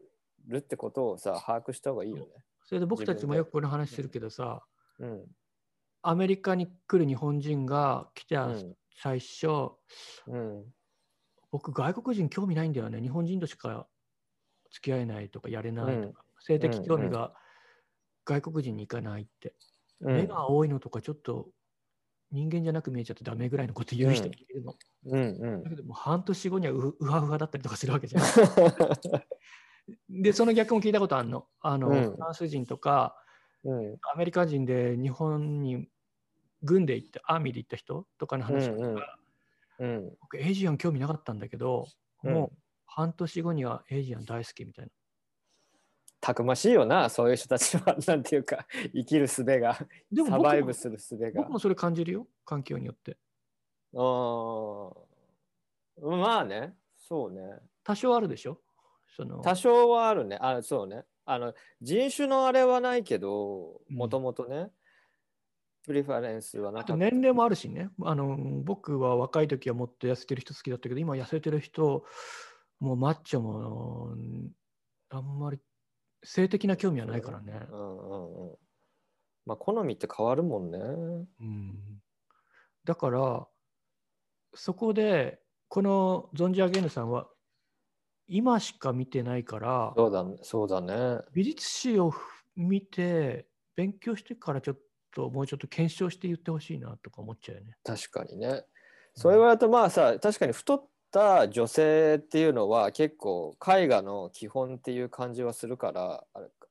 [0.48, 2.26] るってことをさ、把握した方がいいよね。
[2.64, 4.66] それで僕たちもよくこの話してるけどさ、
[5.00, 5.26] うん。
[6.02, 9.72] アメリカに来る日本人が来たうん最初、
[10.28, 10.64] うん。
[11.52, 13.02] 僕外国人興味ないんだよね。
[13.02, 13.88] 日本人としか
[14.72, 17.36] 付き合えないとかやれないとか、うん性的興味が
[18.26, 19.54] 外国人に行かないって、
[20.00, 21.50] うん目が青いのとかちょっと
[22.32, 24.76] 人間じゃなく見えちゃってダメぐらいのこと言う人もいるの。
[25.06, 28.24] うんうんだけどもう半年後にはううわうわだったりとかするわけじゃん。
[30.10, 31.48] で、その逆も聞いたことあるの。
[31.60, 33.16] あの、うんフランス人とか、
[33.64, 35.91] うんアメリカ人で日本に
[36.64, 38.88] 軍で行って、アーミーで行った人とかの話とか、
[39.80, 41.88] うんうんうん僕、エイジアン興味なかったんだけど、
[42.24, 44.92] うんもう半年後にはエイジアン大好きみたいな。
[46.20, 47.96] たくましいよな、そういう人たちは。
[48.06, 49.76] なんていうか、生きる術が、
[50.12, 51.52] でもサバイブする術が僕。
[51.52, 53.18] もそれ感じるよ、環境によって。
[53.96, 54.96] あー
[56.00, 57.42] まあね、そうね。
[57.84, 58.60] 多少あるでしょ？
[59.16, 60.38] その多少はあるね。
[60.40, 61.06] あそうね。
[61.26, 64.70] あの人種のあれはないけど、うんもともとね、
[65.84, 68.38] プリファレンスはなあか年齢もあるしねあの。
[68.64, 72.06] 僕は若い時はもっと痩せてる人好きだったけど、今痩せてる人、
[72.80, 74.16] もうマッチョも
[75.10, 75.60] あんまり
[76.24, 77.68] 性的な興味はないからね。
[77.72, 78.56] うんうんうん。
[79.46, 80.78] まあ、好みって変わるもんね。
[80.78, 82.02] うん、
[82.84, 83.48] だから、
[84.54, 87.28] そこで、このゾンジャーゲーヌさんは、
[88.28, 90.38] 今しか見てないから、そうだね。
[90.42, 91.22] そうだね。
[91.34, 92.14] 美術史を
[92.56, 94.82] 見て、勉強してからちょっと、
[95.18, 97.76] もうちょっと検証して言ってほしいなとか思っちゃうよね。
[97.84, 98.64] 確かにね。
[99.16, 106.24] それるとまあさ確かに太った女性っていうのは結構絵画の基本っていう感じはするから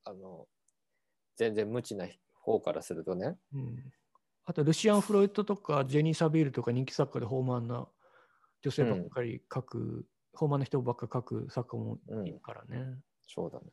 [0.05, 0.47] あの
[1.37, 2.07] 全然無知な
[2.41, 3.37] 方からするとね。
[3.55, 3.79] うん、
[4.45, 7.87] あと、ルシアン・フロイトとか、ジェニー・サビールとか人気作家で豊満な
[8.63, 12.99] 女性ばっかり描く、豊満な人ばっかり描く作家もいるからね。
[13.27, 13.67] そうだね。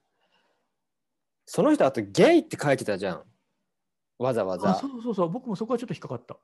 [1.46, 3.24] その人あとゲイって書いてたじゃん。
[4.20, 4.88] わざわあざそ。
[4.88, 6.38] うそうそう、僕もそこはちょっと引っかかった。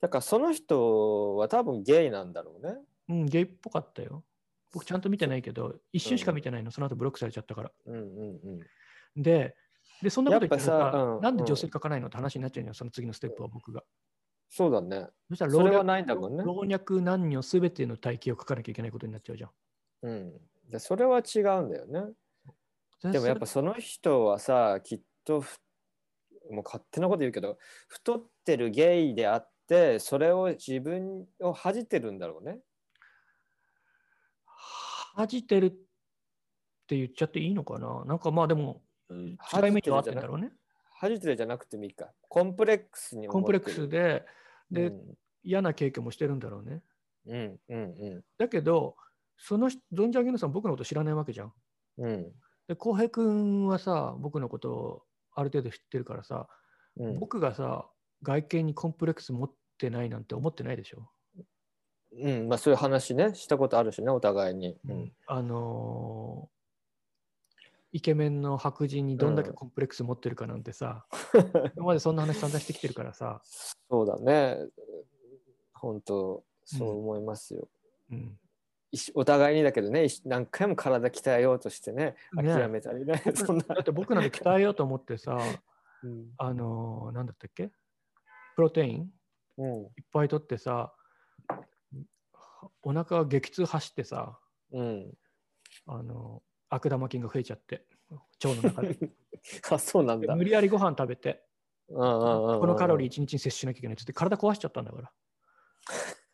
[0.00, 2.76] だからその人は多分ゲイなんだろうね。
[3.08, 4.24] うん、ゲイっぽかったよ。
[4.72, 7.72] 僕ちゃんと見てないけど、一瞬しか見てないの、その後ブロックされちゃったから。
[7.86, 8.02] うんうん
[9.16, 9.22] うん。
[9.22, 9.56] で、
[10.02, 13.82] でそんなこと言ってやっぱさ、さうんなんで女性書かないのって話になっちゃうのよ、その次のステップは僕が。
[14.48, 15.08] そうだね。
[15.28, 16.44] そしたら老若ないんだもんね。
[16.44, 19.50] 老若男女すべての体型を書かなきゃいけないことになっちゃうじゃん。
[20.02, 20.32] うん。
[20.70, 22.12] でそれは違うんだよね。
[23.12, 25.58] でもやっぱその人はさ、きっとふ
[26.50, 27.58] もう勝手なこと言うけど、
[27.88, 32.58] 太ってるゲイであって、それを自分を恥じてるんだろうね。
[35.16, 35.70] 恥じてるっ
[36.86, 38.04] て言っちゃっていいのかな？
[38.04, 40.52] なんかまあでも、うん恥違い目にはあってんだろうね。
[40.96, 42.12] 恥じてるじゃなくてもいいか。
[42.28, 44.24] コンプレックスに思コンプレックスで、
[44.70, 46.82] で、うん嫌な経験もしてるんだろうね。
[47.26, 48.96] うんうんだけど、
[49.36, 51.52] その人、ドンジャーゲノさん、僕のこと知らないわけじゃん。
[51.98, 52.32] うんうん
[52.66, 55.02] で、浩平君はさ、僕のことを
[55.34, 56.48] ある程度知ってるからさ、
[56.96, 57.18] うん。
[57.18, 57.88] 僕がさ、
[58.22, 61.08] 外見にコンプレックス持ってないなんて思ってないでしょ？
[62.16, 64.78] うん、まあそういう話ね、したことあるしね、お互いに。
[64.88, 65.12] うん。
[65.26, 66.54] あのー
[67.96, 71.06] イケメンの白人にどんだけコンプレックス持ってるかなんてさ、
[71.76, 73.40] 今までそんな話散々してきてるからさ、
[73.88, 74.58] そうだね。
[75.74, 77.68] 本当、そう思いますよ。
[78.10, 78.36] うん、
[79.14, 83.22] お互いにだけどね、一何回も体鍛えようとしてね、ね諦めたりね。
[83.34, 85.38] そんなだって僕なんて鍛えようと思ってさ、
[86.02, 87.70] うんあのーなんだったっけ？
[88.56, 89.10] プロテイン？
[89.58, 90.94] うんいっぱい取ってさ、
[92.82, 94.38] お腹が激痛走ってさ、
[94.72, 95.14] うん。
[95.86, 97.86] あの悪玉菌が増えちゃって、
[98.44, 98.96] 腸の中で。
[99.70, 100.34] あ、そうなんだ。
[100.36, 101.44] 無理やりご飯食べて、
[101.88, 101.94] こ
[102.66, 105.12] のカロリー1日に摂取しなきゃいけないっつって体壊しちゃったんだから。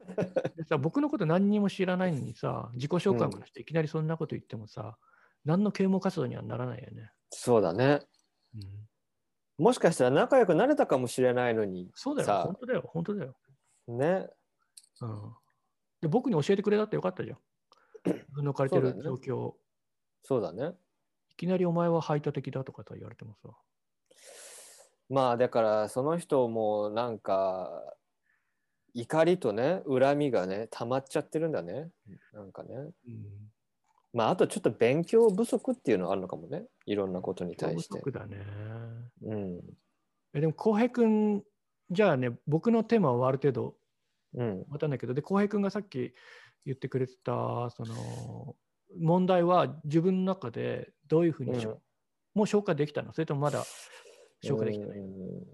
[0.56, 4.98] でさ僕のこと何にも知らないのにさ、自己紹介からしていきなりそんなこと言ってもさ、
[5.44, 7.12] 何の啓蒙活動にはならないよね。
[7.30, 8.00] そうだね。
[8.54, 8.90] うん
[9.60, 13.36] もしかしたら仲良くなれたかもしれないのに、そうだよ、本当だよ、本当だよ。
[13.88, 14.26] ね。
[15.02, 15.36] うん、
[16.00, 17.38] で僕に教えてくれたってよかったじゃん。
[18.08, 19.58] 自分の置かれてる状況を。
[20.22, 20.72] そうだね。
[21.32, 23.50] いきなりお前は排他的だとかと言われてもさ。
[25.10, 27.82] まあだからその人もなんか
[28.94, 31.88] 怒りとね恨みがね溜まっちゃってるんだね。
[32.32, 32.74] なんかね。
[32.74, 32.92] うん、
[34.12, 36.64] まああとちょっと勉強不足っていうのはあるのかもね。
[36.86, 37.98] いろんなことに対して。
[37.98, 38.38] 不足だね。
[39.22, 39.60] うん。
[40.34, 41.42] えでも、浩平君、
[41.90, 43.74] じゃあね、僕のテーマはある程度
[44.34, 44.64] うん。
[44.70, 46.12] わかんないけど、で、浩平君がさっき
[46.64, 48.54] 言ってくれてた、その、
[48.98, 51.74] 問題は自分の中でどういうふうにうん。
[52.34, 53.12] もう消化できたの？
[53.12, 53.64] それともまだ
[54.40, 55.08] 消化できてない、うん。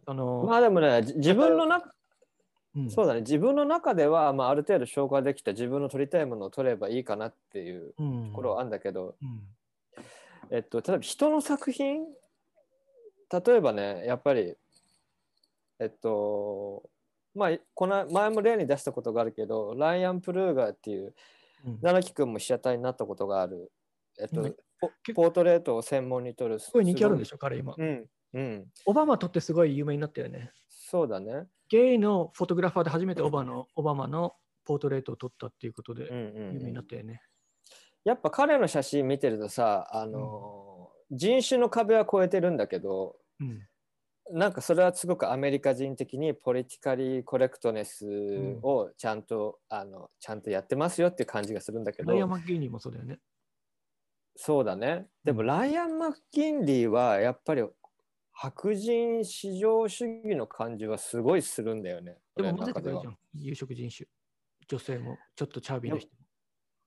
[0.07, 1.91] その、まあでもねじ自分の中
[2.77, 2.91] うん。
[2.91, 3.21] そうだね。
[3.21, 8.27] 自分の中では、まあ、ある程度消化できた自分の取りたいものを取ればいいかなっていううん。
[8.27, 9.41] ところはあるんだけど、うん。
[10.51, 12.05] えっと、例えば人の作品
[13.33, 14.55] 例えばねやっぱり
[15.81, 16.89] えっと
[17.35, 21.15] まあこの前も例に出したことがあるけどライアン・プルーガーっていう
[21.65, 21.79] うん。
[21.81, 23.73] 奈良木君も被写体になったことがある、
[24.21, 24.57] えっとうん。
[25.15, 27.75] ポートレートを専門に撮るすすごい人気あるんでししょ、彼今。
[27.77, 28.67] うんうん。
[28.85, 30.53] オバマとってすごい有名になったよね。
[30.69, 34.35] そうだねゲイのフォトグラファーで初めてオバのオバマの
[34.65, 37.23] ポートレートを撮ったっていうことでうんうん有名にうんなったよね。
[38.05, 43.67] やっぱ彼の写真見てるとさあの、人種の壁は越えてるんだけどうん。
[44.33, 48.05] なんかそれはすごくアメリカ人的にポリティカリーコレクトネス
[48.63, 52.11] をちゃんと、あのちゃんとやってますよっていう感じがするんだけど。
[52.13, 53.21] ライアン・マッギーニーもそうだよね。
[54.35, 55.07] そうだね。
[55.23, 55.47] でもうん。
[55.47, 57.63] ライアン・マッキンリーはやっぱり
[58.39, 62.19] 白人至上主義の感じはすごいするんだよね。
[62.37, 63.17] でも混ぜてくれるじゃん。
[63.35, 64.07] 有色人種。
[64.69, 66.11] 女性もちょっとチャービーな人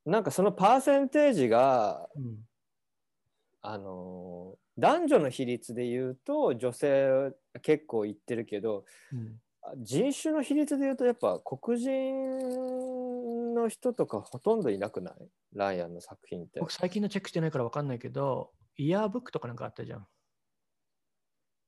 [0.06, 0.12] も。
[0.12, 2.38] なんかそのパーセンテージがうん
[3.62, 9.40] あの男女の比率で言うと女性結構いってるけどうん
[9.84, 15.14] 人種の比率で言うとやっぱ黒人の人とかほとんどいなくない？
[15.54, 16.60] ライアンの作品って。
[16.60, 20.08] 僕最近のチェックしてないから分かんないけど、イヤーブックとかなんかあったじゃん。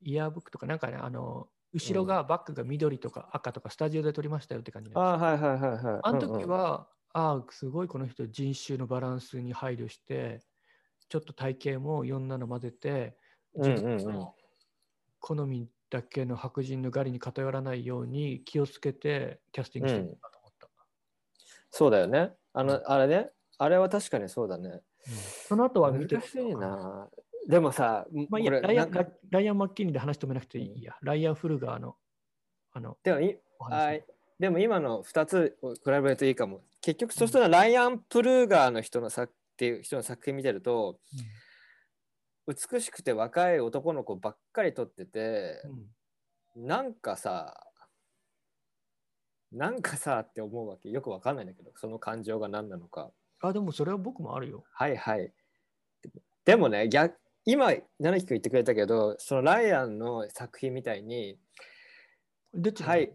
[0.01, 5.99] イヤーブックとかなんかね、あの、後ろがバックが緑とか赤とかスタジオで撮りましたよって感じのやつあはいはいはいはい。
[6.03, 10.41] あの時うんうんは、ああ、すごいこの人人種のバランスに配慮して、
[11.09, 13.17] ちょっと体型もいろんなの混ぜて、
[15.19, 20.69] 好みだけの白人の狩りに偏らないように気をつけてキャスティングしてるんだと思った。
[21.69, 22.33] そうだよね。
[22.53, 23.31] あの、あれね。
[23.57, 24.69] あれは確かにそうだね。
[24.69, 24.81] うん
[25.47, 27.09] その後は見て難しいな。
[27.47, 28.91] でもさ、まあいいやライアン
[29.29, 30.95] ライアン・マッキーニーで話止めなくていいや。
[31.01, 31.95] ライアン・フルガーの
[32.73, 33.37] あのでもい。
[33.59, 34.05] はい
[34.41, 36.63] でも今の2つを比べるといいかも。
[36.81, 40.99] 結局、そしたらライアン・プルーガーの人の作っていう人の作品見てると、
[42.47, 45.61] 美しくて若い男の子ばっかり撮ってて
[46.55, 47.55] う、んなんかさ、
[49.51, 53.11] なんかさって思うわけよくわかんないんだけど、その感情が何なのか。
[53.41, 54.63] あ、でもそれは僕もあるよ。
[54.73, 55.31] はいはい。
[56.45, 57.15] でもね、逆
[57.45, 61.37] 今、七木君言ってくれたけど、そのライアンの作品みたいに、
[62.81, 63.13] はい、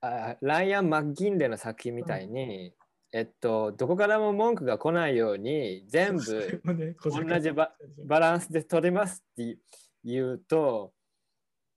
[0.00, 2.74] あライアン・マッギンレの作品みたいに、
[3.12, 6.60] えっと、どこからも文句が来ないように、全部
[7.02, 7.74] 同じバ
[8.04, 9.58] バランスで取りますって
[10.04, 10.92] 言うと、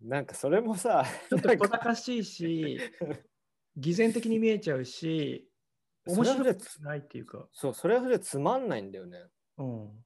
[0.02, 2.80] なんかそれもさ、ちょっと小賢しいし、
[3.78, 5.48] 偽善的に見えちゃうし、
[6.06, 7.48] 面白くないっていうか。
[7.54, 9.26] そう、それはそれでつまんないんだよね。
[9.58, 10.06] うん。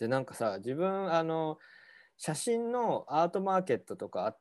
[0.00, 1.58] で、なんかさ、自分、あの、
[2.16, 4.36] 写真のアートマーケットとかあ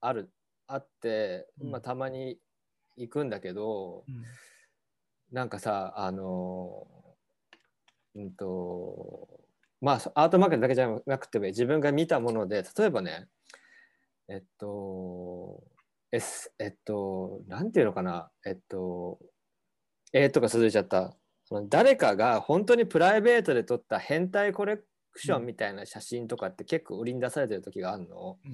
[0.00, 0.30] ある、
[0.66, 2.38] あって、うんまあ、たまに
[2.96, 4.24] 行くんだけど、うん
[5.32, 6.86] なんかさ、あの、
[8.14, 9.40] うんと、
[9.80, 13.28] まあ、そアートマーケットだけじゃなくても自分が見たもので、例えばね、
[14.28, 15.62] えっと、
[16.12, 19.18] えすえっと、なんていうのかな、えっと、
[20.12, 21.16] えー、とか続いちゃった。
[21.68, 24.78] 誰かが本当にプライベートで撮った変態コレ
[25.12, 28.38] クションみたいな写真とかって結構売りに出されてる時があるの？
[28.44, 28.52] うん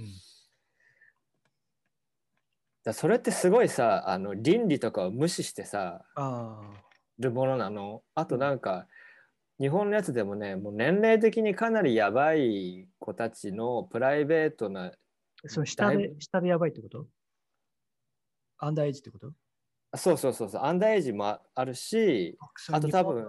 [2.84, 6.60] だそれってすごいさ、あの倫理とかを無視してさ、あ
[7.18, 8.02] るものなの？
[8.14, 8.86] あとなんか、
[9.58, 14.92] 日本のやつでもね、もう年齢的にかなりやばい子たちのプライベートな、あ。
[15.46, 17.06] その下で、下でやばいってこと？
[18.58, 19.32] アンダーエイジってこと？
[19.96, 22.38] そうそうそうそう、アンダーエイジもああるし、
[22.70, 23.26] あと多分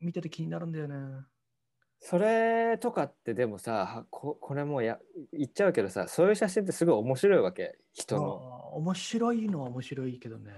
[0.00, 0.94] 見てて気になるんだよね。
[2.00, 4.98] それとかってでもさ、はここれもうや
[5.32, 8.36] 言っちゃうけどさ、そういう写真ってすごい面白いわけ、人の。
[8.74, 10.52] 面白いのは面白いけどね。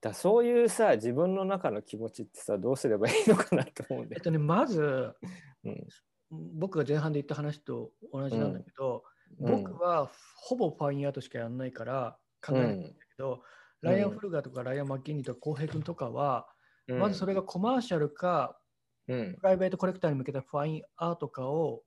[0.00, 4.18] だそういうさ、自分の中の気持ちってさ、どうすればいいのかなと思うんだよ。
[4.18, 4.80] えっとね、まず、
[5.64, 5.86] うん
[6.32, 13.40] 僕が前半で言った話と同じなんだけど、うん僕はほぼファインアートしかやらないから考えないんだけど、うん
[13.80, 16.46] ライアン・フルガーとかライアン・マッキンリーとか浩平君とかは、
[16.86, 18.59] うんまずそれがコマーシャルか
[19.10, 21.82] うんプライベートコレクターに向けたファインアートかを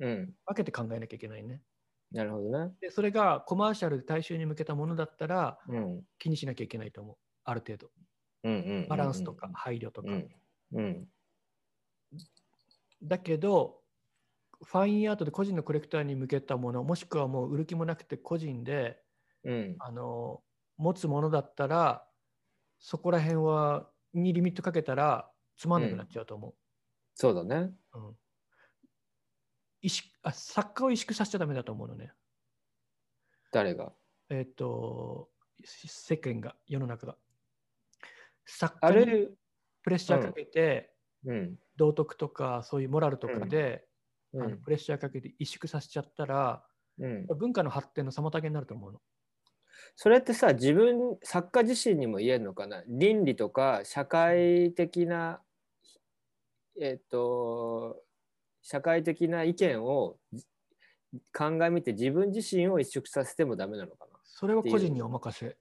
[0.00, 1.62] うん、分けて考えなきゃいけないね。
[2.10, 2.74] なるほどね。
[2.80, 7.16] でそれがコマーシャルで大衆に向けたものだったらうん気にしなきゃいけないと思う。
[7.44, 7.90] ある程度。
[8.44, 10.08] うんうんうんうんバランスとか配慮とか。
[10.10, 10.28] うん
[10.72, 11.08] うん
[13.02, 13.82] だけど、
[14.64, 18.98] ファインアートで個人のコレクターに向けたもの、もしくはもう売る気もなくて個人で
[19.44, 20.42] うんあの
[20.78, 22.08] 持つものだったら、
[22.78, 26.54] そこら辺はにリミットかけたらつまんなくなっちゃうと思
[27.14, 27.72] そうだね。
[27.94, 27.98] う。
[27.98, 28.16] うん
[29.82, 32.10] 萎縮あ作家を萎縮させちゃダメだと思うのね。
[33.52, 33.92] 誰が？
[34.30, 35.28] えっ、と、
[35.62, 37.16] 世間が、世の中が。
[38.46, 39.28] 作あ家にれ、
[39.82, 40.90] プレッシャーかけて、
[41.26, 43.84] うん道徳とかそういうモラルとかで、
[44.32, 46.64] うんあのプレッシャーかけて萎縮させちゃったら、
[46.98, 49.00] うん、文化の発展の妨げになると思うの。
[49.96, 52.82] それってさ自分作家自身にも言えるのかな？
[52.88, 55.42] 倫理とか社会的な
[56.80, 58.02] えっ、と
[58.62, 60.44] 社会的な意見をじ
[61.32, 65.46] 鑑みて自分自身を萎縮させてもダメなのかそれは個人にお任せ。
[65.46, 65.54] な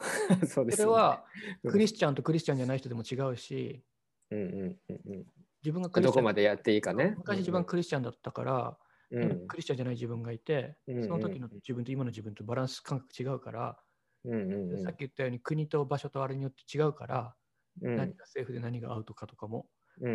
[0.46, 0.82] そうですよね。
[0.82, 1.24] それは
[1.62, 1.70] うん。
[1.70, 3.84] クリスチャンとクリスチャンじゃない人でも違うし、
[4.30, 5.26] うんうんうんうん。
[5.62, 7.14] 自分がどこまでやっていいかね。
[7.16, 8.78] 昔自分クリスチャンだったから、
[9.12, 9.46] うん。
[9.46, 11.04] クリスチャンじゃない自分がいて、うん。
[11.04, 13.78] その時の自分と今の自分とバランス感覚違うから、
[14.24, 14.82] うんうんうん。
[14.82, 17.36] さっき言ったように国と場所とあれによって違うから、
[17.82, 17.96] うん。
[17.96, 19.68] 何がセーフで何がアウトかとかも。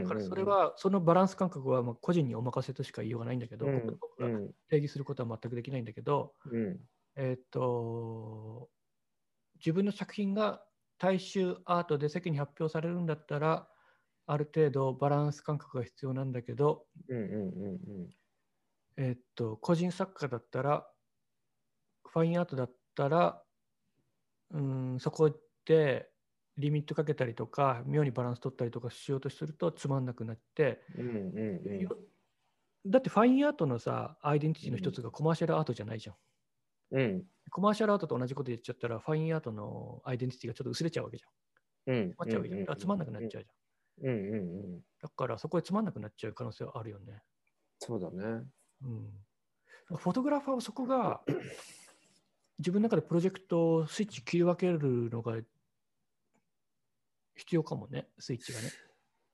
[0.08, 4.52] からそれは、そのバランス感覚はまあ個人にお任せとしか言いようがないんだけど、うんここで僕がうん。
[4.70, 6.80] 定義することは全くできないんだけど、うん。
[7.16, 8.70] えーっと、
[9.56, 10.64] 自分の作品が
[10.98, 13.70] 大衆アートで世間に発表されるんだったら、
[14.26, 18.10] ある程度バランス感覚が必要なんだけど、うんうんうん
[18.98, 20.90] えーっと、個人作家だったら、
[22.08, 23.44] ファインアートだったら、
[24.52, 25.32] うん、そこ
[25.66, 26.10] で
[26.58, 31.98] リミットかけたりとか、妙にバランス取ったりとかしようとするとつまんなくなって、うんうんうんよ
[32.86, 36.16] だってファインアートのさ、アイデンティティの一つがコマーシャルアートじゃないじゃん。
[36.92, 41.94] うんコマーシャルアートと同じこと言っちゃったら、ファインアートのアイデンティティがちょっと薄れちゃうわけじゃん。
[41.94, 42.44] うんうわけじゃん。
[42.44, 44.10] だからつまんなくなっちゃうじゃん。
[44.10, 47.22] うんうんうんだからそこでつまんなくなっちゃう可能性はあるよね。
[47.80, 48.44] そうだね。
[48.84, 49.98] うん。
[49.98, 51.22] フォトグラファーはそこが
[52.60, 55.38] 自分の中でプロジェクトをスイッチ切り分けるのが
[57.38, 58.72] 必要かもね、スイッチがね。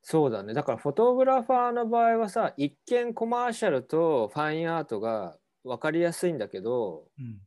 [0.01, 0.53] そうだね。
[0.53, 7.25] だからフォトグラファーの場合はさ、一見コマーシャルとファインアートが分かりやすいんだけど、うん。
[7.25, 7.37] っ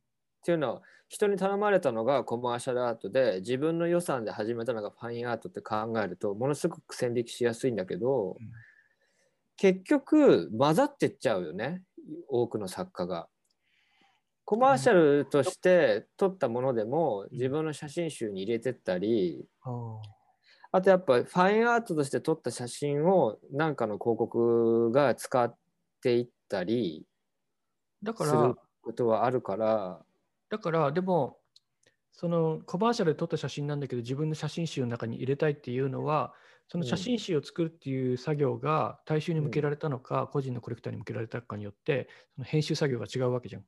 [0.46, 8.46] ていうのは人に頼まれたのがコマーシャルアートで自分の予算で始めたのがファインアートって考えるとものすごく線引きしやすいんだけど、うん
[9.58, 11.82] 結局混ざってっちゃうよね
[12.28, 13.26] 多くの作家が。
[14.44, 19.70] コマーシャルとして撮ったものでも自分の写真集に入れてったり、あ
[20.72, 25.56] あとやっぱファインアートとして撮った写真を何かの広告が使っ
[26.02, 27.06] ていったり
[28.02, 30.04] だからすることはあるから、
[30.50, 31.38] だからでも
[32.12, 36.34] そのコマーシャルで撮った写真なんだけど自分の写真集の中に入れたいっていうのは
[36.68, 43.64] その写真集を作るっていう作業が大衆に向けられたのか、個人のコレクターに向けられたかによってその編集作業が違うわけじゃん。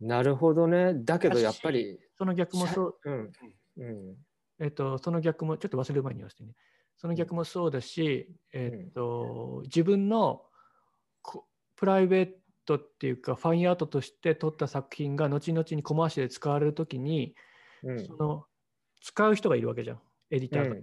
[0.00, 0.94] なるほどね。
[0.94, 3.32] だけどやっぱり、その逆もそう、うん。
[3.76, 4.16] うん。
[4.60, 6.54] えっと、その逆もちょっと忘れる前に言わせてね。
[6.96, 10.42] その逆もそうだし、えっと、自分の
[11.22, 12.30] こプライベー
[12.64, 17.34] トっていうかファインアートとして撮った作品が後々にコマーシャルで使われるときに、
[17.82, 18.06] うん。
[18.06, 18.44] その
[19.02, 20.00] 使う人がいるわけじゃん。
[20.30, 20.76] エディターが、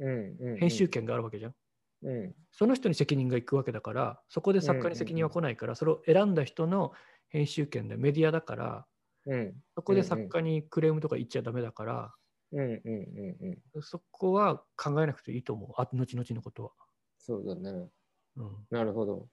[0.00, 0.36] うん。
[0.40, 1.54] うん、編集権があるわけじゃん。
[2.02, 2.34] うん。
[2.50, 6.92] その人に責任がいくわけだから、そこで作家に責任は来ないから、それを選んだ人の
[7.28, 8.86] 編集権でメディアだから、
[9.26, 9.54] うん。
[9.74, 12.14] そこで作家にクレームとか言っちゃダメだから、
[12.52, 15.70] うんうんうんうんそこは考えなくていいと思う。
[15.76, 16.70] あ後々のことは。
[17.18, 17.88] そうだね。
[18.36, 19.28] うん、なるほど。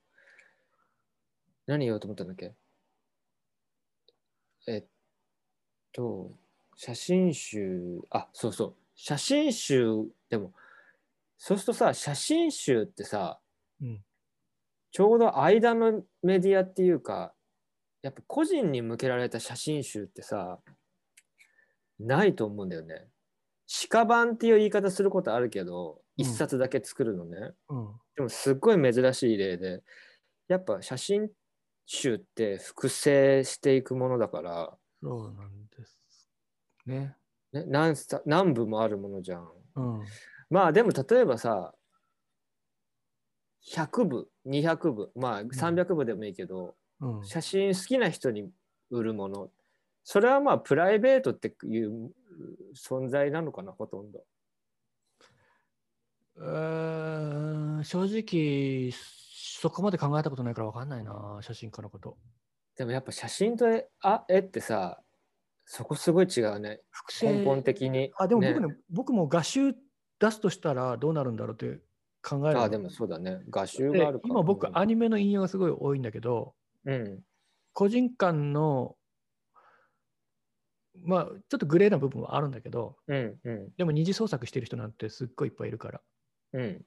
[1.65, 2.55] 何言おうと思ったんだっけ？
[4.67, 4.85] えっ
[5.93, 6.31] と、
[6.75, 8.75] 写真集、あ、そうそう。
[8.95, 9.85] 写真集、
[10.29, 10.53] でも、
[11.37, 13.39] そうするとさ、写真集ってさ、
[13.81, 14.03] うん
[14.89, 17.33] ちょうど間のメディアっていうか、
[18.01, 20.59] やっぱ個人に向けられた写真集ってさ、
[21.99, 23.07] ないと思うんだよね。
[23.89, 27.51] 鹿版っていう言い方することあるけど、うん一冊だけ作るのね。
[27.69, 29.83] うんでもすっごい珍しい例で、
[30.47, 31.29] やっぱ写真
[31.85, 36.27] 集って複製していくものだから、そうなんです。
[36.87, 37.15] ね。
[37.53, 39.47] ね、何さ何部もあるものじゃん。
[39.75, 40.05] うん。
[40.49, 41.75] まあでも例えばさ、
[43.71, 48.49] 100部、200部、まあ300部でもいいけど、うん、写真好きな人に
[48.89, 49.49] 売るもの、
[50.09, 52.13] それはまあプライベートっていう
[52.73, 54.23] 存在なのかな、ほとんど。
[56.37, 62.17] えー正直、そこまで考えたことないから分かんないな、写真家のこと。
[62.77, 65.01] でもやっぱ写真と絵あ絵ってさ、
[65.65, 66.79] そこすごい違うね。
[66.89, 68.13] 複製根本的に。
[68.15, 71.81] あ、でも僕ね僕も画集出すとしたらどうなるんだろうって
[72.23, 73.41] 考えるのあ、でもそうだね。
[73.49, 74.31] 画集でがあるから。
[74.31, 76.55] 今僕、アニメの引用がすごい多いんだけど、
[76.85, 77.19] うん。
[77.73, 78.95] 個人間の、
[81.03, 83.39] まあ、ちょっとグレーな部分はあるんだけど、うん。
[83.43, 83.69] うん。
[83.77, 86.01] でも二次創作してる人なんてすっごいいっぱいいるから、
[86.53, 86.85] うん。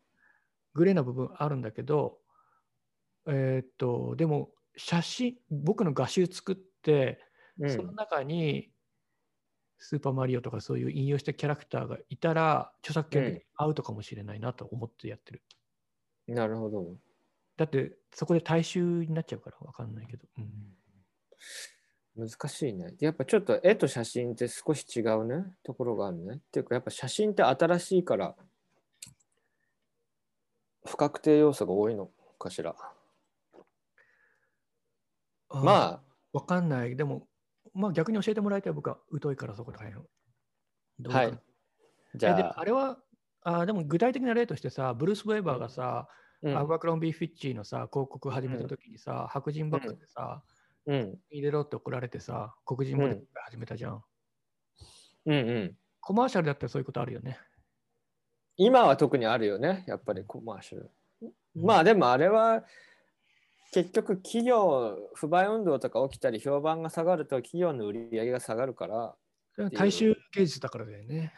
[0.75, 2.19] グレーな部分あるんだけど、
[3.27, 7.19] えーっと、でも写真、僕の画集作って、
[7.59, 8.71] うんその中に
[9.77, 15.43] スーパーマリオとかそういう引用したキャラクターがいたら、著作権的にアウトかもしれないなと思ってやってる。
[16.27, 16.97] なるほど。
[17.57, 20.27] だってそこで大衆になっちゃうから分かんないけど。
[20.39, 20.47] うん
[22.21, 22.93] 難しいね。
[22.93, 26.35] でやっぱちょっと絵と写真って少し違うね、ところがあるね。
[26.37, 28.37] っていうか、やっぱ写真って新しいから、
[30.87, 32.75] 不確定要素が多いのかしら。
[35.49, 36.01] あまあ、
[36.33, 36.97] 分かんない。
[36.97, 37.27] でも、
[37.75, 39.95] まあ逆に教えてもらいたい僕は疎いからそこら辺。
[40.99, 41.39] どうはい
[42.15, 42.99] じゃあ、あれは
[43.43, 46.09] あ、でも具体的な例としてさ、ブルース・ウェーバーがさ、
[46.43, 54.03] うんアグアクロンビー・フィッチーのさ、広告始めた時にさ、白人バッグでさ、うん、入れろって怒られてさ、黒人モデル始めたじゃん。
[55.27, 55.77] うん、うん。
[56.01, 57.39] コマーシャルだったらそういうことあるよね。
[58.57, 60.91] 今は特にあるよね、やっぱりコマーシャル。
[61.55, 62.65] まあでもあれは
[63.73, 69.15] 結局企業不買運動とか起きたり評判が下がると企業の売り上げが下がるから
[69.73, 71.33] 大衆芸術だからだよね。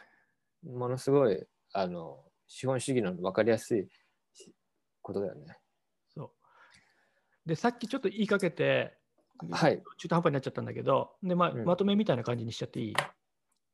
[0.63, 3.87] ものすごいあの資本主義の分かりやすい
[5.01, 5.57] ことだよね。
[6.13, 7.49] そう。
[7.49, 8.97] で、さっきちょっと言いかけて、
[9.51, 9.81] はい。
[9.97, 11.65] 中途半端になっちゃったんだけど、でまあうん。
[11.65, 12.93] まとめみたいな感じにしちゃっていい、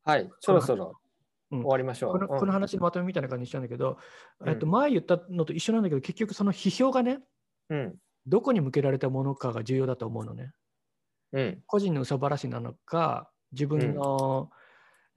[0.03, 0.99] はい、そろそろ
[1.51, 1.59] うん。
[1.61, 2.11] 終わりましょう。
[2.13, 2.39] このうん。
[2.39, 3.97] この話のまとめみたいな感じにしちゃうんだけど、
[4.39, 4.49] うん。
[4.49, 7.19] えっと、前言ったのと一緒なんだけど、結局その批評がね、
[7.69, 7.95] うん、
[8.27, 10.51] どこに向けられたものかが重要だと思うのね。
[11.31, 14.49] うん、個人の嘘ばらしなのか、自分の、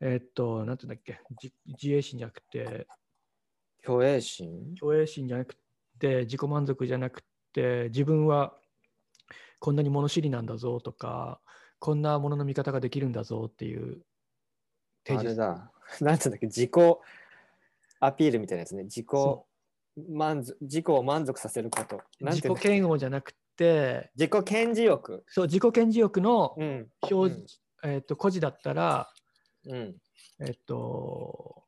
[0.01, 2.87] えっと、なんていうんだっけ、自自衛心じゃなくて、
[3.85, 4.75] 虚栄心？
[4.79, 5.57] 虚栄心じゃなく
[5.99, 7.23] て、自己満足じゃなく
[7.53, 8.55] て、自分は
[9.63, 11.41] こんなに物知りなんだぞとか、
[11.79, 14.03] こんなものの見方ができるんだぞっていう
[15.07, 15.73] 提示あれだ。
[16.05, 16.71] なんていうんだっけ、自己
[18.01, 18.83] アピールみたいなやつね。
[18.83, 19.47] 自己そ
[20.09, 22.01] 満足、自己を満足させること。
[22.21, 25.25] 自己嫌悪じゃなくて、自己顕示欲。
[25.29, 26.91] そう自己顕示欲のうん。
[27.85, 29.13] えっと孤児だったら、
[29.67, 29.97] うん。
[30.41, 31.63] えっと、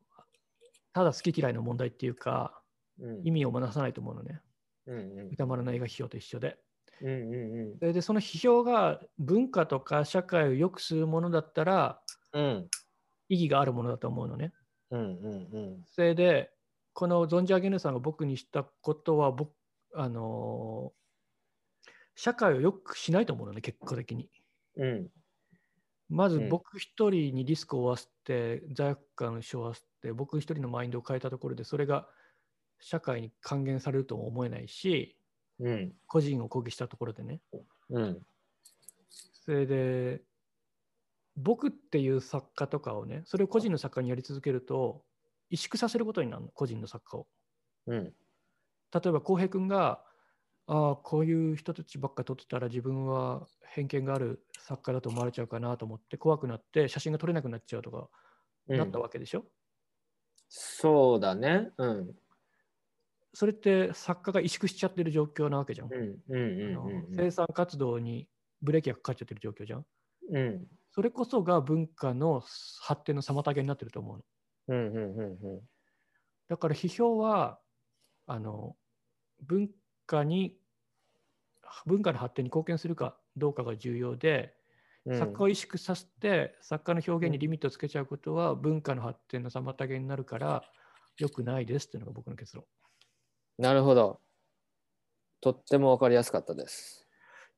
[0.91, 2.61] ただ好き嫌いの問題っていうか、
[2.99, 3.21] うん。
[3.25, 4.41] 意味をなさないと思うのね。
[4.87, 6.59] うんうん歌丸の映画批評と一緒で。
[7.01, 12.01] うんうんそれで、その批評が文化とか社会を良くするものだったら、
[12.33, 12.43] うん。
[12.43, 12.69] うん。
[13.29, 14.53] 意義があるものだと思うのね。
[14.91, 15.83] うんうんうん。
[15.85, 16.51] それで、
[16.93, 19.53] この存じ上げぬさんが僕にしたことは、僕、
[19.93, 21.05] あのー
[22.17, 24.29] 社会を良くしないと思うのね、結果的に。
[24.77, 25.09] うん
[26.07, 32.07] まずうん僕一人にリスクを負わせて、罪悪感を背負わせて、僕一人のマインドを変えたところで、それが
[32.79, 35.17] 社会に還元されるとも思えないし、
[35.59, 37.41] うん個人を抗議したところでね。
[37.89, 38.25] うん
[39.45, 40.23] それで、
[41.35, 45.05] 僕っていう作家とかをね、それを個人の作家にやり続けると、
[45.51, 47.27] 萎縮させることになるの、個人の作家を。
[47.87, 48.13] うん
[48.93, 50.05] 例えば、浩平君が、
[50.67, 58.09] ああ、こういう人たちばっか撮ってたら自分は偏見がある作家だと思われちゃうかなと思って、怖くなって写真が撮れなくなっちゃうとか、
[58.67, 59.45] うんなったわけでしょ。
[60.49, 61.71] そうだね。
[61.77, 62.15] うん
[63.35, 65.89] それって作家が萎縮しちゃってる状況なわけじゃん。
[67.13, 68.29] 生産活動に
[68.61, 69.85] ブレーキがかかっちゃってる状況じゃん。
[70.29, 72.41] うんうんそれこそが文化の
[72.79, 74.17] 発展の妨げになってると思う
[74.69, 75.59] の。
[76.47, 77.59] だから批評は
[78.25, 78.77] あの
[79.41, 79.69] 文
[80.05, 80.55] 化に
[81.85, 84.53] 文化の発展に貢献するかどうかが重要で、
[85.05, 90.63] うん作家を萎縮させて作家の表現にリミットをつけちゃうことは文化の発展の妨げになるから
[91.19, 92.65] 良くないですっていうのが僕の結論。
[93.57, 94.19] なるほど。
[95.41, 97.07] とってもわかりやすかったです。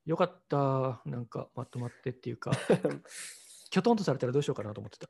[0.06, 2.52] よかった、なんかまとまってっていうか、
[3.70, 5.08] きょとんとされたらどうしようかなと思ってた。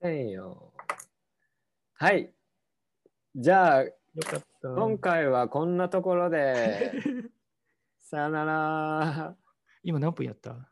[0.00, 0.72] せんよ。
[1.94, 2.32] はい。
[3.34, 3.92] じゃあ、よ
[4.24, 4.68] かった。
[4.68, 6.92] 今回はこんなところで、
[7.98, 9.36] さよなら。
[9.82, 10.69] 今何分やった？